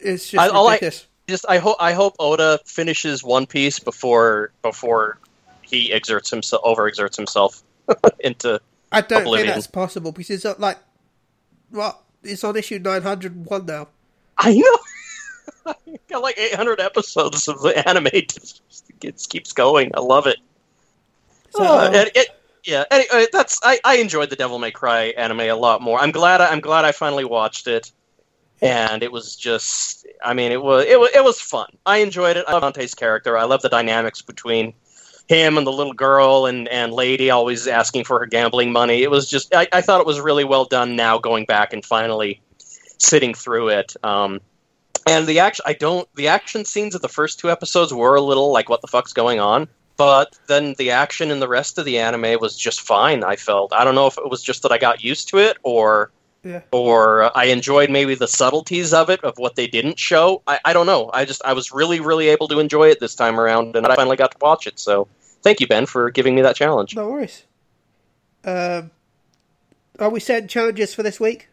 it's 0.00 0.28
just 0.30 0.52
I- 0.52 0.64
ridiculous. 0.66 1.06
Just 1.28 1.44
I 1.48 1.58
hope 1.58 1.76
I 1.78 1.92
hope 1.92 2.16
Oda 2.18 2.58
finishes 2.64 3.22
One 3.22 3.46
Piece 3.46 3.78
before 3.78 4.50
before 4.62 5.18
he 5.62 5.92
exerts 5.92 6.30
himself 6.30 6.62
overexerts 6.64 7.16
himself 7.16 7.62
into. 8.20 8.60
I, 8.90 9.02
don't 9.02 9.22
Oblivion. 9.22 9.46
think 9.48 9.54
that's 9.54 9.66
possible 9.66 10.12
because 10.12 10.44
it's 10.44 10.58
like 10.58 10.78
what 11.70 12.00
it's 12.22 12.42
on 12.42 12.56
issue 12.56 12.78
nine 12.78 13.02
hundred 13.02 13.36
and 13.36 13.46
one 13.46 13.66
now. 13.66 13.88
I 14.38 14.54
know. 14.54 15.74
Got 16.08 16.22
like 16.22 16.38
800 16.38 16.80
episodes 16.80 17.48
of 17.48 17.60
the 17.60 17.86
anime. 17.86 18.06
Just, 18.12 18.62
it 19.02 19.26
keeps 19.28 19.52
going. 19.52 19.90
I 19.94 20.00
love 20.00 20.26
it. 20.26 20.38
So, 21.50 21.64
Uh, 21.64 21.90
it, 21.92 22.16
it, 22.16 22.28
yeah. 22.64 22.84
Anyway, 22.90 23.26
that's 23.32 23.58
I, 23.62 23.78
I 23.84 23.96
enjoyed 23.96 24.30
the 24.30 24.36
Devil 24.36 24.58
May 24.58 24.70
Cry 24.70 25.06
anime 25.16 25.40
a 25.40 25.52
lot 25.52 25.82
more. 25.82 26.00
I'm 26.00 26.12
glad 26.12 26.40
I, 26.40 26.48
I'm 26.48 26.60
glad 26.60 26.84
I 26.84 26.92
finally 26.92 27.24
watched 27.24 27.66
it, 27.66 27.92
and 28.60 29.02
it 29.02 29.12
was 29.12 29.36
just 29.36 30.06
I 30.22 30.34
mean 30.34 30.52
it 30.52 30.62
was 30.62 30.84
it 30.86 30.98
was 30.98 31.10
it 31.14 31.24
was 31.24 31.40
fun. 31.40 31.68
I 31.86 31.98
enjoyed 31.98 32.36
it. 32.36 32.44
I 32.48 32.52
love 32.52 32.62
Dante's 32.62 32.94
character. 32.94 33.36
I 33.36 33.44
love 33.44 33.62
the 33.62 33.68
dynamics 33.68 34.22
between 34.22 34.74
him 35.28 35.58
and 35.58 35.66
the 35.66 35.72
little 35.72 35.92
girl 35.92 36.46
and 36.46 36.68
and 36.68 36.92
lady 36.92 37.30
always 37.30 37.66
asking 37.66 38.04
for 38.04 38.18
her 38.20 38.26
gambling 38.26 38.72
money. 38.72 39.02
It 39.02 39.10
was 39.10 39.28
just 39.28 39.54
I, 39.54 39.68
I 39.72 39.80
thought 39.80 40.00
it 40.00 40.06
was 40.06 40.20
really 40.20 40.44
well 40.44 40.64
done. 40.64 40.96
Now 40.96 41.18
going 41.18 41.44
back 41.44 41.72
and 41.72 41.84
finally 41.84 42.40
sitting 42.98 43.34
through 43.34 43.68
it. 43.68 43.94
Um, 44.04 44.40
and 45.06 45.26
the 45.26 45.38
action, 45.38 45.64
I 45.66 45.72
don't. 45.72 46.08
The 46.16 46.28
action 46.28 46.64
scenes 46.64 46.94
of 46.94 47.02
the 47.02 47.08
first 47.08 47.38
two 47.38 47.50
episodes 47.50 47.94
were 47.94 48.16
a 48.16 48.20
little 48.20 48.52
like, 48.52 48.68
what 48.68 48.82
the 48.82 48.88
fuck's 48.88 49.12
going 49.12 49.40
on? 49.40 49.68
But 49.96 50.38
then 50.46 50.74
the 50.74 50.90
action 50.90 51.30
in 51.30 51.40
the 51.40 51.48
rest 51.48 51.78
of 51.78 51.84
the 51.84 51.98
anime 51.98 52.38
was 52.40 52.56
just 52.56 52.80
fine. 52.80 53.24
I 53.24 53.36
felt. 53.36 53.72
I 53.72 53.84
don't 53.84 53.94
know 53.94 54.06
if 54.06 54.18
it 54.18 54.30
was 54.30 54.42
just 54.42 54.62
that 54.62 54.72
I 54.72 54.78
got 54.78 55.02
used 55.02 55.28
to 55.30 55.38
it, 55.38 55.56
or 55.62 56.10
Yeah. 56.48 56.62
or 56.72 57.24
uh, 57.24 57.30
I 57.34 57.46
enjoyed 57.46 57.90
maybe 57.90 58.14
the 58.14 58.26
subtleties 58.26 58.94
of 58.94 59.10
it 59.10 59.22
of 59.22 59.36
what 59.36 59.54
they 59.54 59.66
didn't 59.66 59.98
show. 59.98 60.42
I, 60.46 60.58
I 60.64 60.72
don't 60.72 60.86
know. 60.86 61.10
I 61.12 61.26
just 61.26 61.44
I 61.44 61.52
was 61.52 61.72
really 61.72 62.00
really 62.00 62.28
able 62.28 62.48
to 62.48 62.58
enjoy 62.58 62.88
it 62.88 63.00
this 63.00 63.14
time 63.14 63.38
around, 63.38 63.76
and 63.76 63.86
I 63.86 63.94
finally 63.94 64.16
got 64.16 64.30
to 64.30 64.38
watch 64.40 64.66
it. 64.66 64.78
So 64.78 65.08
thank 65.42 65.60
you, 65.60 65.66
Ben, 65.66 65.84
for 65.84 66.10
giving 66.10 66.34
me 66.34 66.40
that 66.40 66.56
challenge. 66.56 66.96
No 66.96 67.10
worries. 67.10 67.44
Um, 68.44 68.90
are 69.98 70.08
we 70.08 70.20
setting 70.20 70.48
challenges 70.48 70.94
for 70.94 71.02
this 71.02 71.20
week? 71.20 71.48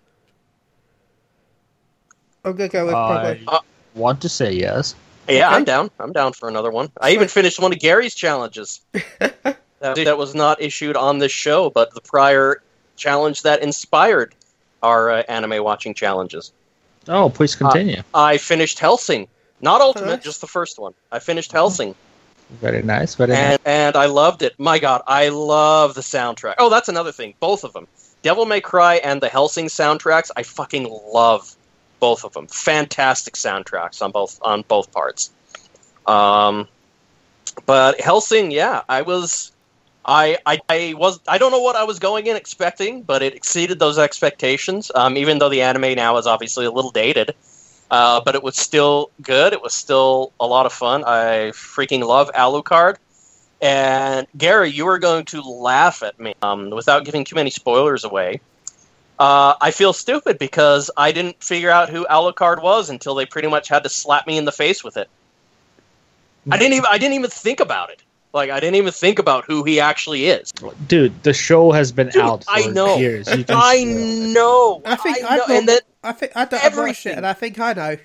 I'm 2.46 2.56
gonna 2.56 2.70
go 2.70 2.86
with 2.86 2.94
probably. 2.94 3.44
I 3.50 3.60
want 3.96 4.22
to 4.22 4.30
say 4.30 4.54
yes. 4.54 4.96
Yeah, 5.28 5.48
Okay. 5.48 5.56
I'm 5.58 5.64
down. 5.66 5.92
I'm 6.00 6.14
down 6.14 6.32
for 6.32 6.48
another 6.48 6.72
one. 6.72 6.90
I 7.02 7.12
even 7.12 7.28
finished 7.28 7.60
one 7.60 7.74
of 7.74 7.80
Gary's 7.80 8.16
challenges. 8.16 8.80
that, 9.20 9.58
that 9.82 10.18
was 10.18 10.36
not 10.36 10.62
issued 10.62 10.96
on 10.96 11.18
this 11.18 11.34
show, 11.34 11.70
but 11.70 11.94
the 11.94 12.02
prior 12.02 12.62
challenge 12.96 13.42
that 13.42 13.62
inspired 13.62 14.34
our 14.84 15.12
uh, 15.12 15.24
anime 15.28 15.64
watching 15.64 15.94
challenges. 15.94 16.52
Oh, 17.08 17.30
please 17.30 17.56
continue. 17.56 18.02
I 18.14 18.38
finished 18.38 18.80
Hellsing, 18.80 19.28
not 19.62 19.82
Ultimate, 19.82 20.08
Nice. 20.08 20.24
just 20.24 20.42
the 20.42 20.48
first 20.48 20.80
one. 20.80 20.94
I 21.12 21.20
finished 21.20 21.52
Hellsing, 21.52 21.94
very 22.62 22.82
nice. 22.84 23.16
Very 23.16 23.30
nice. 23.32 23.40
and 23.40 23.60
and 23.66 23.96
I 23.96 24.06
loved 24.08 24.42
it. 24.42 24.54
My 24.60 24.80
God, 24.80 25.02
I 25.08 25.30
love 25.30 25.94
the 25.96 26.02
soundtrack. 26.02 26.56
Oh, 26.60 26.70
that's 26.70 26.90
another 26.90 27.12
thing. 27.12 27.34
Both 27.40 27.64
of 27.64 27.74
them, 27.74 27.88
Devil 28.22 28.46
May 28.46 28.62
Cry 28.62 28.96
and 28.96 29.22
the 29.22 29.28
Hellsing 29.30 29.66
soundtracks. 29.66 30.32
I 30.36 30.44
fucking 30.44 30.90
love 31.12 31.56
both 32.00 32.24
of 32.24 32.34
them. 32.34 32.48
Fantastic 32.48 33.36
soundtracks 33.36 34.02
on 34.02 34.12
both 34.12 34.40
on 34.42 34.64
both 34.68 34.92
parts. 34.92 35.32
Um, 36.08 36.68
but 37.66 38.00
Hellsing, 38.02 38.52
yeah, 38.52 38.82
I 38.90 39.02
was. 39.04 39.52
I, 40.06 40.38
I, 40.46 40.60
I 40.70 40.94
was 40.96 41.20
I 41.28 41.38
don't 41.38 41.52
know 41.52 41.62
what 41.62 41.76
I 41.76 41.84
was 41.84 42.00
going 42.00 42.28
in 42.28 42.36
expecting, 42.36 43.02
but 43.02 43.24
it 43.24 43.34
exceeded 43.34 43.80
those 43.80 43.98
expectations. 43.98 44.92
Um, 44.94 45.18
even 45.18 45.40
though 45.40 45.50
the 45.50 45.62
anime 45.64 45.96
now 45.96 46.18
is 46.18 46.28
obviously 46.28 46.66
a 46.66 46.72
little 46.72 46.92
dated, 46.92 47.34
uh, 47.90 48.22
but 48.22 48.36
it 48.36 48.44
was 48.44 48.56
still 48.56 49.10
good. 49.22 49.54
It 49.54 49.62
was 49.62 49.74
still 49.74 50.32
a 50.40 50.46
lot 50.46 50.66
of 50.66 50.74
fun. 50.74 51.04
I 51.04 51.52
freaking 51.54 52.06
love 52.06 52.32
Alucard. 52.34 52.98
And 53.62 54.28
Gary, 54.38 54.70
you 54.70 54.88
are 54.88 55.00
going 55.00 55.26
to 55.26 55.42
laugh 55.42 56.04
at 56.04 56.20
me 56.20 56.36
um, 56.42 56.70
without 56.70 57.06
giving 57.06 57.24
too 57.24 57.36
many 57.36 57.50
spoilers 57.50 58.04
away. 58.04 58.42
Uh, 59.18 59.56
I 59.62 59.72
feel 59.72 59.94
stupid 59.94 60.38
because 60.38 60.92
I 60.98 61.14
didn't 61.14 61.42
figure 61.42 61.72
out 61.72 61.90
who 61.90 62.06
Alucard 62.06 62.62
was 62.62 62.90
until 62.90 63.16
they 63.16 63.26
pretty 63.26 63.48
much 63.48 63.70
had 63.70 63.84
to 63.84 63.90
slap 63.90 64.28
me 64.28 64.38
in 64.38 64.46
the 64.46 64.52
face 64.52 64.84
with 64.84 64.98
it. 64.98 65.10
I 66.52 66.58
didn't 66.58 66.74
even 66.74 66.86
I 66.88 66.98
didn't 67.00 67.16
even 67.16 67.30
think 67.32 67.60
about 67.60 67.90
it. 67.90 68.04
Like 68.36 68.50
I 68.52 68.60
didn't 68.60 68.76
even 68.76 68.92
think 68.92 69.18
about 69.18 69.46
who 69.46 69.64
he 69.64 69.80
actually 69.80 70.26
is. 70.28 70.52
Dude, 70.88 71.24
the 71.24 71.34
show 71.34 71.72
has 71.72 71.92
been 71.94 72.10
Dude, 72.10 72.22
out 72.22 72.44
for 72.44 72.52
I 72.52 72.68
know. 72.68 72.98
years. 72.98 73.28
You 73.34 73.46
can 73.46 73.56
I 73.58 73.84
know. 73.86 74.82
I 74.86 74.96
think 74.98 75.24
I 75.24 75.28
I, 75.28 75.38
know. 75.38 75.44
thought, 75.46 75.56
and 75.56 75.70
that 75.70 75.82
I 76.04 76.12
think 76.12 76.32
I 76.36 76.44
don't 76.46 76.54
I've 76.64 76.74
it, 76.74 76.78
everything- 76.78 77.16
and 77.18 77.26
I 77.26 77.32
think 77.34 77.60
I 77.62 77.72
know. 77.74 77.98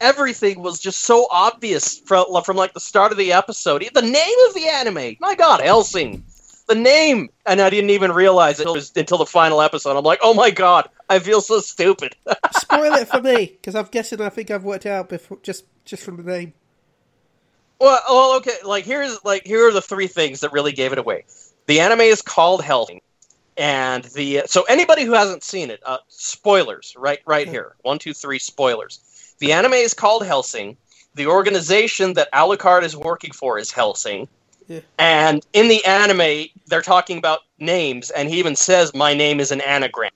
everything 0.00 0.62
was 0.62 0.80
just 0.80 1.02
so 1.02 1.26
obvious 1.30 1.98
from 1.98 2.24
from 2.42 2.56
like 2.56 2.72
the 2.72 2.80
start 2.80 3.12
of 3.12 3.18
the 3.18 3.32
episode. 3.34 3.84
The 3.94 4.00
name 4.02 4.38
of 4.48 4.54
the 4.54 4.66
anime, 4.68 5.16
my 5.20 5.34
God, 5.34 5.60
Hellsing, 5.60 6.24
the 6.66 6.74
name, 6.74 7.28
and 7.44 7.60
I 7.60 7.68
didn't 7.68 7.90
even 7.90 8.12
realize 8.12 8.60
it 8.60 8.66
until, 8.66 8.82
until 8.96 9.18
the 9.18 9.26
final 9.26 9.60
episode. 9.60 9.94
I'm 9.96 10.04
like, 10.04 10.20
oh 10.22 10.32
my 10.32 10.50
God, 10.50 10.88
I 11.10 11.18
feel 11.18 11.42
so 11.42 11.60
stupid. 11.60 12.16
Spoil 12.56 12.94
it 12.94 13.08
for 13.08 13.20
me, 13.20 13.44
because 13.46 13.74
I'm 13.74 13.86
guessing 13.90 14.22
I 14.22 14.30
think 14.30 14.50
I've 14.50 14.64
worked 14.64 14.86
out 14.86 15.10
before, 15.10 15.38
just 15.42 15.64
just 15.84 16.02
from 16.02 16.16
the 16.16 16.22
name. 16.22 16.54
Well, 17.84 18.00
well, 18.08 18.36
okay, 18.36 18.56
like 18.64 18.86
here's 18.86 19.22
like 19.24 19.46
here 19.46 19.68
are 19.68 19.72
the 19.72 19.82
three 19.82 20.06
things 20.06 20.40
that 20.40 20.52
really 20.52 20.72
gave 20.72 20.92
it 20.92 20.98
away. 20.98 21.26
The 21.66 21.80
anime 21.80 22.00
is 22.00 22.22
called 22.22 22.62
Hellsing, 22.62 23.02
and 23.58 24.04
the 24.04 24.44
so 24.46 24.62
anybody 24.62 25.04
who 25.04 25.12
hasn't 25.12 25.42
seen 25.42 25.70
it, 25.70 25.80
uh, 25.84 25.98
spoilers, 26.08 26.94
right, 26.96 27.20
right 27.26 27.46
here, 27.46 27.74
one, 27.82 27.98
two, 27.98 28.14
three, 28.14 28.38
spoilers. 28.38 29.34
The 29.38 29.52
anime 29.52 29.74
is 29.74 29.92
called 29.92 30.22
Hellsing. 30.22 30.78
The 31.14 31.26
organization 31.26 32.14
that 32.14 32.32
Alucard 32.32 32.84
is 32.84 32.96
working 32.96 33.32
for 33.32 33.58
is 33.58 33.70
Hellsing. 33.70 34.28
Yeah. 34.66 34.80
And 34.98 35.44
in 35.52 35.68
the 35.68 35.84
anime, 35.84 36.46
they're 36.66 36.80
talking 36.80 37.18
about 37.18 37.40
names, 37.58 38.10
and 38.10 38.30
he 38.30 38.38
even 38.38 38.56
says, 38.56 38.94
"My 38.94 39.12
name 39.12 39.40
is 39.40 39.52
an 39.52 39.60
anagram," 39.60 40.10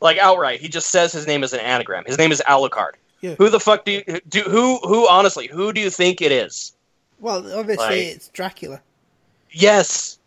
like 0.00 0.18
outright. 0.18 0.60
He 0.60 0.68
just 0.68 0.90
says 0.90 1.12
his 1.12 1.26
name 1.26 1.42
is 1.42 1.52
an 1.52 1.60
anagram. 1.60 2.04
His 2.06 2.16
name 2.16 2.30
is 2.30 2.40
Alucard. 2.46 2.92
Yeah. 3.20 3.34
Who 3.38 3.48
the 3.48 3.58
fuck 3.58 3.84
do 3.84 3.90
you 3.90 4.20
do? 4.28 4.42
Who 4.42 4.78
who 4.78 5.08
honestly? 5.08 5.48
Who 5.48 5.72
do 5.72 5.80
you 5.80 5.90
think 5.90 6.22
it 6.22 6.30
is? 6.30 6.74
Well, 7.20 7.38
obviously 7.58 7.86
Like- 7.86 8.16
it's 8.16 8.28
Dracula. 8.28 8.80
Yes. 9.50 10.18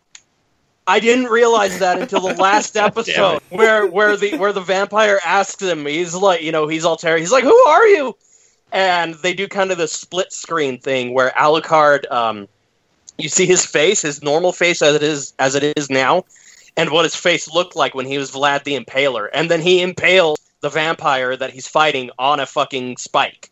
I 0.86 0.98
didn't 0.98 1.26
realize 1.26 1.78
that 1.78 2.00
until 2.00 2.20
the 2.20 2.34
last 2.34 2.76
episode, 2.88 3.40
where 3.50 3.86
where 3.86 4.16
the 4.16 4.36
where 4.36 4.52
the 4.52 4.60
vampire 4.60 5.20
asks 5.24 5.62
him. 5.62 5.86
He's 5.86 6.12
like, 6.12 6.42
you 6.42 6.50
know, 6.50 6.66
he's 6.66 6.84
all 6.84 6.96
terror. 6.96 7.18
He's 7.18 7.30
like, 7.30 7.44
"Who 7.44 7.56
are 7.68 7.86
you?" 7.86 8.16
And 8.72 9.14
they 9.14 9.32
do 9.32 9.46
kind 9.46 9.70
of 9.70 9.78
the 9.78 9.86
split 9.86 10.32
screen 10.32 10.78
thing 10.78 11.14
where 11.14 11.30
Alucard, 11.38 12.10
um, 12.10 12.48
you 13.16 13.28
see 13.28 13.46
his 13.46 13.64
face, 13.64 14.02
his 14.02 14.24
normal 14.24 14.50
face 14.50 14.82
as 14.82 14.96
it 14.96 15.04
is 15.04 15.34
as 15.38 15.54
it 15.54 15.62
is 15.76 15.88
now, 15.88 16.24
and 16.76 16.90
what 16.90 17.04
his 17.04 17.14
face 17.14 17.48
looked 17.48 17.76
like 17.76 17.94
when 17.94 18.06
he 18.06 18.18
was 18.18 18.32
Vlad 18.32 18.64
the 18.64 18.76
Impaler, 18.76 19.28
and 19.32 19.48
then 19.48 19.60
he 19.60 19.82
impales 19.82 20.38
the 20.62 20.68
vampire 20.68 21.36
that 21.36 21.50
he's 21.50 21.68
fighting 21.68 22.10
on 22.18 22.40
a 22.40 22.46
fucking 22.46 22.96
spike. 22.96 23.51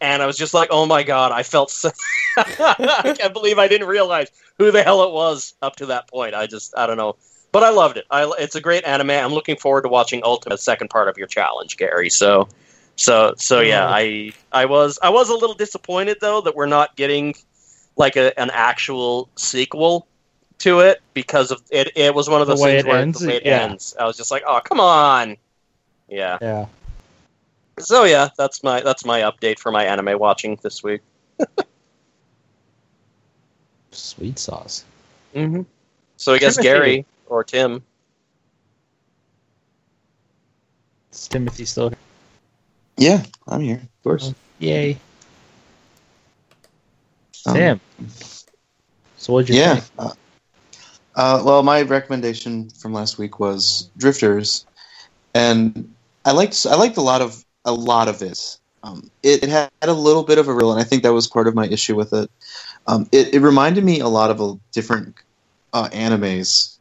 And 0.00 0.22
I 0.22 0.26
was 0.26 0.36
just 0.36 0.54
like, 0.54 0.68
"Oh 0.70 0.86
my 0.86 1.02
god!" 1.02 1.32
I 1.32 1.42
felt 1.42 1.70
so. 1.70 1.90
I 2.36 3.14
can't 3.18 3.32
believe 3.32 3.58
I 3.58 3.68
didn't 3.68 3.88
realize 3.88 4.30
who 4.58 4.70
the 4.70 4.82
hell 4.82 5.02
it 5.04 5.12
was 5.12 5.54
up 5.62 5.76
to 5.76 5.86
that 5.86 6.08
point. 6.08 6.34
I 6.34 6.46
just, 6.46 6.76
I 6.76 6.86
don't 6.86 6.96
know. 6.96 7.16
But 7.52 7.64
I 7.64 7.70
loved 7.70 7.96
it. 7.96 8.06
I, 8.10 8.30
it's 8.38 8.54
a 8.54 8.60
great 8.60 8.84
anime. 8.84 9.10
I'm 9.10 9.32
looking 9.32 9.56
forward 9.56 9.82
to 9.82 9.88
watching 9.88 10.20
Ultimate 10.24 10.60
second 10.60 10.88
part 10.88 11.08
of 11.08 11.18
your 11.18 11.26
challenge, 11.26 11.76
Gary. 11.76 12.08
So, 12.10 12.48
so, 12.96 13.34
so 13.36 13.60
mm. 13.60 13.68
yeah, 13.68 13.86
Oh. 13.86 13.92
I, 13.92 14.32
I 14.52 14.66
was, 14.66 14.98
I 15.02 15.08
was 15.10 15.30
a 15.30 15.34
little 15.34 15.54
disappointed 15.56 16.18
though 16.20 16.40
that 16.42 16.54
we're 16.54 16.66
not 16.66 16.94
getting 16.94 17.34
like 17.96 18.16
a, 18.16 18.38
an 18.38 18.50
actual 18.52 19.28
sequel 19.34 20.06
to 20.58 20.80
it 20.80 21.00
because 21.14 21.50
of 21.50 21.60
it. 21.70 21.92
It 21.96 22.14
was 22.14 22.28
one 22.28 22.40
of 22.40 22.46
The 22.46 22.54
those 22.54 22.62
way 22.62 22.74
things 22.74 22.84
it 22.84 22.88
where 22.88 22.98
ends, 22.98 23.20
the 23.20 23.28
way 23.28 23.36
it 23.36 23.46
yeah. 23.46 23.62
ends. 23.62 23.96
I 23.98 24.04
was 24.04 24.16
just 24.16 24.30
like, 24.30 24.44
oh, 24.46 24.60
come 24.62 24.78
on. 24.78 25.36
Yeah. 26.08 26.38
Yeah. 26.40 26.66
So 27.80 28.04
yeah, 28.04 28.28
that's 28.36 28.62
my 28.62 28.80
that's 28.80 29.04
my 29.04 29.20
update 29.20 29.58
for 29.58 29.72
my 29.72 29.84
anime 29.84 30.18
watching 30.18 30.58
this 30.62 30.82
week. 30.82 31.00
Sweet 33.90 34.38
sauce. 34.38 34.84
Mm-hmm. 35.34 35.62
So 36.16 36.34
I 36.34 36.38
guess 36.38 36.56
Timothy. 36.56 36.68
Gary 36.68 37.06
or 37.26 37.44
Tim. 37.44 37.82
Is 41.12 41.28
Timothy 41.28 41.64
still 41.64 41.88
here? 41.88 41.98
Yeah, 42.96 43.24
I'm 43.48 43.60
here, 43.62 43.80
of 43.82 44.02
course. 44.02 44.34
Yay. 44.58 44.98
Um, 47.46 47.80
So 49.16 49.32
what'd 49.32 49.48
you 49.48 49.56
yeah. 49.56 49.76
think? 49.76 49.92
Uh, 49.98 50.12
uh, 51.16 51.42
well, 51.44 51.62
my 51.62 51.82
recommendation 51.82 52.70
from 52.70 52.92
last 52.92 53.18
week 53.18 53.40
was 53.40 53.90
Drifters, 53.96 54.66
and 55.34 55.92
I 56.24 56.32
liked 56.32 56.66
I 56.68 56.74
liked 56.76 56.96
a 56.96 57.02
lot 57.02 57.20
of 57.20 57.44
a 57.64 57.72
lot 57.72 58.08
of 58.08 58.22
it. 58.22 58.58
Um, 58.82 59.10
it, 59.22 59.42
it 59.42 59.48
had 59.50 59.70
a 59.82 59.92
little 59.92 60.22
bit 60.22 60.38
of 60.38 60.48
a 60.48 60.54
real, 60.54 60.72
and 60.72 60.80
I 60.80 60.84
think 60.84 61.02
that 61.02 61.12
was 61.12 61.26
part 61.26 61.46
of 61.46 61.54
my 61.54 61.66
issue 61.66 61.94
with 61.94 62.12
it. 62.12 62.30
Um, 62.86 63.08
it, 63.12 63.34
it 63.34 63.40
reminded 63.40 63.84
me 63.84 64.00
a 64.00 64.08
lot 64.08 64.30
of 64.30 64.40
a 64.40 64.58
different 64.72 65.14
uh, 65.72 65.88
animes, 65.90 66.76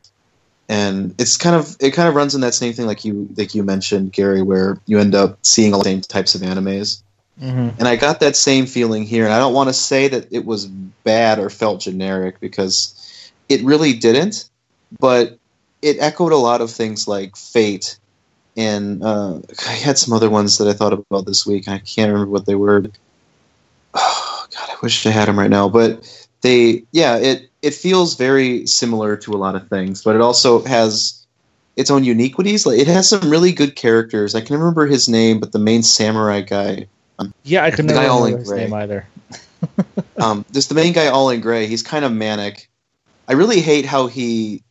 and 0.70 1.14
it's 1.20 1.36
kind 1.36 1.56
of 1.56 1.76
it 1.80 1.92
kind 1.92 2.08
of 2.08 2.16
runs 2.16 2.36
in 2.36 2.42
that 2.42 2.54
same 2.54 2.74
thing 2.74 2.86
like 2.86 3.04
you 3.04 3.28
like 3.36 3.54
you 3.54 3.64
mentioned, 3.64 4.14
Gary, 4.14 4.42
where 4.42 4.80
you 4.86 5.00
end 5.00 5.14
up 5.14 5.40
seeing 5.42 5.74
all 5.74 5.80
the 5.82 5.90
same 5.90 6.02
types 6.02 6.36
of 6.36 6.42
animes. 6.42 7.02
Mm-hmm. 7.42 7.80
And 7.80 7.88
I 7.88 7.96
got 7.96 8.20
that 8.20 8.36
same 8.36 8.66
feeling 8.66 9.04
here. 9.04 9.24
And 9.24 9.34
I 9.34 9.40
don't 9.40 9.54
want 9.54 9.70
to 9.70 9.74
say 9.74 10.08
that 10.10 10.32
it 10.32 10.46
was 10.46 10.68
bad 10.68 11.40
or 11.40 11.50
felt 11.50 11.82
generic 11.82 12.40
because 12.40 13.32
it 13.48 13.64
really 13.64 13.94
didn't. 13.94 14.50
But 15.00 15.38
it 15.82 15.98
echoed 16.00 16.32
a 16.32 16.38
lot 16.38 16.62
of 16.62 16.72
things 16.72 17.08
like 17.08 17.36
Fate. 17.36 17.98
And 18.60 19.02
uh, 19.04 19.40
I 19.68 19.72
had 19.72 19.98
some 19.98 20.14
other 20.14 20.30
ones 20.30 20.58
that 20.58 20.68
I 20.68 20.74
thought 20.74 20.92
about 20.94 21.26
this 21.26 21.46
week. 21.46 21.68
And 21.68 21.76
I 21.76 21.80
can't 21.80 22.12
remember 22.12 22.32
what 22.32 22.46
they 22.46 22.56
were. 22.56 22.84
Oh, 23.94 24.46
God, 24.54 24.70
I 24.70 24.76
wish 24.84 25.06
I 25.06 25.12
had 25.12 25.28
them 25.28 25.40
right 25.40 25.50
now. 25.50 25.70
But 25.70 26.28
they, 26.42 26.84
yeah, 26.92 27.16
it, 27.18 27.50
it 27.62 27.74
feels 27.74 28.16
very 28.16 28.66
similar 28.68 29.16
to 29.18 29.32
a 29.34 29.38
lot 29.38 29.56
of 29.56 29.68
things. 29.70 30.04
But 30.04 30.16
it 30.16 30.22
also 30.22 30.64
has 30.66 31.26
its 31.78 31.90
own 31.90 32.04
uniquities. 32.04 32.66
Like 32.66 32.80
it 32.80 32.88
has 32.88 33.08
some 33.08 33.30
really 33.30 33.54
good 33.54 33.78
characters. 33.78 34.36
I 34.36 34.42
can 34.42 34.58
remember 34.58 34.86
his 34.86 35.08
name, 35.08 35.40
but 35.40 35.54
the 35.54 35.60
main 35.60 35.82
samurai 35.82 36.42
guy 36.42 36.88
Yeah, 37.44 37.64
I 37.64 37.70
The 37.70 37.84
never 37.84 38.00
guy 38.00 38.08
all 38.08 38.26
in 38.26 38.34
remember 38.34 38.40
his 38.40 38.50
gray. 38.50 38.64
name 38.64 38.74
either. 38.74 39.08
um, 40.18 40.46
this 40.52 40.68
the 40.68 40.76
main 40.76 40.94
guy 40.94 41.08
all 41.08 41.30
in 41.30 41.42
gray. 41.42 41.68
He's 41.68 41.84
kind 41.84 42.04
of 42.06 42.12
manic. 42.12 42.70
I 43.28 43.34
really 43.34 43.62
hate 43.62 43.86
how 43.86 44.08
he 44.08 44.64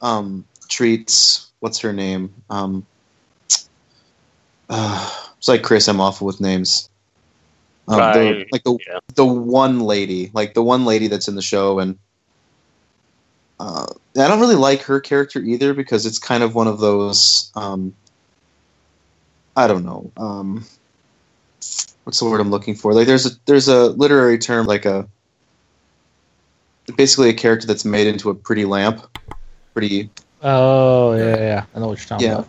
um, 0.00 0.44
treats 0.68 1.50
what's 1.60 1.78
her 1.80 1.92
name. 1.92 2.32
Um, 2.50 2.86
uh, 4.68 5.10
it's 5.38 5.48
like 5.48 5.62
Chris. 5.62 5.88
I'm 5.88 6.00
awful 6.00 6.26
with 6.26 6.40
names. 6.40 6.88
Um, 7.86 7.98
the- 7.98 8.46
like 8.50 8.64
the 8.64 8.78
yeah. 8.86 8.98
the 9.14 9.26
one 9.26 9.80
lady, 9.80 10.30
like 10.32 10.54
the 10.54 10.62
one 10.62 10.84
lady 10.84 11.06
that's 11.06 11.28
in 11.28 11.34
the 11.34 11.42
show, 11.42 11.78
and 11.78 11.98
uh, 13.60 13.86
I 14.16 14.28
don't 14.28 14.40
really 14.40 14.54
like 14.54 14.82
her 14.82 15.00
character 15.00 15.40
either 15.40 15.74
because 15.74 16.06
it's 16.06 16.18
kind 16.18 16.42
of 16.42 16.54
one 16.54 16.66
of 16.66 16.80
those. 16.80 17.50
Um, 17.54 17.94
I 19.56 19.66
don't 19.66 19.84
know. 19.84 20.10
Um, 20.16 20.64
what's 22.04 22.18
the 22.18 22.24
word 22.24 22.40
I'm 22.40 22.50
looking 22.50 22.74
for? 22.74 22.94
Like 22.94 23.06
there's 23.06 23.26
a 23.26 23.30
there's 23.44 23.68
a 23.68 23.88
literary 23.88 24.38
term 24.38 24.66
like 24.66 24.86
a 24.86 25.06
basically 26.96 27.28
a 27.28 27.34
character 27.34 27.66
that's 27.66 27.84
made 27.84 28.06
into 28.06 28.30
a 28.30 28.34
pretty 28.34 28.64
lamp, 28.64 29.06
pretty 29.74 30.10
Oh 30.44 31.14
yeah, 31.16 31.36
yeah. 31.38 31.64
I 31.74 31.78
know 31.80 31.88
what 31.88 31.98
you're 31.98 32.06
talking 32.06 32.26
yeah, 32.26 32.34
about. 32.34 32.48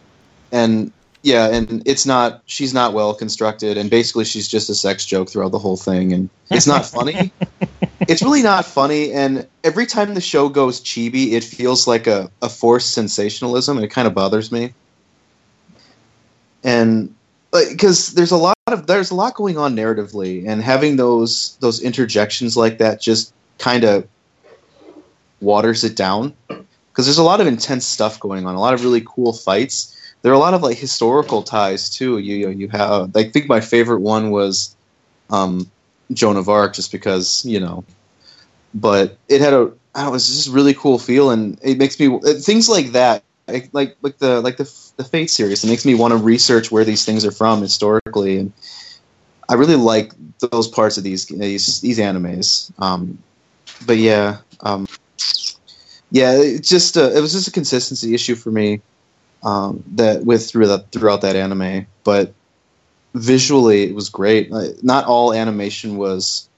and 0.52 0.92
yeah, 1.26 1.48
and 1.48 1.82
it's 1.88 2.06
not 2.06 2.44
she's 2.46 2.72
not 2.72 2.94
well 2.94 3.16
constructed, 3.16 3.80
and 3.80 3.90
basically 3.90 4.26
she's 4.26 4.48
just 4.48 4.70
a 4.70 4.76
sex 4.76 5.04
joke 5.08 5.28
throughout 5.28 5.52
the 5.52 5.58
whole 5.58 5.76
thing, 5.76 6.14
and 6.14 6.30
it's 6.52 6.68
not 6.68 6.86
funny. 6.86 7.32
it's 8.02 8.22
really 8.22 8.44
not 8.44 8.64
funny, 8.64 9.12
and 9.12 9.48
every 9.64 9.88
time 9.88 10.14
the 10.14 10.22
show 10.22 10.50
goes 10.50 10.80
chibi, 10.80 11.32
it 11.32 11.44
feels 11.44 11.88
like 11.88 12.06
a, 12.06 12.30
a 12.44 12.48
forced 12.48 12.94
sensationalism, 12.94 13.76
and 13.76 13.84
it 13.84 13.90
kind 13.90 14.08
of 14.08 14.14
bothers 14.14 14.52
me. 14.52 14.72
And 16.64 17.16
because 17.52 18.14
there's 18.14 18.32
a 18.32 18.38
lot 18.38 18.56
of 18.68 18.86
there's 18.86 19.10
a 19.10 19.16
lot 19.16 19.34
going 19.34 19.58
on 19.58 19.76
narratively, 19.76 20.48
and 20.48 20.62
having 20.62 20.98
those 20.98 21.58
those 21.60 21.82
interjections 21.82 22.56
like 22.56 22.78
that 22.78 23.02
just 23.02 23.34
kind 23.58 23.84
of 23.84 24.08
waters 25.42 25.84
it 25.84 25.96
down 25.96 26.36
because 26.48 27.08
there's 27.08 27.18
a 27.18 27.24
lot 27.24 27.42
of 27.42 27.48
intense 27.48 27.88
stuff 27.88 28.20
going 28.20 28.46
on, 28.46 28.54
a 28.54 28.60
lot 28.60 28.76
of 28.76 28.84
really 28.84 29.02
cool 29.08 29.34
fights. 29.34 29.95
There 30.26 30.32
are 30.32 30.36
a 30.36 30.40
lot 30.40 30.56
of 30.56 30.64
like 30.64 30.80
historical 30.80 31.44
ties 31.44 31.88
too. 31.88 32.18
You 32.18 32.36
you, 32.36 32.50
you 32.50 32.68
have 32.70 33.16
I 33.16 33.26
think 33.26 33.48
my 33.48 33.62
favorite 33.62 34.00
one 34.00 34.32
was 34.32 34.76
um, 35.30 35.70
Joan 36.14 36.36
of 36.36 36.50
Arc, 36.50 36.74
just 36.74 36.92
because 36.92 37.46
you 37.46 37.60
know, 37.60 37.86
but 38.74 39.20
it 39.30 39.40
had 39.40 39.54
a 39.54 39.72
know, 39.94 40.08
it 40.08 40.10
was 40.10 40.26
just 40.26 40.48
a 40.48 40.52
really 40.52 40.74
cool 40.74 40.98
feel, 40.98 41.30
and 41.30 41.60
it 41.62 41.78
makes 41.78 42.00
me 42.00 42.20
things 42.40 42.68
like 42.68 42.88
that. 42.94 43.24
Like 43.48 43.70
like 43.72 43.98
like 44.02 44.18
the 44.18 44.42
like 44.42 44.58
the 44.58 44.64
the 44.98 45.04
Fate 45.04 45.30
series, 45.30 45.64
it 45.64 45.68
makes 45.68 45.86
me 45.86 45.94
want 45.94 46.12
to 46.12 46.18
research 46.18 46.72
where 46.72 46.84
these 46.84 47.06
things 47.06 47.24
are 47.24 47.32
from 47.32 47.62
historically, 47.62 48.40
and 48.40 48.52
I 49.48 49.54
really 49.54 49.76
like 49.76 50.12
those 50.40 50.68
parts 50.68 50.98
of 50.98 51.04
these 51.04 51.28
these 51.28 51.82
these 51.82 52.00
animes. 52.00 52.72
Um, 52.82 53.20
but 53.86 53.98
yeah, 53.98 54.40
um, 54.62 54.88
yeah, 56.10 56.32
it 56.36 56.64
just 56.64 56.98
uh, 56.98 57.12
it 57.12 57.22
was 57.22 57.34
just 57.34 57.48
a 57.48 57.52
consistency 57.52 58.16
issue 58.16 58.34
for 58.34 58.50
me 58.50 58.82
um, 59.46 59.84
that 59.94 60.26
with 60.26 60.50
through 60.50 60.68
that 60.68 60.92
throughout 60.92 61.22
that 61.22 61.38
anime. 61.38 61.86
But 62.04 62.34
visually, 63.14 63.84
it 63.84 63.96
was 63.96 64.10
great. 64.10 64.52
Uh, 64.52 64.70
not 64.82 65.06
all 65.06 65.34
animation 65.34 65.96
was 65.98 66.50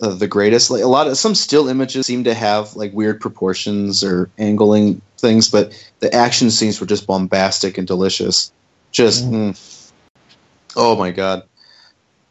uh, 0.00 0.14
the 0.14 0.26
greatest. 0.26 0.70
Like 0.70 0.82
a 0.82 0.88
lot 0.88 1.06
of 1.06 1.16
some 1.16 1.34
still 1.34 1.68
images 1.68 2.06
seem 2.06 2.24
to 2.24 2.34
have 2.34 2.74
like 2.74 2.92
weird 2.92 3.20
proportions 3.20 4.02
or 4.02 4.30
angling 4.38 5.00
things, 5.18 5.48
but 5.48 5.72
the 6.00 6.12
action 6.12 6.50
scenes 6.50 6.80
were 6.80 6.86
just 6.86 7.06
bombastic 7.06 7.78
and 7.78 7.86
delicious. 7.86 8.50
Just 8.90 9.26
mm. 9.26 9.90
oh 10.74 10.96
my 10.96 11.12
god, 11.12 11.44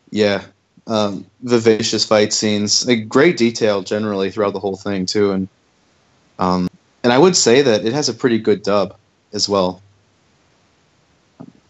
yeah. 0.09 0.43
Um, 0.87 1.25
vivacious 1.41 2.05
fight 2.05 2.31
scenes, 2.31 2.87
like 2.87 3.09
great 3.09 3.37
detail 3.37 3.81
generally 3.81 4.29
throughout 4.29 4.53
the 4.53 4.59
whole 4.59 4.75
thing 4.75 5.07
too, 5.07 5.31
and 5.31 5.47
um, 6.37 6.67
and 7.03 7.11
I 7.11 7.17
would 7.17 7.35
say 7.35 7.63
that 7.63 7.85
it 7.85 7.93
has 7.93 8.07
a 8.07 8.13
pretty 8.13 8.37
good 8.37 8.61
dub 8.61 8.95
as 9.35 9.47
well. 9.47 9.81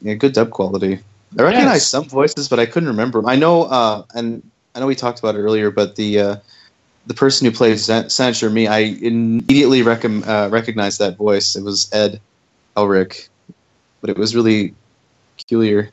Yeah, 0.02 0.14
good 0.14 0.34
dub 0.34 0.52
quality. 0.52 1.00
I 1.38 1.42
recognize 1.42 1.82
Yes. 1.82 1.88
some 1.88 2.08
voices, 2.08 2.48
but 2.48 2.60
I 2.60 2.66
couldn't 2.66 2.90
remember 2.90 3.20
'em. 3.20 3.28
I 3.28 3.36
know, 3.36 3.64
uh, 3.64 4.04
and 4.14 4.44
I 4.74 4.80
know 4.80 4.88
we 4.88 4.96
talked 4.96 5.20
about 5.20 5.36
it 5.36 5.40
earlier, 5.40 5.72
but 5.72 5.96
the 5.96 6.20
uh, 6.20 6.36
the 7.08 7.14
person 7.14 7.46
who 7.46 7.52
played 7.52 7.80
Sen- 7.80 8.54
Me, 8.54 8.68
I 8.68 8.80
immediately 8.80 9.82
recom- 9.82 10.26
uh, 10.28 10.50
recognized 10.50 11.00
that 11.00 11.18
voice. 11.18 11.56
It 11.56 11.64
was 11.64 11.90
Ed 11.92 12.22
Elric, 12.78 13.30
but 14.02 14.10
it 14.10 14.18
was 14.18 14.36
really 14.36 14.74
peculiar. 15.38 15.92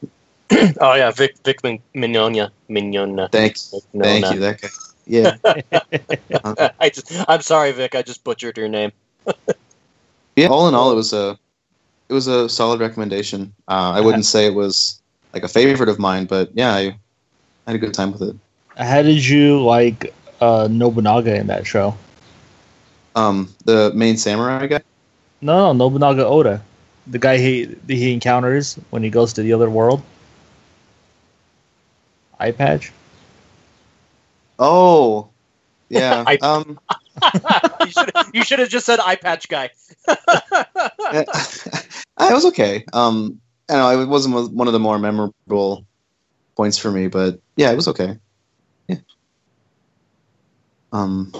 Oh 0.80 0.94
yeah, 0.94 1.10
Vic 1.10 1.34
Vic 1.44 1.62
Min- 1.64 1.82
Mignogna. 1.96 2.50
Mignogna. 2.68 3.32
Thanks, 3.32 3.72
thank 3.98 4.30
you, 4.30 4.40
that 4.40 4.60
guy. 4.60 4.68
Yeah, 5.06 5.36
I 6.78 6.90
just, 6.90 7.10
I'm 7.28 7.40
sorry, 7.40 7.72
Vic. 7.72 7.94
I 7.94 8.02
just 8.02 8.22
butchered 8.22 8.58
your 8.58 8.68
name. 8.68 8.92
yeah. 10.36 10.48
All 10.48 10.68
in 10.68 10.74
all, 10.74 10.92
it 10.92 10.94
was 10.94 11.12
a 11.12 11.38
it 12.12 12.14
was 12.14 12.26
a 12.26 12.46
solid 12.46 12.78
recommendation. 12.78 13.54
Uh, 13.66 13.92
I 13.96 14.00
wouldn't 14.02 14.26
say 14.26 14.44
it 14.44 14.52
was 14.54 15.00
like 15.32 15.44
a 15.44 15.48
favorite 15.48 15.88
of 15.88 15.98
mine, 15.98 16.26
but 16.26 16.50
yeah, 16.52 16.74
I 16.74 16.98
had 17.66 17.74
a 17.74 17.78
good 17.78 17.94
time 17.94 18.12
with 18.12 18.20
it. 18.20 18.36
How 18.76 19.00
did 19.00 19.26
you 19.26 19.62
like 19.62 20.12
uh, 20.42 20.68
Nobunaga 20.70 21.34
in 21.34 21.46
that 21.46 21.66
show? 21.66 21.96
Um, 23.16 23.54
the 23.64 23.92
main 23.94 24.18
samurai 24.18 24.66
guy. 24.66 24.82
No, 25.40 25.72
no, 25.72 25.72
Nobunaga 25.72 26.26
Oda, 26.26 26.62
the 27.06 27.18
guy 27.18 27.38
he 27.38 27.64
that 27.64 27.94
he 27.94 28.12
encounters 28.12 28.74
when 28.90 29.02
he 29.02 29.08
goes 29.08 29.32
to 29.32 29.42
the 29.42 29.54
other 29.54 29.70
world. 29.70 30.02
Eye 32.38 32.52
patch. 32.52 32.92
Oh, 34.58 35.30
yeah. 35.88 36.24
I- 36.26 36.36
um, 36.42 36.78
you 37.80 37.90
should, 37.90 38.12
you 38.34 38.44
should 38.44 38.58
have 38.58 38.68
just 38.68 38.84
said 38.84 39.00
eye 39.00 39.16
patch 39.16 39.48
guy. 39.48 39.70
I 42.30 42.32
was 42.34 42.46
okay. 42.46 42.84
Um, 42.92 43.40
I 43.68 43.74
know 43.74 44.02
it 44.02 44.08
wasn't 44.08 44.52
one 44.52 44.66
of 44.68 44.72
the 44.72 44.80
more 44.80 44.98
memorable 44.98 45.86
points 46.56 46.78
for 46.78 46.90
me, 46.90 47.08
but 47.08 47.40
yeah, 47.56 47.70
it 47.72 47.76
was 47.76 47.88
okay. 47.88 48.18
Yeah. 48.88 48.96
Um. 50.92 51.32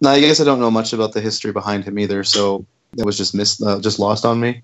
No, 0.00 0.10
I 0.10 0.20
guess 0.20 0.40
I 0.40 0.44
don't 0.44 0.60
know 0.60 0.70
much 0.70 0.92
about 0.92 1.12
the 1.12 1.20
history 1.20 1.52
behind 1.52 1.84
him 1.84 1.98
either, 1.98 2.24
so 2.24 2.66
that 2.94 3.06
was 3.06 3.16
just 3.16 3.34
missed, 3.34 3.62
uh, 3.62 3.80
just 3.80 3.98
lost 3.98 4.24
on 4.24 4.38
me. 4.40 4.62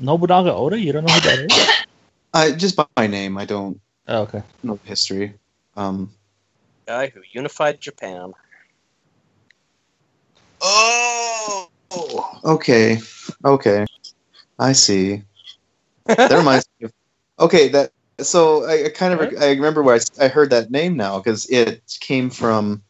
Nobunaga 0.00 0.54
Oda, 0.54 0.78
you 0.78 0.92
don't 0.92 1.04
know 1.04 1.12
who 1.12 1.20
that 1.20 1.38
is? 1.40 1.84
I 2.34 2.52
just 2.52 2.76
by 2.76 2.86
my 2.96 3.06
name, 3.08 3.38
I 3.38 3.44
don't 3.44 3.80
Oh, 4.08 4.22
okay. 4.22 4.42
know 4.62 4.78
the 4.82 4.88
history. 4.88 5.34
Um. 5.76 6.10
Guy 6.86 7.08
who 7.08 7.20
unified 7.32 7.80
Japan. 7.80 8.32
Oh. 10.60 11.68
Oh, 11.90 12.40
okay. 12.44 12.98
Okay. 13.44 13.86
I 14.58 14.72
see. 14.72 15.22
That 16.06 16.30
reminds 16.32 16.66
me 16.78 16.86
of. 16.86 16.92
Okay, 17.38 17.68
that. 17.68 17.92
So 18.20 18.64
I, 18.66 18.86
I 18.86 18.88
kind 18.90 19.14
of 19.14 19.42
I 19.42 19.50
remember 19.50 19.82
where 19.82 19.96
I, 19.96 20.24
I 20.24 20.28
heard 20.28 20.50
that 20.50 20.70
name 20.70 20.96
now 20.96 21.18
because 21.18 21.48
it 21.48 21.82
came 22.00 22.28
from 22.28 22.82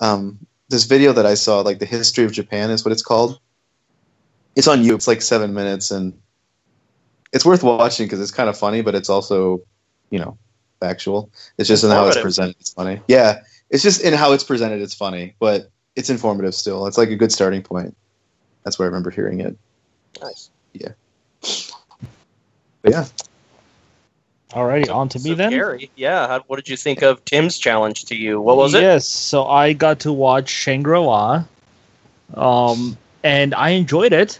um, 0.00 0.38
this 0.68 0.84
video 0.84 1.12
that 1.12 1.26
I 1.26 1.34
saw. 1.34 1.60
Like 1.60 1.80
the 1.80 1.86
history 1.86 2.24
of 2.24 2.32
Japan 2.32 2.70
is 2.70 2.84
what 2.84 2.92
it's 2.92 3.02
called. 3.02 3.40
It's 4.54 4.68
on 4.68 4.84
YouTube. 4.84 4.94
It's 4.94 5.08
like 5.08 5.22
seven 5.22 5.52
minutes, 5.52 5.90
and 5.90 6.18
it's 7.32 7.44
worth 7.44 7.62
watching 7.62 8.06
because 8.06 8.20
it's 8.20 8.30
kind 8.30 8.48
of 8.48 8.56
funny, 8.56 8.82
but 8.82 8.94
it's 8.94 9.10
also, 9.10 9.62
you 10.10 10.18
know, 10.18 10.38
factual. 10.80 11.30
It's 11.58 11.68
just 11.68 11.84
in 11.84 11.90
how 11.90 12.06
it's 12.06 12.20
presented. 12.20 12.56
It's 12.60 12.72
funny. 12.72 13.00
Yeah, 13.08 13.42
it's 13.70 13.82
just 13.82 14.02
in 14.02 14.14
how 14.14 14.32
it's 14.32 14.44
presented. 14.44 14.80
It's 14.80 14.94
funny, 14.94 15.34
but 15.38 15.70
it's 15.96 16.10
informative 16.10 16.54
still. 16.54 16.86
It's 16.86 16.98
like 16.98 17.10
a 17.10 17.16
good 17.16 17.32
starting 17.32 17.62
point. 17.62 17.96
That's 18.68 18.78
where 18.78 18.84
I 18.84 18.90
remember 18.90 19.08
hearing 19.08 19.40
it. 19.40 19.56
Nice. 20.20 20.50
But 22.82 22.92
yeah, 22.92 23.06
Alrighty, 24.50 24.94
on 24.94 25.08
to 25.08 25.18
me 25.20 25.30
So, 25.30 25.34
then. 25.36 25.50
Gary, 25.50 25.90
yeah. 25.96 26.28
How, 26.28 26.40
what 26.48 26.56
did 26.56 26.68
you 26.68 26.76
think 26.76 27.00
of 27.00 27.24
Tim's 27.24 27.56
challenge 27.56 28.04
to 28.04 28.14
you? 28.14 28.42
What 28.42 28.58
was 28.58 28.74
it? 28.74 28.82
Yes, 28.82 29.06
so 29.06 29.46
I 29.46 29.72
got 29.72 30.00
to 30.00 30.12
watch 30.12 30.50
Shangri-La, 30.50 31.44
um, 32.34 32.98
and 33.24 33.54
I 33.54 33.70
enjoyed 33.70 34.12
it 34.12 34.38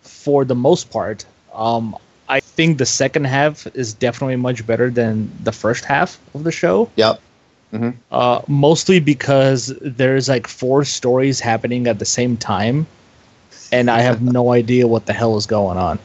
for 0.00 0.46
the 0.46 0.54
most 0.54 0.90
part. 0.90 1.26
Um, 1.52 1.94
I 2.30 2.40
think 2.40 2.78
the 2.78 2.86
second 2.86 3.24
half 3.24 3.66
is 3.76 3.92
definitely 3.92 4.36
much 4.36 4.66
better 4.66 4.88
than 4.88 5.30
the 5.44 5.52
first 5.52 5.84
half 5.84 6.18
of 6.34 6.44
the 6.44 6.52
show. 6.52 6.90
yep. 6.96 7.20
Uh, 8.10 8.40
mostly 8.48 9.00
because 9.00 9.66
there's 9.82 10.30
like 10.30 10.46
four 10.46 10.82
stories 10.82 11.40
happening 11.40 11.86
at 11.86 11.98
the 11.98 12.06
same 12.06 12.38
time, 12.38 12.86
and 13.72 13.90
I 13.90 14.00
have 14.00 14.22
no 14.22 14.52
idea 14.52 14.86
what 14.86 15.06
the 15.06 15.12
hell 15.12 15.36
is 15.36 15.46
going 15.46 15.78
on. 15.78 15.98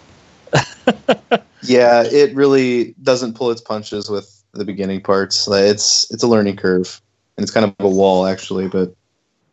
Yeah, 1.64 2.04
it 2.04 2.34
really 2.34 2.96
doesn't 3.04 3.36
pull 3.36 3.52
its 3.52 3.62
punches 3.62 4.10
with 4.10 4.44
the 4.54 4.66
beginning 4.66 5.02
parts. 5.02 5.48
It's 5.48 6.10
it's 6.12 6.24
a 6.24 6.28
learning 6.28 6.58
curve, 6.58 7.00
and 7.38 7.44
it's 7.44 7.52
kind 7.52 7.66
of 7.66 7.76
a 7.80 7.90
wall 7.90 8.26
actually. 8.26 8.68
But, 8.68 8.96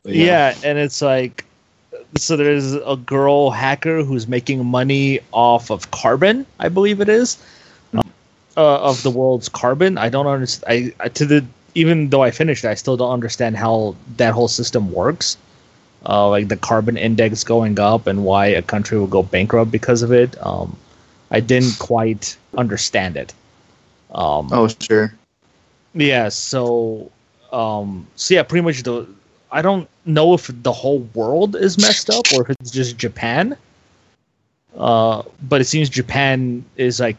but 0.02 0.14
yeah. 0.14 0.54
and 0.64 0.78
it's 0.78 1.02
like 1.02 1.44
so 2.16 2.36
there's 2.36 2.74
a 2.74 2.96
girl 2.96 3.50
hacker 3.50 4.02
who's 4.02 4.26
making 4.26 4.64
money 4.64 5.20
off 5.32 5.70
of 5.70 5.90
carbon 5.90 6.46
i 6.59 6.68
believe 6.68 7.00
it 7.02 7.09
is 7.09 7.36
uh, 7.94 8.00
of 8.56 9.02
the 9.02 9.11
world's 9.11 9.48
carbon 9.48 9.98
i 9.98 10.09
don't 10.09 10.26
understand 10.26 10.94
I, 11.00 11.04
I 11.04 11.09
to 11.11 11.26
the 11.26 11.44
even 11.74 12.09
though 12.09 12.22
i 12.22 12.30
finished 12.30 12.64
it 12.64 12.68
i 12.68 12.74
still 12.74 12.96
don't 12.96 13.12
understand 13.12 13.56
how 13.59 13.94
that 14.16 14.32
whole 14.32 14.48
system 14.48 14.90
works 14.90 15.36
uh, 16.09 16.28
like 16.28 16.48
the 16.48 16.56
carbon 16.56 16.96
index 16.96 17.44
going 17.44 17.78
up 17.78 18.06
and 18.06 18.24
why 18.24 18.46
a 18.46 18.62
country 18.62 18.98
will 18.98 19.06
go 19.06 19.22
bankrupt 19.22 19.70
because 19.70 20.02
of 20.02 20.12
it 20.12 20.36
um, 20.44 20.76
i 21.30 21.40
didn't 21.40 21.78
quite 21.78 22.36
understand 22.56 23.16
it 23.16 23.34
um, 24.14 24.48
Oh 24.52 24.68
sure. 24.68 25.14
yeah, 25.94 26.28
so 26.28 27.11
um 27.52 28.06
so 28.16 28.34
yeah, 28.34 28.42
pretty 28.42 28.64
much 28.64 28.82
the 28.82 29.06
I 29.50 29.62
don't 29.62 29.88
know 30.04 30.34
if 30.34 30.50
the 30.62 30.72
whole 30.72 31.00
world 31.14 31.56
is 31.56 31.78
messed 31.78 32.11
up 32.11 32.32
or 32.32 32.42
if 32.42 32.50
it's 32.50 32.70
just 32.70 32.98
Japan. 32.98 33.56
Uh, 34.76 35.22
but 35.42 35.61
it 35.61 35.64
seems 35.64 35.88
Japan 35.88 36.64
is 36.76 37.00
like 37.00 37.16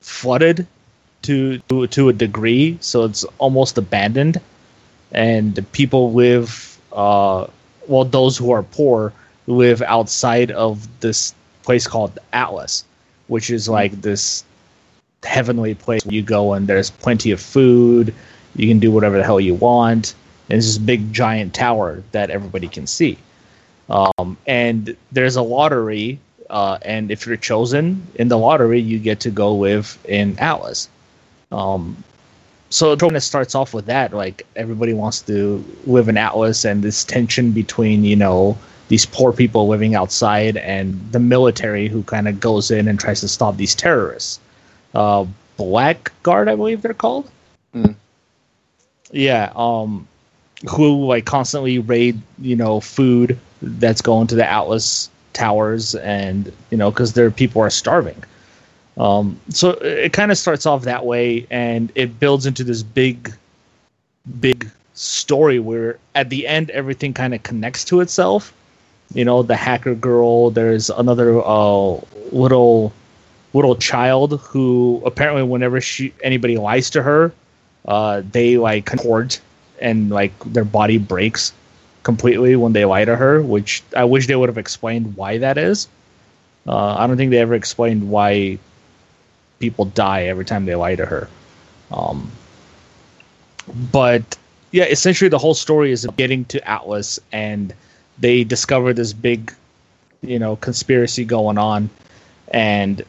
flooded 0.00 0.66
to, 1.22 1.58
to 1.68 1.86
to 1.88 2.08
a 2.08 2.12
degree, 2.12 2.78
so 2.80 3.04
it's 3.04 3.24
almost 3.38 3.78
abandoned, 3.78 4.40
and 5.12 5.64
people 5.72 6.12
live. 6.12 6.78
Uh, 6.92 7.46
well, 7.88 8.04
those 8.04 8.36
who 8.36 8.50
are 8.50 8.62
poor 8.62 9.12
live 9.46 9.82
outside 9.82 10.50
of 10.50 10.86
this 11.00 11.34
place 11.62 11.86
called 11.86 12.18
Atlas, 12.32 12.84
which 13.26 13.50
is 13.50 13.68
like 13.68 13.92
this 14.02 14.44
heavenly 15.24 15.74
place 15.74 16.04
where 16.04 16.14
you 16.14 16.22
go 16.22 16.52
and 16.52 16.66
there's 16.68 16.90
plenty 16.90 17.30
of 17.30 17.40
food. 17.40 18.14
You 18.54 18.68
can 18.68 18.78
do 18.78 18.90
whatever 18.92 19.16
the 19.16 19.24
hell 19.24 19.40
you 19.40 19.54
want. 19.54 20.14
And 20.48 20.58
it's 20.58 20.66
this 20.66 20.78
big 20.78 21.12
giant 21.12 21.54
tower 21.54 22.02
that 22.12 22.30
everybody 22.30 22.68
can 22.68 22.86
see. 22.86 23.18
Um, 23.90 24.36
and 24.46 24.96
there's 25.12 25.36
a 25.36 25.42
lottery, 25.42 26.18
uh, 26.50 26.78
and 26.82 27.10
if 27.10 27.26
you're 27.26 27.36
chosen 27.36 28.06
in 28.14 28.28
the 28.28 28.38
lottery, 28.38 28.80
you 28.80 28.98
get 28.98 29.20
to 29.20 29.30
go 29.30 29.54
live 29.54 29.98
in 30.04 30.38
Atlas. 30.38 30.88
Um, 31.50 32.02
so 32.70 32.92
it 32.92 33.00
kind 33.00 33.16
of 33.16 33.22
starts 33.22 33.54
off 33.54 33.72
with 33.72 33.86
that, 33.86 34.12
like 34.12 34.46
everybody 34.56 34.92
wants 34.92 35.22
to 35.22 35.64
live 35.86 36.08
in 36.08 36.16
Atlas, 36.16 36.64
and 36.64 36.82
this 36.82 37.04
tension 37.04 37.52
between 37.52 38.04
you 38.04 38.16
know 38.16 38.58
these 38.88 39.06
poor 39.06 39.32
people 39.32 39.68
living 39.68 39.94
outside 39.94 40.56
and 40.56 41.12
the 41.12 41.18
military 41.18 41.88
who 41.88 42.02
kind 42.02 42.28
of 42.28 42.40
goes 42.40 42.70
in 42.70 42.88
and 42.88 42.98
tries 42.98 43.20
to 43.20 43.28
stop 43.28 43.56
these 43.56 43.74
terrorists. 43.74 44.40
Uh, 44.94 45.26
Blackguard, 45.58 46.48
I 46.48 46.54
believe 46.56 46.82
they're 46.82 46.94
called. 46.94 47.30
Hmm. 47.72 47.92
Yeah, 49.10 49.52
um, 49.56 50.06
who 50.68 51.06
like 51.06 51.24
constantly 51.24 51.78
raid, 51.78 52.20
you 52.38 52.56
know, 52.56 52.80
food 52.80 53.38
that's 53.62 54.02
going 54.02 54.26
to 54.28 54.34
the 54.34 54.48
Atlas 54.48 55.10
towers, 55.32 55.94
and 55.94 56.52
you 56.70 56.76
know, 56.76 56.90
because 56.90 57.14
their 57.14 57.30
people 57.30 57.62
are 57.62 57.70
starving. 57.70 58.22
Um, 58.98 59.40
so 59.48 59.70
it 59.70 60.12
kind 60.12 60.32
of 60.32 60.38
starts 60.38 60.66
off 60.66 60.82
that 60.82 61.06
way, 61.06 61.46
and 61.50 61.92
it 61.94 62.18
builds 62.18 62.46
into 62.46 62.64
this 62.64 62.82
big, 62.82 63.32
big 64.40 64.68
story 64.94 65.60
where 65.60 65.98
at 66.16 66.30
the 66.30 66.46
end 66.46 66.70
everything 66.70 67.14
kind 67.14 67.32
of 67.32 67.42
connects 67.44 67.84
to 67.84 68.00
itself. 68.00 68.52
You 69.14 69.24
know, 69.24 69.42
the 69.42 69.56
hacker 69.56 69.94
girl. 69.94 70.50
There's 70.50 70.90
another 70.90 71.40
uh, 71.42 72.00
little 72.32 72.92
little 73.54 73.76
child 73.76 74.40
who 74.40 75.00
apparently 75.06 75.42
whenever 75.44 75.80
she 75.80 76.12
anybody 76.22 76.58
lies 76.58 76.90
to 76.90 77.02
her, 77.02 77.32
uh, 77.86 78.22
they 78.32 78.58
like 78.58 78.84
contort 78.84 79.40
and 79.80 80.10
like 80.10 80.32
their 80.44 80.64
body 80.64 80.98
breaks 80.98 81.52
completely 82.02 82.56
when 82.56 82.72
they 82.72 82.84
lie 82.84 83.04
to 83.04 83.16
her. 83.16 83.40
Which 83.40 83.82
I 83.96 84.04
wish 84.04 84.26
they 84.26 84.36
would 84.36 84.48
have 84.48 84.58
explained 84.58 85.16
why 85.16 85.38
that 85.38 85.56
is. 85.56 85.88
Uh, 86.66 86.96
I 86.98 87.06
don't 87.06 87.16
think 87.16 87.30
they 87.30 87.38
ever 87.38 87.54
explained 87.54 88.10
why 88.10 88.58
people 89.58 89.86
die 89.86 90.24
every 90.24 90.44
time 90.44 90.64
they 90.64 90.74
lie 90.74 90.96
to 90.96 91.06
her. 91.06 91.28
Um, 91.90 92.30
but 93.92 94.36
yeah, 94.70 94.84
essentially 94.84 95.28
the 95.28 95.38
whole 95.38 95.54
story 95.54 95.92
is 95.92 96.06
getting 96.16 96.44
to 96.46 96.68
Atlas 96.68 97.18
and 97.32 97.74
they 98.18 98.44
discover 98.44 98.92
this 98.92 99.12
big, 99.12 99.54
you 100.22 100.38
know, 100.38 100.56
conspiracy 100.56 101.24
going 101.24 101.58
on, 101.58 101.88
and 102.48 103.04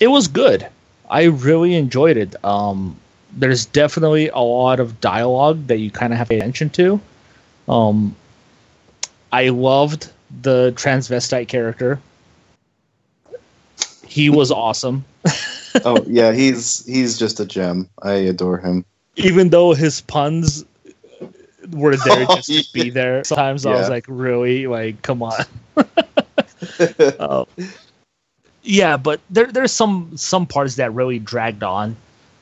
it 0.00 0.08
was 0.08 0.28
good. 0.28 0.66
I 1.08 1.24
really 1.24 1.74
enjoyed 1.74 2.16
it. 2.16 2.42
Um, 2.44 2.96
there's 3.36 3.66
definitely 3.66 4.28
a 4.28 4.38
lot 4.38 4.80
of 4.80 5.00
dialogue 5.00 5.66
that 5.68 5.78
you 5.78 5.90
kind 5.90 6.12
of 6.12 6.18
have 6.18 6.28
to 6.28 6.34
pay 6.34 6.38
attention 6.38 6.70
to. 6.70 7.00
Um, 7.68 8.16
I 9.32 9.48
loved 9.48 10.10
the 10.42 10.72
transvestite 10.76 11.48
character. 11.48 12.00
He 14.06 14.30
was 14.30 14.50
awesome. 14.50 15.04
oh 15.84 16.04
yeah, 16.06 16.32
he's 16.32 16.84
he's 16.86 17.18
just 17.18 17.40
a 17.40 17.46
gem. 17.46 17.88
I 18.02 18.12
adore 18.12 18.58
him. 18.58 18.84
Even 19.16 19.50
though 19.50 19.74
his 19.74 20.00
puns 20.00 20.64
were 21.70 21.96
there 21.96 22.26
Oh, 22.28 22.36
just 22.36 22.48
to 22.48 22.72
be 22.72 22.90
there, 22.90 23.24
sometimes 23.24 23.66
I 23.66 23.72
was 23.72 23.88
like, 23.88 24.06
really, 24.08 24.66
like, 24.66 25.02
come 25.02 25.22
on. 25.22 25.44
Uh, 27.18 27.44
yeah, 28.62 28.96
but 28.96 29.20
there 29.30 29.46
there's 29.46 29.72
some 29.72 30.16
some 30.16 30.46
parts 30.46 30.76
that 30.76 30.92
really 30.92 31.18
dragged 31.18 31.62
on, 31.62 31.96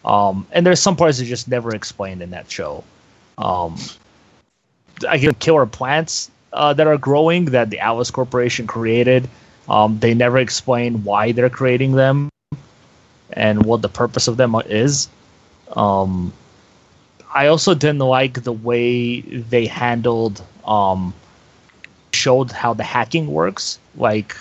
um, 0.05 0.47
and 0.53 0.67
there's 0.67 0.81
some 0.81 0.97
parts 0.97 1.19
that 1.19 1.25
just 1.25 1.49
never 1.49 1.75
explained 1.75 2.23
in 2.23 2.31
that 2.31 2.51
show. 2.51 2.85
Um, 3.39 3.77
I 5.09 5.19
get 5.19 5.39
killer 5.39 5.67
plants 5.67 6.31
uh, 6.53 6.75
that 6.75 6.87
are 6.87 6.99
growing 6.99 7.47
that 7.47 7.71
the 7.71 7.81
Atlas 7.81 8.11
Corporation 8.11 8.67
created. 8.67 9.29
Um, 9.69 9.99
they 10.01 10.13
never 10.13 10.39
explain 10.39 11.05
why 11.05 11.33
they're 11.33 11.49
creating 11.49 11.93
them 11.93 12.32
and 13.33 13.65
what 13.65 13.83
the 13.83 13.89
purpose 13.89 14.29
of 14.29 14.37
them 14.37 14.55
is. 14.67 15.09
Um, 15.77 16.33
I 17.35 17.47
also 17.47 17.75
didn't 17.75 18.01
like 18.01 18.43
the 18.43 18.53
way 18.53 19.21
they 19.21 19.67
handled 19.67 20.45
um, 20.67 21.15
showed 22.13 22.53
how 22.53 22.75
the 22.75 22.85
hacking 22.85 23.27
works. 23.29 23.79
Like 23.97 24.37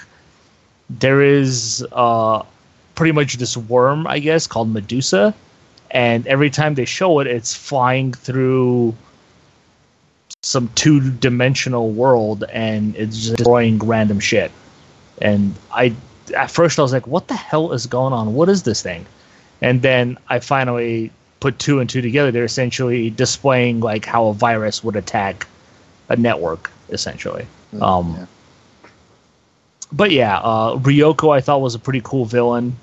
there 0.90 1.22
is 1.22 1.86
uh, 1.92 2.44
pretty 2.96 3.14
much 3.14 3.36
this 3.38 3.56
worm, 3.56 4.08
I 4.08 4.20
guess, 4.20 4.48
called 4.48 4.70
Medusa, 4.70 5.34
and 5.92 6.28
every 6.28 6.50
time 6.50 6.76
they 6.76 6.86
show 6.86 7.20
it, 7.20 7.28
it's 7.28 7.54
flying 7.56 8.14
through 8.14 8.96
some 10.44 10.70
two-dimensional 10.76 11.92
world, 11.92 12.44
and 12.52 12.96
it's 12.96 13.30
destroying 13.30 13.78
random 13.80 14.20
shit. 14.20 14.52
And 15.22 15.56
I, 15.72 15.94
at 16.36 16.52
first, 16.52 16.80
I 16.80 16.82
was 16.82 16.94
like, 16.94 17.08
"What 17.08 17.28
the 17.28 17.36
hell 17.36 17.72
is 17.74 17.86
going 17.88 18.14
on? 18.14 18.34
What 18.34 18.50
is 18.50 18.64
this 18.64 18.82
thing?" 18.82 19.06
And 19.62 19.82
then 19.82 20.18
I 20.30 20.40
finally 20.40 21.12
put 21.40 21.60
two 21.60 21.80
and 21.80 21.90
two 21.90 22.02
together. 22.02 22.32
They're 22.32 22.46
essentially 22.46 23.10
displaying 23.10 23.80
like 23.80 24.06
how 24.06 24.28
a 24.28 24.34
virus 24.34 24.84
would 24.84 24.96
attack 24.96 25.48
a 26.10 26.16
network, 26.16 26.72
essentially. 26.90 27.46
Um, 27.80 28.16
Yeah. 28.20 28.26
but 29.92 30.12
yeah, 30.12 30.38
uh, 30.40 30.76
Ryoko 30.78 31.36
I 31.36 31.42
thought 31.42 31.62
was 31.62 31.76
a 31.76 31.80
pretty 31.80 32.02
cool 32.04 32.26
villain. 32.26 32.76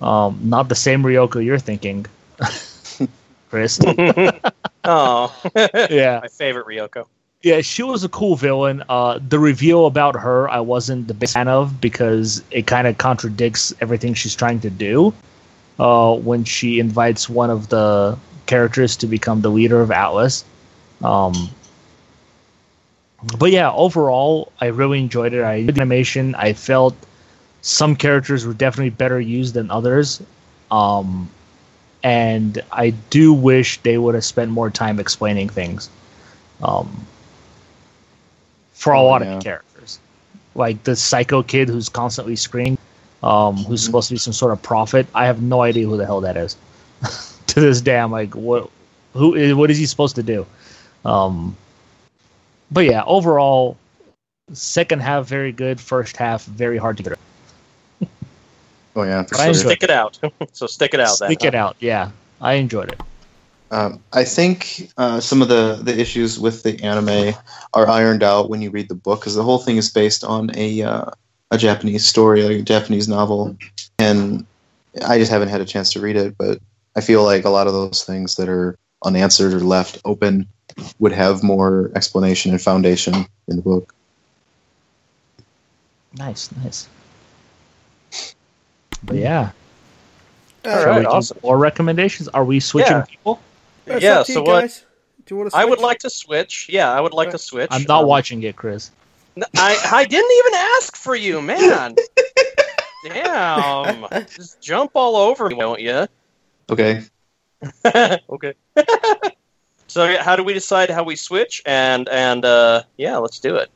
Um, 0.00 0.38
not 0.42 0.68
the 0.68 0.74
same 0.74 1.02
Ryoko 1.02 1.44
you're 1.44 1.58
thinking, 1.58 2.06
Chris. 3.50 3.78
oh, 4.84 5.34
yeah, 5.90 6.20
my 6.22 6.28
favorite 6.28 6.66
Ryoko. 6.66 7.06
Yeah, 7.42 7.60
she 7.60 7.82
was 7.82 8.04
a 8.04 8.08
cool 8.08 8.36
villain. 8.36 8.82
Uh, 8.88 9.18
the 9.28 9.38
reveal 9.38 9.86
about 9.86 10.14
her 10.16 10.48
I 10.48 10.60
wasn't 10.60 11.08
the 11.08 11.14
biggest 11.14 11.34
fan 11.34 11.48
of 11.48 11.80
because 11.80 12.42
it 12.50 12.66
kind 12.66 12.86
of 12.86 12.98
contradicts 12.98 13.74
everything 13.80 14.14
she's 14.14 14.34
trying 14.34 14.60
to 14.60 14.70
do. 14.70 15.12
Uh, 15.78 16.14
when 16.14 16.44
she 16.44 16.78
invites 16.78 17.28
one 17.28 17.50
of 17.50 17.68
the 17.68 18.16
characters 18.46 18.96
to 18.96 19.06
become 19.06 19.40
the 19.40 19.50
leader 19.50 19.80
of 19.80 19.90
Atlas. 19.90 20.44
Um, 21.02 21.34
but 23.38 23.50
yeah, 23.50 23.72
overall, 23.72 24.52
I 24.60 24.66
really 24.66 25.00
enjoyed 25.00 25.32
it. 25.32 25.42
I 25.42 25.54
enjoyed 25.54 25.74
the 25.74 25.80
animation. 25.80 26.34
I 26.36 26.52
felt 26.52 26.94
some 27.62 27.96
characters 27.96 28.46
were 28.46 28.54
definitely 28.54 28.90
better 28.90 29.20
used 29.20 29.54
than 29.54 29.70
others. 29.70 30.22
Um, 30.70 31.28
and 32.02 32.62
I 32.70 32.90
do 32.90 33.32
wish 33.32 33.80
they 33.80 33.98
would 33.98 34.14
have 34.14 34.24
spent 34.24 34.50
more 34.50 34.70
time 34.70 35.00
explaining 35.00 35.48
things. 35.48 35.88
Um, 36.62 37.06
for 38.82 38.92
a 38.94 39.00
Oh, 39.00 39.06
lot 39.06 39.22
yeah. 39.22 39.36
of 39.36 39.42
characters, 39.44 40.00
like 40.56 40.82
the 40.82 40.96
psycho 40.96 41.40
kid 41.42 41.68
who's 41.68 41.88
constantly 41.88 42.34
screaming, 42.34 42.76
um, 43.22 43.56
who's 43.58 43.82
Mhm. 43.82 43.86
supposed 43.86 44.08
to 44.08 44.14
be 44.14 44.18
some 44.18 44.32
sort 44.32 44.52
of 44.52 44.60
prophet. 44.60 45.06
I 45.14 45.26
have 45.26 45.40
no 45.40 45.62
idea 45.62 45.86
who 45.86 45.96
the 45.96 46.04
hell 46.04 46.20
that 46.22 46.36
is. 46.36 46.56
to 47.46 47.60
this 47.60 47.80
day, 47.80 47.96
I'm 47.98 48.10
like, 48.10 48.34
what? 48.34 48.68
Who? 49.14 49.34
is- 49.36 49.54
What 49.54 49.70
is 49.70 49.78
he 49.78 49.86
supposed 49.86 50.16
to 50.16 50.22
do? 50.24 50.46
Um, 51.04 51.56
but 52.72 52.84
yeah, 52.86 53.04
overall, 53.04 53.76
second 54.52 55.00
half 55.02 55.26
very 55.26 55.52
good. 55.52 55.80
First 55.80 56.16
half 56.16 56.44
very 56.44 56.78
hard 56.78 56.96
to 56.96 57.02
get. 57.04 57.18
Oh 58.96 59.04
yeah, 59.04 59.22
for 59.22 59.36
sure. 59.36 59.54
Stick 59.54 59.82
it 59.84 59.90
out. 59.90 60.18
so 60.52 60.66
stick 60.66 60.92
it 60.92 60.98
out. 61.00 61.18
Then, 61.20 61.28
Stick 61.28 61.42
huh? 61.42 61.48
it 61.48 61.54
out. 61.54 61.76
Yeah, 61.80 62.10
I 62.40 62.54
enjoyed 62.54 62.90
it. 62.92 63.00
Um, 63.72 64.04
I 64.12 64.24
think 64.24 64.90
uh, 64.98 65.18
some 65.20 65.40
of 65.40 65.48
the, 65.48 65.80
the 65.82 65.98
issues 65.98 66.38
with 66.38 66.62
the 66.62 66.78
anime 66.84 67.34
are 67.72 67.88
ironed 67.88 68.22
out 68.22 68.50
when 68.50 68.60
you 68.60 68.70
read 68.70 68.90
the 68.90 68.94
book 68.94 69.20
because 69.20 69.34
the 69.34 69.42
whole 69.42 69.58
thing 69.58 69.78
is 69.78 69.88
based 69.90 70.24
on 70.24 70.50
a 70.54 70.82
uh, 70.82 71.06
a 71.50 71.56
Japanese 71.56 72.06
story, 72.06 72.42
like 72.42 72.58
a 72.58 72.62
Japanese 72.62 73.08
novel, 73.08 73.56
and 73.98 74.46
I 75.06 75.18
just 75.18 75.30
haven't 75.30 75.48
had 75.48 75.62
a 75.62 75.64
chance 75.64 75.90
to 75.94 76.00
read 76.00 76.16
it. 76.16 76.36
But 76.36 76.58
I 76.96 77.00
feel 77.00 77.24
like 77.24 77.46
a 77.46 77.50
lot 77.50 77.66
of 77.66 77.72
those 77.72 78.04
things 78.04 78.36
that 78.36 78.48
are 78.50 78.76
unanswered 79.06 79.54
or 79.54 79.60
left 79.60 79.98
open 80.04 80.48
would 80.98 81.12
have 81.12 81.42
more 81.42 81.90
explanation 81.96 82.52
and 82.52 82.60
foundation 82.60 83.26
in 83.48 83.56
the 83.56 83.62
book. 83.62 83.94
Nice, 86.18 86.50
nice. 86.62 86.88
But 89.02 89.16
yeah, 89.16 89.52
All 90.66 90.72
shall 90.72 90.86
right, 90.88 91.00
we 91.00 91.06
awesome. 91.06 91.38
more 91.42 91.56
recommendations? 91.56 92.28
Are 92.28 92.44
we 92.44 92.60
switching 92.60 92.98
Yeah. 92.98 93.04
people? 93.08 93.40
It's 93.96 94.04
yeah, 94.04 94.20
up 94.20 94.26
to 94.26 94.32
so 94.32 94.38
you 94.40 94.44
what- 94.44 94.60
guys. 94.62 94.84
Do 95.24 95.34
you 95.34 95.38
want 95.38 95.52
to 95.52 95.56
I 95.56 95.64
would 95.64 95.78
like 95.78 96.00
to 96.00 96.10
switch. 96.10 96.66
Yeah, 96.68 96.90
I 96.90 97.00
would 97.00 97.12
like 97.12 97.30
to 97.30 97.38
switch. 97.38 97.68
I'm 97.70 97.84
not 97.84 98.02
Um, 98.02 98.08
watching 98.08 98.42
it, 98.42 98.56
Chris. 98.56 98.90
I 99.56 99.78
I 99.92 100.04
didn't 100.04 100.30
even 100.38 100.54
ask 100.76 100.96
for 100.96 101.14
you, 101.14 101.40
man. 101.40 101.94
Damn! 103.06 104.06
Just 104.26 104.60
jump 104.60 104.90
all 104.94 105.14
over 105.16 105.48
me, 105.48 105.54
won't 105.54 105.80
you? 105.80 106.06
Okay. 106.70 107.02
okay. 107.84 108.54
so 109.86 110.04
yeah, 110.04 110.22
how 110.24 110.34
do 110.36 110.42
we 110.42 110.52
decide 110.52 110.90
how 110.90 111.04
we 111.04 111.14
switch? 111.16 111.62
And 111.66 112.08
and 112.08 112.44
uh, 112.44 112.82
yeah, 112.96 113.16
let's 113.18 113.38
do 113.38 113.56
it. 113.56 113.70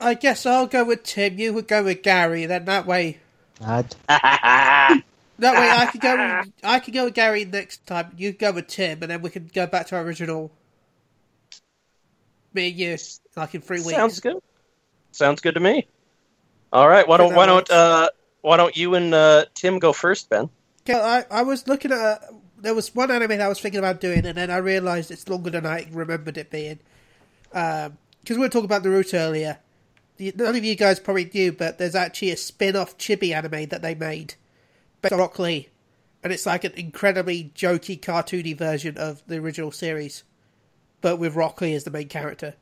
I 0.00 0.14
guess 0.14 0.46
I'll 0.46 0.66
go 0.66 0.84
with 0.84 1.02
Tim. 1.02 1.38
You 1.38 1.52
would 1.52 1.68
go 1.68 1.84
with 1.84 2.02
Gary. 2.02 2.46
Then 2.46 2.64
that 2.64 2.86
way, 2.86 3.18
God. 3.60 3.94
that 5.38 5.54
way 5.54 5.70
I 5.70 5.86
could 5.86 6.00
go. 6.00 6.16
With, 6.16 6.52
I 6.64 6.78
could 6.80 6.94
go 6.94 7.04
with 7.04 7.14
Gary 7.14 7.44
next 7.44 7.86
time. 7.86 8.12
You 8.16 8.32
go 8.32 8.52
with 8.52 8.68
Tim, 8.68 9.02
and 9.02 9.10
then 9.10 9.22
we 9.22 9.30
can 9.30 9.50
go 9.52 9.66
back 9.66 9.88
to 9.88 9.96
our 9.96 10.02
original. 10.02 10.52
Me 12.52 12.68
and 12.68 12.76
you, 12.76 12.96
like 13.36 13.54
in 13.54 13.60
three 13.60 13.78
weeks. 13.78 13.90
Sounds 13.90 14.20
good. 14.20 14.36
Sounds 15.10 15.40
good 15.40 15.54
to 15.54 15.60
me. 15.60 15.88
All 16.72 16.88
right. 16.88 17.06
Why 17.06 17.16
don't 17.16 17.34
why 17.34 17.46
don't 17.46 17.68
uh, 17.70 18.10
why 18.42 18.56
don't 18.56 18.76
you 18.76 18.94
and 18.94 19.12
uh, 19.12 19.46
Tim 19.54 19.78
go 19.78 19.92
first, 19.92 20.28
Ben? 20.30 20.48
Okay, 20.82 20.98
I, 20.98 21.24
I 21.30 21.42
was 21.42 21.66
looking 21.66 21.92
at. 21.92 21.98
A, 21.98 22.20
there 22.58 22.74
was 22.74 22.94
one 22.94 23.10
anime 23.10 23.28
that 23.28 23.42
I 23.42 23.48
was 23.48 23.60
thinking 23.60 23.78
about 23.78 24.00
doing, 24.00 24.24
and 24.24 24.38
then 24.38 24.50
I 24.50 24.56
realised 24.56 25.10
it's 25.10 25.28
longer 25.28 25.50
than 25.50 25.66
I 25.66 25.86
remembered 25.90 26.38
it 26.38 26.50
being. 26.50 26.78
Because 27.50 27.90
we 28.30 28.38
were 28.38 28.48
talking 28.48 28.64
about 28.64 28.82
the 28.82 28.90
route 28.90 29.12
earlier. 29.12 29.58
The- 30.16 30.32
None 30.34 30.56
of 30.56 30.64
you 30.64 30.74
guys 30.74 30.98
probably 30.98 31.30
knew, 31.32 31.52
but 31.52 31.78
there's 31.78 31.94
actually 31.94 32.30
a 32.30 32.36
spin 32.36 32.74
off 32.76 32.96
chibi 32.96 33.34
anime 33.34 33.68
that 33.68 33.82
they 33.82 33.94
made 33.94 34.34
based 35.04 35.12
on 35.12 35.18
Rock 35.18 35.38
Lee. 35.38 35.68
And 36.22 36.32
it's 36.32 36.46
like 36.46 36.64
an 36.64 36.72
incredibly 36.72 37.52
jokey, 37.54 38.00
cartoony 38.00 38.56
version 38.56 38.96
of 38.96 39.22
the 39.26 39.36
original 39.36 39.70
series, 39.70 40.24
but 41.00 41.18
with 41.18 41.34
Rock 41.36 41.60
Lee 41.60 41.74
as 41.74 41.84
the 41.84 41.90
main 41.90 42.08
character. 42.08 42.54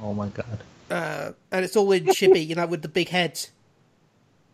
Oh 0.00 0.14
my 0.14 0.28
god. 0.28 0.60
Uh, 0.90 1.32
and 1.50 1.64
it's 1.64 1.76
all 1.76 1.90
in 1.92 2.04
chibi, 2.04 2.46
you 2.46 2.54
know, 2.54 2.66
with 2.66 2.82
the 2.82 2.88
big 2.88 3.08
heads. 3.08 3.50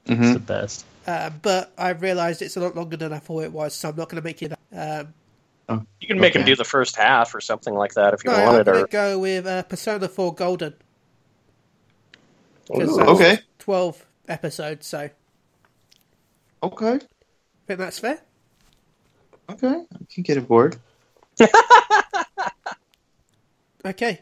It's 0.06 0.18
hmm 0.18 0.32
the 0.32 0.40
best. 0.40 0.84
Uh, 1.06 1.30
but 1.30 1.72
I 1.76 1.90
realised 1.90 2.42
it's 2.42 2.56
a 2.56 2.60
lot 2.60 2.76
longer 2.76 2.96
than 2.96 3.12
I 3.12 3.18
thought 3.18 3.44
it 3.44 3.52
was, 3.52 3.74
so 3.74 3.88
I'm 3.88 3.96
not 3.96 4.08
going 4.08 4.22
to 4.22 4.24
make 4.24 4.42
it. 4.42 4.52
Um, 4.72 5.14
You 6.00 6.08
can 6.08 6.20
make 6.20 6.34
him 6.34 6.44
do 6.44 6.56
the 6.56 6.64
first 6.64 6.96
half 6.96 7.34
or 7.34 7.40
something 7.40 7.74
like 7.74 7.94
that 7.94 8.14
if 8.14 8.24
you 8.24 8.30
No, 8.30 8.36
I'm 8.36 8.64
going 8.64 8.66
Or 8.66 8.86
to 8.86 8.90
go 8.90 9.18
with 9.18 9.46
uh, 9.46 9.62
Persona 9.64 10.08
4 10.08 10.34
Golden. 10.34 10.74
Ooh. 12.70 13.00
Okay. 13.00 13.38
12 13.58 14.06
episodes, 14.28 14.86
so 14.86 14.98
I 14.98 15.10
Okay. 16.62 17.00
think 17.66 17.78
that's 17.78 17.98
fair. 17.98 18.20
Okay. 19.50 19.68
I 19.68 20.04
can 20.12 20.22
get 20.22 20.36
aboard. 20.36 20.76
Okay. 23.84 24.20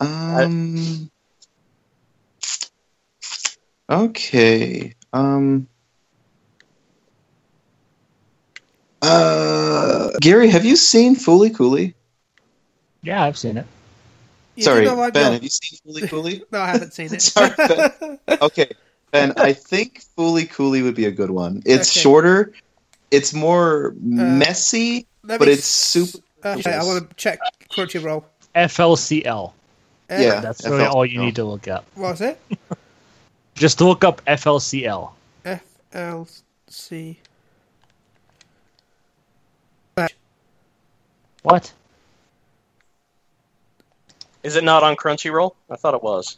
Um. 0.00 1.08
Okay. 3.88 4.94
Um. 5.12 5.68
Uh, 9.00 10.10
Gary, 10.20 10.48
have 10.50 10.64
you 10.64 10.74
seen 10.74 11.14
Fooly 11.14 11.54
Cooley? 11.54 11.94
Yeah, 13.02 13.22
I've 13.22 13.38
seen 13.38 13.56
it. 13.56 13.66
You 14.56 14.64
Sorry, 14.64 14.84
know 14.84 15.08
Ben, 15.12 15.32
have 15.32 15.42
you 15.44 15.50
seen 15.50 15.78
Fooly 15.86 16.08
Cooley? 16.08 16.42
No, 16.50 16.60
I 16.60 16.66
haven't 16.66 16.92
seen 16.92 17.06
it. 17.14 17.22
Sorry, 17.22 17.50
Ben. 17.56 18.18
okay, 18.42 18.68
Ben, 19.10 19.32
I 19.36 19.52
think 19.52 20.02
Fooly 20.16 20.48
Cooley 20.48 20.82
would 20.82 20.94
be 20.94 21.06
a 21.06 21.10
good 21.10 21.30
one. 21.30 21.62
It's 21.64 21.90
Okay. 21.90 22.00
shorter, 22.00 22.52
it's 23.10 23.32
more 23.32 23.94
messy, 24.00 25.06
Let 25.24 25.38
but 25.38 25.48
it's 25.48 25.64
super. 25.64 26.18
Okay, 26.44 26.74
I 26.74 26.84
want 26.84 27.08
to 27.08 27.16
check 27.16 27.40
Crunchyroll. 27.70 28.24
FLCL. 28.54 29.52
Uh, 30.10 30.14
Yeah. 30.16 30.40
That's 30.40 30.66
really 30.68 30.84
all 30.84 31.04
you 31.04 31.20
need 31.20 31.36
to 31.36 31.44
look 31.44 31.68
up. 31.68 31.84
What 31.94 32.10
was 32.10 32.20
it? 32.20 32.40
Just 33.54 33.80
look 33.80 34.04
up 34.04 34.22
FLCL. 34.26 35.10
FLC. 35.92 37.16
What? 41.42 41.72
Is 44.42 44.56
it 44.56 44.64
not 44.64 44.82
on 44.82 44.96
Crunchyroll? 44.96 45.54
I 45.70 45.76
thought 45.76 45.94
it 45.94 46.02
was. 46.02 46.36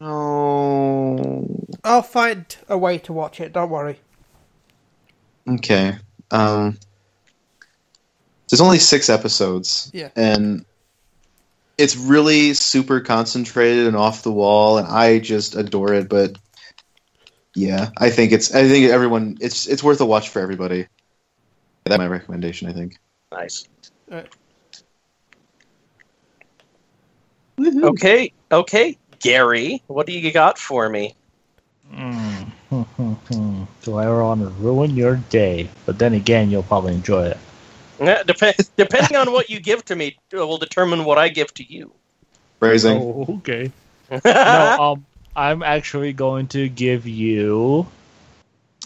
No. 0.00 1.66
I'll 1.84 2.02
find 2.02 2.56
a 2.68 2.78
way 2.78 2.98
to 2.98 3.12
watch 3.12 3.40
it, 3.40 3.52
don't 3.52 3.70
worry. 3.70 4.00
Okay. 5.48 5.96
Um. 6.30 6.78
There's 8.48 8.60
only 8.60 8.78
six 8.78 9.08
episodes. 9.08 9.90
Yeah. 9.92 10.08
And 10.16 10.64
it's 11.76 11.96
really 11.96 12.54
super 12.54 13.00
concentrated 13.00 13.86
and 13.86 13.96
off 13.96 14.22
the 14.22 14.32
wall, 14.32 14.78
and 14.78 14.86
I 14.86 15.18
just 15.18 15.54
adore 15.54 15.92
it. 15.94 16.08
But 16.08 16.36
yeah, 17.54 17.90
I 17.98 18.10
think 18.10 18.32
it's. 18.32 18.54
I 18.54 18.68
think 18.68 18.90
everyone. 18.90 19.36
It's. 19.40 19.66
It's 19.66 19.82
worth 19.82 20.00
a 20.00 20.06
watch 20.06 20.28
for 20.28 20.40
everybody. 20.40 20.86
That's 21.84 21.98
my 21.98 22.06
recommendation. 22.06 22.68
I 22.68 22.72
think. 22.72 22.96
Nice. 23.32 23.66
Alright. 24.10 24.28
Okay, 27.60 28.32
okay, 28.52 28.96
Gary, 29.20 29.82
what 29.86 30.06
do 30.06 30.12
you 30.12 30.32
got 30.32 30.58
for 30.58 30.88
me? 30.88 31.14
Mm. 31.92 32.50
Do 33.82 33.96
I 33.96 34.08
want 34.10 34.42
to 34.42 34.48
ruin 34.60 34.90
your 34.94 35.16
day? 35.30 35.68
But 35.86 35.98
then 35.98 36.14
again, 36.14 36.50
you'll 36.50 36.62
probably 36.62 36.94
enjoy 36.94 37.26
it. 37.26 37.38
Eh, 38.00 38.22
Dep- 38.24 38.56
depending 38.76 39.16
on 39.16 39.32
what 39.32 39.50
you 39.50 39.60
give 39.60 39.84
to 39.86 39.96
me, 39.96 40.16
will 40.32 40.58
determine 40.58 41.04
what 41.04 41.18
I 41.18 41.28
give 41.28 41.52
to 41.54 41.64
you. 41.64 41.92
Raising. 42.60 42.98
Oh, 43.00 43.26
okay. 43.38 43.72
no, 44.24 44.76
um, 44.78 45.06
I'm 45.34 45.62
actually 45.62 46.12
going 46.12 46.48
to 46.48 46.68
give 46.68 47.06
you. 47.06 47.86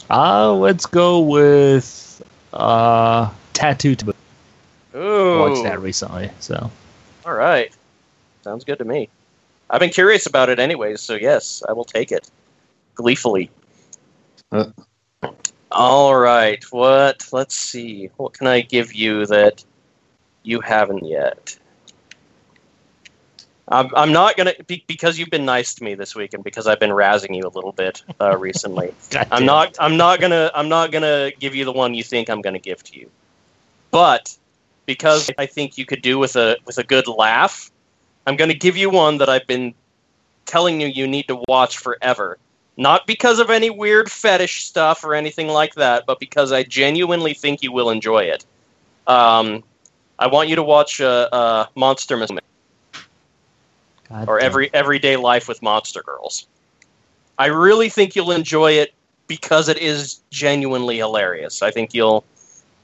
Uh, 0.08 0.52
let's 0.54 0.86
go 0.86 1.20
with 1.20 2.22
uh, 2.52 3.30
Tattoo. 3.52 3.96
Taboo. 3.96 4.14
Ooh, 4.94 5.38
Watched 5.38 5.64
that 5.64 5.80
recently, 5.80 6.30
so 6.40 6.70
all 7.24 7.32
right, 7.32 7.74
sounds 8.42 8.64
good 8.64 8.78
to 8.78 8.84
me. 8.84 9.08
I've 9.72 9.80
been 9.80 9.90
curious 9.90 10.26
about 10.26 10.50
it 10.50 10.58
anyways, 10.58 11.00
so 11.00 11.14
yes, 11.14 11.62
I 11.66 11.72
will 11.72 11.84
take 11.84 12.12
it 12.12 12.30
gleefully. 12.94 13.50
Uh. 14.52 14.66
All 15.72 16.14
right, 16.14 16.62
what? 16.70 17.26
Let's 17.32 17.54
see. 17.54 18.10
What 18.18 18.34
can 18.34 18.46
I 18.46 18.60
give 18.60 18.92
you 18.92 19.24
that 19.26 19.64
you 20.42 20.60
haven't 20.60 21.06
yet? 21.06 21.58
I'm, 23.68 23.88
I'm 23.96 24.12
not 24.12 24.36
gonna 24.36 24.52
be, 24.66 24.84
because 24.86 25.18
you've 25.18 25.30
been 25.30 25.46
nice 25.46 25.74
to 25.76 25.84
me 25.84 25.94
this 25.94 26.14
week, 26.14 26.34
and 26.34 26.44
because 26.44 26.66
I've 26.66 26.78
been 26.78 26.90
razzing 26.90 27.34
you 27.34 27.44
a 27.44 27.48
little 27.54 27.72
bit 27.72 28.02
uh, 28.20 28.36
recently. 28.38 28.92
I'm 29.30 29.46
not. 29.46 29.70
it. 29.70 29.76
I'm 29.80 29.96
not 29.96 30.20
gonna. 30.20 30.50
I'm 30.54 30.68
not 30.68 30.92
gonna 30.92 31.30
give 31.40 31.54
you 31.54 31.64
the 31.64 31.72
one 31.72 31.94
you 31.94 32.02
think 32.02 32.28
I'm 32.28 32.42
gonna 32.42 32.58
give 32.58 32.82
to 32.84 32.98
you. 32.98 33.10
But 33.90 34.36
because 34.84 35.30
I 35.38 35.46
think 35.46 35.78
you 35.78 35.86
could 35.86 36.02
do 36.02 36.18
with 36.18 36.36
a 36.36 36.58
with 36.66 36.76
a 36.76 36.84
good 36.84 37.08
laugh, 37.08 37.71
I'm 38.26 38.36
gonna 38.36 38.54
give 38.54 38.76
you 38.76 38.90
one 38.90 39.18
that 39.18 39.28
I've 39.28 39.46
been 39.46 39.74
telling 40.46 40.80
you 40.80 40.86
you 40.86 41.06
need 41.06 41.28
to 41.28 41.42
watch 41.48 41.78
forever. 41.78 42.38
Not 42.76 43.06
because 43.06 43.38
of 43.38 43.50
any 43.50 43.68
weird 43.68 44.10
fetish 44.10 44.64
stuff 44.64 45.04
or 45.04 45.14
anything 45.14 45.48
like 45.48 45.74
that, 45.74 46.06
but 46.06 46.18
because 46.18 46.52
I 46.52 46.62
genuinely 46.62 47.34
think 47.34 47.62
you 47.62 47.70
will 47.70 47.90
enjoy 47.90 48.24
it. 48.24 48.44
Um, 49.06 49.62
I 50.18 50.28
want 50.28 50.48
you 50.48 50.56
to 50.56 50.62
watch 50.62 51.00
uh, 51.00 51.28
uh, 51.32 51.66
Monster 51.74 52.16
Musume 52.16 52.38
God 54.12 54.28
or 54.28 54.38
damn. 54.38 54.46
every 54.46 54.70
everyday 54.74 55.16
life 55.16 55.48
with 55.48 55.62
monster 55.62 56.02
girls. 56.02 56.46
I 57.38 57.46
really 57.46 57.88
think 57.88 58.14
you'll 58.14 58.30
enjoy 58.32 58.72
it 58.72 58.94
because 59.26 59.68
it 59.68 59.78
is 59.78 60.20
genuinely 60.30 60.98
hilarious. 60.98 61.62
I 61.62 61.70
think 61.70 61.94
you'll 61.94 62.24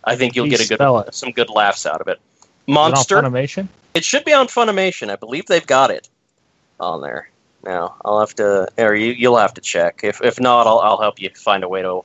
I 0.04 0.16
think 0.16 0.34
you'll 0.34 0.46
Please 0.46 0.68
get 0.68 0.80
a 0.80 1.04
good 1.04 1.14
some 1.14 1.32
good 1.32 1.50
laughs 1.50 1.86
out 1.86 2.00
of 2.00 2.08
it 2.08 2.18
on 2.66 2.74
Monster 2.74 3.22
Funimation? 3.22 3.68
It 3.98 4.04
should 4.04 4.24
be 4.24 4.32
on 4.32 4.46
Funimation. 4.46 5.10
I 5.10 5.16
believe 5.16 5.46
they've 5.46 5.66
got 5.66 5.90
it 5.90 6.08
on 6.78 7.02
there. 7.02 7.28
Now 7.64 7.96
I'll 8.04 8.20
have 8.20 8.34
to, 8.36 8.68
or 8.78 8.94
you, 8.94 9.12
you'll 9.12 9.36
have 9.36 9.54
to 9.54 9.60
check. 9.60 10.00
If 10.04 10.22
if 10.22 10.40
not, 10.40 10.68
I'll 10.68 10.78
I'll 10.78 11.00
help 11.00 11.20
you 11.20 11.28
find 11.30 11.64
a 11.64 11.68
way 11.68 11.82
to 11.82 12.04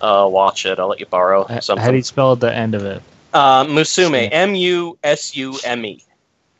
uh, 0.00 0.28
watch 0.28 0.66
it. 0.66 0.80
I'll 0.80 0.88
let 0.88 0.98
you 0.98 1.06
borrow 1.06 1.46
something. 1.60 1.82
How 1.82 1.92
do 1.92 1.96
you 1.96 2.02
spell 2.02 2.34
the 2.34 2.52
end 2.52 2.74
of 2.74 2.84
it? 2.84 3.00
uh, 3.32 3.64
Musume, 3.64 4.28
M 4.32 4.56
U 4.56 4.98
S 5.04 5.36
U 5.36 5.56
M 5.64 5.84
E, 5.86 6.04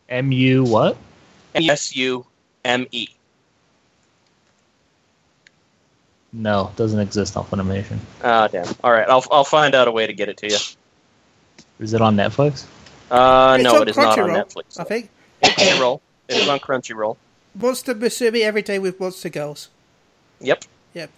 M 0.08 0.30
U 0.30 0.62
what? 0.64 0.96
S 1.56 1.96
U 1.96 2.24
M 2.64 2.86
E. 2.92 3.08
No, 6.32 6.70
doesn't 6.76 7.00
exist 7.00 7.36
on 7.36 7.44
Funimation. 7.46 7.98
Ah, 8.22 8.46
damn. 8.46 8.72
All 8.84 8.92
right, 8.92 9.08
I'll 9.08 9.24
I'll 9.32 9.42
find 9.42 9.74
out 9.74 9.88
a 9.88 9.90
way 9.90 10.06
to 10.06 10.12
get 10.12 10.28
it 10.28 10.36
to 10.36 10.48
you. 10.48 10.58
Is 11.80 11.92
it 11.94 12.00
on 12.00 12.14
Netflix? 12.14 12.66
Uh, 13.11 13.56
It's 13.58 13.64
no, 13.64 13.76
on 13.76 13.82
it 13.82 13.88
is 13.88 13.96
not 13.96 14.18
on 14.18 14.30
Netflix. 14.30 14.78
I 14.78 14.84
think. 14.84 15.11
Crunchyroll. 15.42 16.00
It 16.28 16.36
is 16.36 16.48
on 16.48 16.61
Crunchyroll. 16.61 17.16
Monster 17.54 17.94
Musume 17.94 18.40
every 18.42 18.62
day 18.62 18.78
with 18.78 19.00
Monster 19.00 19.28
Girls. 19.28 19.68
Yep. 20.40 20.64
Yep. 20.94 21.11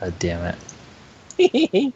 God 0.00 0.18
damn 0.18 0.54
it. 0.54 0.56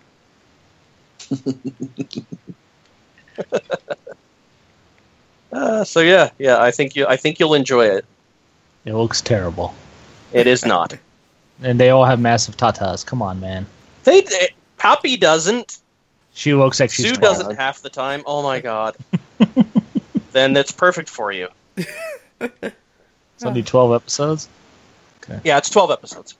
uh, 5.52 5.84
so 5.84 6.00
yeah, 6.00 6.30
yeah, 6.38 6.60
I 6.60 6.70
think 6.72 6.96
you 6.96 7.06
I 7.06 7.16
think 7.16 7.38
you'll 7.38 7.54
enjoy 7.54 7.86
it. 7.86 8.04
It 8.84 8.94
looks 8.94 9.20
terrible. 9.20 9.74
It 10.32 10.46
is 10.46 10.64
not. 10.64 10.96
And 11.62 11.78
they 11.78 11.90
all 11.90 12.04
have 12.04 12.20
massive 12.20 12.56
tatas. 12.56 13.04
Come 13.04 13.22
on, 13.22 13.40
man. 13.40 13.66
They, 14.04 14.20
they 14.22 14.48
Papi 14.78 15.18
doesn't. 15.18 15.78
She 16.38 16.54
looks 16.54 16.78
like 16.78 16.92
she's 16.92 17.08
Sue 17.08 17.16
12. 17.16 17.20
doesn't 17.20 17.56
half 17.56 17.82
the 17.82 17.90
time. 17.90 18.22
Oh 18.24 18.44
my 18.44 18.60
god. 18.60 18.96
then 20.32 20.52
that's 20.52 20.70
perfect 20.70 21.08
for 21.08 21.32
you. 21.32 21.48
It's 22.40 23.44
only 23.44 23.64
12 23.64 23.92
episodes. 23.92 24.48
Okay. 25.24 25.40
Yeah, 25.42 25.58
it's 25.58 25.68
twelve 25.68 25.90
episodes. 25.90 26.36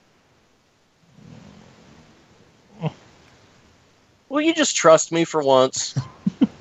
Will 4.29 4.41
you 4.41 4.55
just 4.55 4.77
trust 4.77 5.11
me 5.11 5.25
for 5.25 5.43
once? 5.43 5.99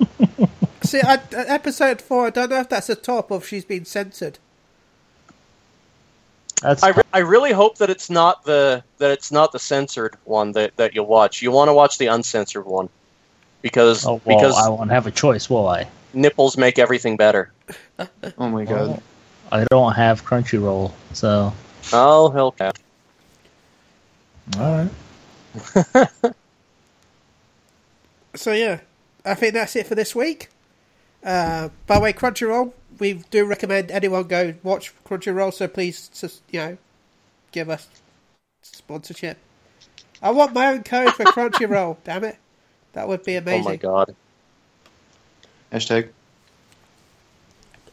See, 0.82 1.00
I, 1.00 1.14
uh, 1.14 1.20
episode 1.32 2.00
four. 2.00 2.26
I 2.26 2.30
don't 2.30 2.50
know 2.50 2.60
if 2.60 2.68
that's 2.70 2.88
the 2.88 2.96
top 2.96 3.30
or 3.30 3.38
if 3.38 3.46
she's 3.46 3.64
been 3.64 3.84
censored. 3.84 4.38
That's 6.62 6.82
I, 6.82 6.88
re- 6.88 7.02
I 7.12 7.18
really 7.18 7.52
hope 7.52 7.78
that 7.78 7.88
it's 7.88 8.10
not 8.10 8.42
the 8.44 8.82
that 8.96 9.12
it's 9.12 9.30
not 9.30 9.52
the 9.52 9.60
censored 9.60 10.16
one 10.24 10.52
that, 10.52 10.76
that 10.76 10.94
you'll 10.94 11.06
watch. 11.06 11.40
You 11.40 11.52
want 11.52 11.68
to 11.68 11.74
watch 11.74 11.98
the 11.98 12.06
uncensored 12.06 12.66
one 12.66 12.88
because 13.62 14.06
oh, 14.06 14.20
well, 14.24 14.38
because 14.38 14.56
I 14.56 14.68
won't 14.68 14.90
have 14.90 15.06
a 15.06 15.10
choice, 15.10 15.48
will 15.48 15.68
I? 15.68 15.88
nipples 16.14 16.56
make 16.56 16.78
everything 16.78 17.16
better. 17.16 17.52
Oh 18.38 18.48
my 18.48 18.64
god. 18.64 19.02
I 19.50 19.64
don't 19.70 19.94
have 19.94 20.24
Crunchyroll, 20.24 20.92
so. 21.12 21.52
Oh 21.92 22.30
hellcat! 22.34 22.76
All 24.58 24.88
right. 25.84 26.32
So 28.34 28.52
yeah, 28.52 28.80
I 29.24 29.34
think 29.34 29.54
that's 29.54 29.74
it 29.74 29.86
for 29.88 29.96
this 29.96 30.14
week. 30.14 30.48
Uh, 31.24 31.70
by 31.88 31.96
the 31.96 32.00
way, 32.02 32.12
Crunchyroll, 32.12 32.72
we 33.00 33.14
do 33.30 33.44
recommend 33.44 33.90
anyone 33.90 34.28
go 34.28 34.54
watch 34.62 34.94
Crunchyroll. 35.04 35.52
So 35.52 35.66
please, 35.66 36.08
just 36.08 36.42
you 36.52 36.60
know, 36.60 36.78
give 37.50 37.68
us 37.68 37.88
sponsorship. 38.62 39.38
I 40.22 40.30
want 40.30 40.52
my 40.52 40.68
own 40.68 40.84
code 40.84 41.14
for 41.14 41.24
Crunchyroll. 41.24 41.96
damn 42.04 42.22
it, 42.22 42.38
that 42.92 43.08
would 43.08 43.24
be 43.24 43.36
amazing. 43.36 43.66
Oh 43.66 43.70
my 43.70 43.76
god! 43.76 44.16
Hashtag. 45.72 46.10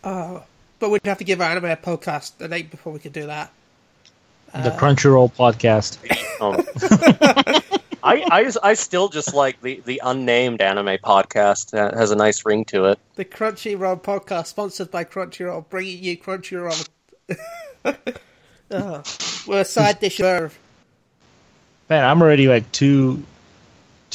Uh, 0.04 0.42
but 0.80 0.90
we'd 0.90 1.06
have 1.06 1.18
to 1.18 1.24
give 1.24 1.42
our 1.42 1.50
anime 1.50 1.66
a 1.66 1.76
podcast 1.76 2.38
the 2.38 2.48
name 2.48 2.68
before 2.68 2.94
we 2.94 3.00
could 3.00 3.14
do 3.14 3.26
that. 3.28 3.52
the 4.54 4.70
Crunchyroll 4.72 5.32
podcast. 5.34 5.98
Oh. 6.38 6.62
I, 8.04 8.22
I 8.30 8.52
I 8.62 8.74
still 8.74 9.08
just 9.08 9.34
like 9.34 9.62
the 9.62 9.82
the 9.86 10.02
unnamed 10.04 10.60
anime 10.62 10.98
podcast. 10.98 11.72
That 11.72 11.94
has 11.94 12.12
a 12.12 12.16
nice 12.18 12.46
ring 12.46 12.66
to 12.66 12.86
it. 12.88 13.00
The 13.16 13.24
Crunchyroll 13.24 14.04
podcast, 14.04 14.48
sponsored 14.48 14.92
by 14.92 15.06
Crunchyroll, 15.06 15.70
bringing 15.70 16.04
you 16.04 16.18
Crunchyroll. 16.18 16.90
oh, 17.86 19.04
we're 19.48 19.62
a 19.62 19.66
side 19.66 20.02
dish 20.02 20.20
of 20.20 20.60
Man, 21.90 22.04
I'm 22.04 22.22
already 22.22 22.48
like 22.48 22.72
two 22.72 23.24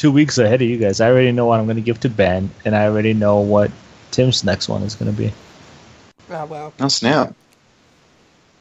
two 0.00 0.10
weeks 0.10 0.38
ahead 0.38 0.62
of 0.62 0.66
you 0.68 0.78
guys. 0.78 0.98
I 0.98 1.10
already 1.10 1.30
know 1.30 1.44
what 1.44 1.60
I'm 1.60 1.66
going 1.66 1.76
to 1.76 1.82
give 1.82 2.00
to 2.00 2.08
Ben, 2.08 2.50
and 2.64 2.74
I 2.74 2.86
already 2.86 3.12
know 3.12 3.40
what 3.40 3.70
Tim's 4.12 4.42
next 4.42 4.66
one 4.66 4.82
is 4.82 4.94
going 4.94 5.14
to 5.14 5.16
be. 5.16 5.30
Oh 6.30 6.46
well. 6.46 6.72
Oh 6.80 6.88
snap. 6.88 7.34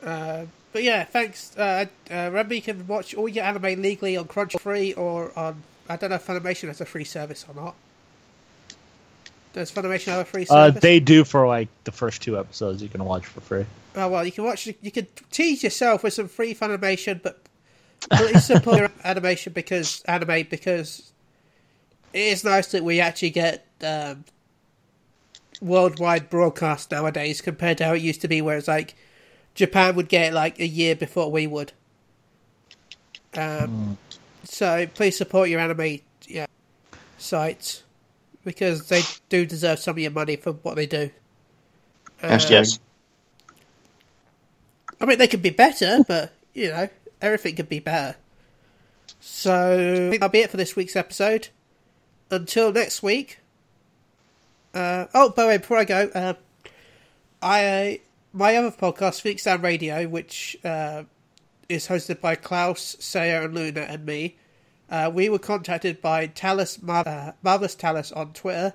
Uh, 0.04 0.46
but 0.74 0.84
yeah, 0.84 1.06
thanks. 1.06 1.58
Uh, 1.58 1.86
uh, 2.12 2.16
remember, 2.26 2.56
you 2.56 2.62
can 2.62 2.86
watch 2.88 3.16
all 3.16 3.30
your 3.30 3.46
anime 3.46 3.82
legally 3.82 4.18
on 4.18 4.26
Crunchyroll 4.26 4.60
free 4.60 4.94
or 4.94 5.32
on. 5.40 5.64
I 5.88 5.96
don't 5.96 6.10
know 6.10 6.18
if 6.18 6.28
Funimation 6.28 6.68
has 6.68 6.82
a 6.82 6.86
free 6.86 7.06
service 7.06 7.46
or 7.48 7.56
not. 7.56 7.74
Does 9.54 9.72
Funimation 9.72 10.08
have 10.08 10.20
a 10.20 10.26
free 10.26 10.44
Uh, 10.44 10.68
service? 10.68 10.82
they 10.82 11.00
do 11.00 11.24
for 11.24 11.48
like 11.48 11.70
the 11.86 11.92
first 11.94 12.22
two 12.22 12.38
episodes 12.38 12.84
you 12.84 12.90
can 12.90 13.04
watch 13.06 13.26
for 13.26 13.40
free. 13.40 13.66
Oh 13.96 14.10
well, 14.10 14.26
you 14.26 14.32
can 14.34 14.44
watch. 14.44 14.68
You 14.68 14.92
can 14.92 15.08
tease 15.32 15.64
yourself 15.64 16.04
with 16.04 16.14
some 16.14 16.28
free 16.28 16.54
Funimation, 16.54 17.22
but 17.24 17.42
please 18.12 18.44
support 18.44 18.78
your 18.80 18.92
animation 19.06 19.54
because 19.54 20.02
anime 20.02 20.46
because 20.50 21.12
it 22.14 22.20
is 22.20 22.44
nice 22.44 22.68
that 22.68 22.84
we 22.84 23.00
actually 23.00 23.32
get 23.32 23.66
um, 23.84 24.26
worldwide 25.62 26.30
broadcast 26.30 26.92
nowadays 26.92 27.42
compared 27.42 27.78
to 27.80 27.86
how 27.86 27.94
it 27.94 28.02
used 28.02 28.22
to 28.22 28.28
be, 28.28 28.42
where 28.42 28.58
it's 28.58 28.68
like 28.68 28.96
Japan 29.56 29.96
would 29.96 30.10
get 30.10 30.32
it 30.32 30.34
like 30.34 30.60
a 30.60 30.68
year 30.68 30.96
before 30.96 31.32
we 31.32 31.48
would. 31.48 31.74
Um, 33.36 33.98
So 34.44 34.88
please 34.88 35.16
support 35.16 35.50
your 35.50 35.60
anime 35.60 36.00
yeah, 36.28 36.48
sites 37.18 37.84
because 38.44 38.88
they 38.88 39.02
do 39.30 39.46
deserve 39.46 39.80
some 39.80 39.92
of 39.92 40.00
your 40.00 40.12
money 40.12 40.38
for 40.38 40.54
what 40.54 40.76
they 40.76 40.88
do. 40.88 41.12
Um, 42.24 42.32
Hashtag. 42.32 42.50
Yes. 42.50 42.80
I 45.00 45.06
mean, 45.06 45.18
they 45.18 45.28
could 45.28 45.42
be 45.42 45.52
better, 45.52 46.04
but 46.08 46.34
you 46.54 46.70
know, 46.70 46.90
everything 47.22 47.56
could 47.56 47.70
be 47.70 47.80
better. 47.80 48.18
So 49.20 49.74
I 49.74 50.10
think 50.10 50.22
that'll 50.22 50.30
be 50.30 50.40
it 50.40 50.50
for 50.50 50.58
this 50.58 50.76
week's 50.76 50.96
episode. 50.96 51.50
Until 52.32 52.72
next 52.72 53.02
week. 53.02 53.40
Uh, 54.74 55.08
oh, 55.14 55.30
by 55.32 55.44
the 55.44 55.48
way, 55.48 55.58
before 55.58 55.78
I 55.78 55.84
go, 55.86 56.10
uh, 56.14 56.34
I 57.42 58.02
my 58.34 58.56
other 58.56 58.72
podcast, 58.72 59.22
Phoenix 59.22 59.44
Down 59.46 59.62
Radio, 59.62 60.08
which 60.08 60.58
uh, 60.64 61.04
is 61.68 61.88
hosted 61.88 62.22
by 62.22 62.36
Klaus, 62.36 62.96
Sayer, 63.00 63.44
and 63.44 63.56
Luna, 63.56 63.82
and 63.82 64.06
me. 64.06 64.38
Uh, 64.90 65.12
we 65.14 65.30
were 65.30 65.40
contacted 65.40 66.02
by 66.02 66.28
Talus 66.28 66.82
Mar- 66.82 67.08
uh, 67.08 67.32
Marvelous 67.44 67.76
Talus 67.76 68.12
on 68.12 68.34
Twitter 68.34 68.74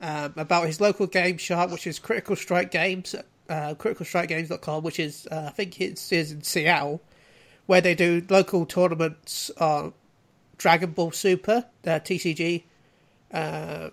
um, 0.00 0.34
about 0.36 0.66
his 0.66 0.80
local 0.80 1.06
game 1.06 1.38
shop, 1.38 1.70
which 1.70 1.86
is 1.86 1.98
Critical 1.98 2.36
Strike 2.36 2.70
Games, 2.70 3.14
uh, 3.48 3.74
criticalstrikegames.com, 3.74 4.82
which 4.82 4.98
is, 4.98 5.26
uh, 5.30 5.44
I 5.48 5.50
think 5.50 5.80
it's 5.80 6.12
is 6.12 6.32
in 6.32 6.42
Seattle, 6.42 7.02
where 7.66 7.80
they 7.80 7.94
do 7.94 8.24
local 8.28 8.66
tournaments 8.66 9.50
on 9.58 9.92
Dragon 10.58 10.90
Ball 10.92 11.10
Super, 11.10 11.66
uh, 11.86 12.00
TCG. 12.00 12.64
Uh, 13.32 13.90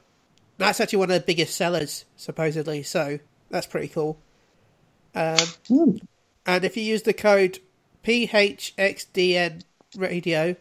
that's 0.57 0.79
actually 0.79 0.99
one 0.99 1.11
of 1.11 1.19
the 1.19 1.25
biggest 1.25 1.55
sellers, 1.55 2.05
supposedly, 2.15 2.83
so 2.83 3.19
that's 3.49 3.67
pretty 3.67 3.88
cool. 3.88 4.19
Um, 5.13 5.47
and 6.45 6.63
if 6.63 6.77
you 6.77 6.83
use 6.83 7.03
the 7.03 7.13
code 7.13 7.59
PHXDN 8.03 9.63
Radio, 9.97 10.55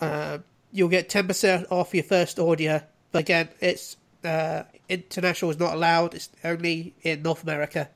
uh, 0.00 0.38
you'll 0.72 0.88
get 0.88 1.08
10% 1.08 1.66
off 1.70 1.94
your 1.94 2.04
first 2.04 2.38
order. 2.38 2.84
But 3.12 3.20
again, 3.20 3.48
it's 3.60 3.96
uh, 4.24 4.62
international 4.88 5.50
is 5.50 5.58
not 5.58 5.74
allowed. 5.74 6.14
It's 6.14 6.30
only 6.44 6.94
in 7.02 7.22
North 7.22 7.42
America. 7.42 7.88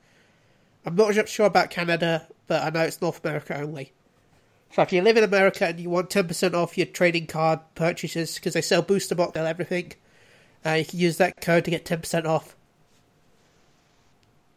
I'm 0.85 0.95
not 0.95 1.27
sure 1.27 1.45
about 1.45 1.69
Canada, 1.69 2.27
but 2.47 2.63
I 2.63 2.69
know 2.69 2.85
it's 2.85 3.01
North 3.01 3.23
America 3.25 3.57
only. 3.59 3.91
So 4.73 4.81
if 4.81 4.93
you 4.93 5.01
live 5.01 5.17
in 5.17 5.23
America 5.23 5.65
and 5.65 5.79
you 5.79 5.89
want 5.89 6.09
10% 6.09 6.53
off 6.53 6.77
your 6.77 6.87
trading 6.87 7.25
card 7.25 7.59
purchases, 7.75 8.35
because 8.35 8.53
they 8.53 8.61
sell 8.61 8.81
booster 8.81 9.15
box 9.15 9.35
and 9.35 9.47
everything, 9.47 9.93
uh, 10.65 10.71
you 10.73 10.85
can 10.85 10.99
use 10.99 11.17
that 11.17 11.39
code 11.41 11.65
to 11.65 11.71
get 11.71 11.85
10% 11.85 12.25
off. 12.25 12.55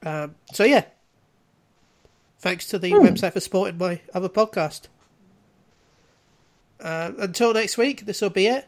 Um, 0.02 0.34
so 0.52 0.64
yeah. 0.64 0.84
Thanks 2.38 2.66
to 2.68 2.78
the 2.78 2.92
website 2.92 3.34
for 3.34 3.40
supporting 3.40 3.78
my 3.78 4.00
other 4.14 4.28
podcast. 4.28 4.88
Uh, 6.80 7.12
until 7.18 7.52
next 7.52 7.76
week, 7.76 8.06
this 8.06 8.22
will 8.22 8.30
be 8.30 8.46
it. 8.46 8.66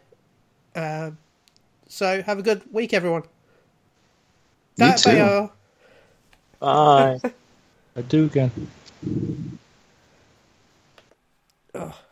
Um, 0.77 1.19
so 1.89 2.23
have 2.23 2.39
a 2.39 2.43
good 2.43 2.63
week, 2.73 2.93
everyone. 2.93 3.23
You 4.77 4.87
That 4.87 4.99
too. 4.99 5.19
are. 5.19 5.51
Bye. 6.61 7.33
I 7.97 8.03
do 8.03 8.25
again. 8.25 9.59
Ugh. 11.75 12.12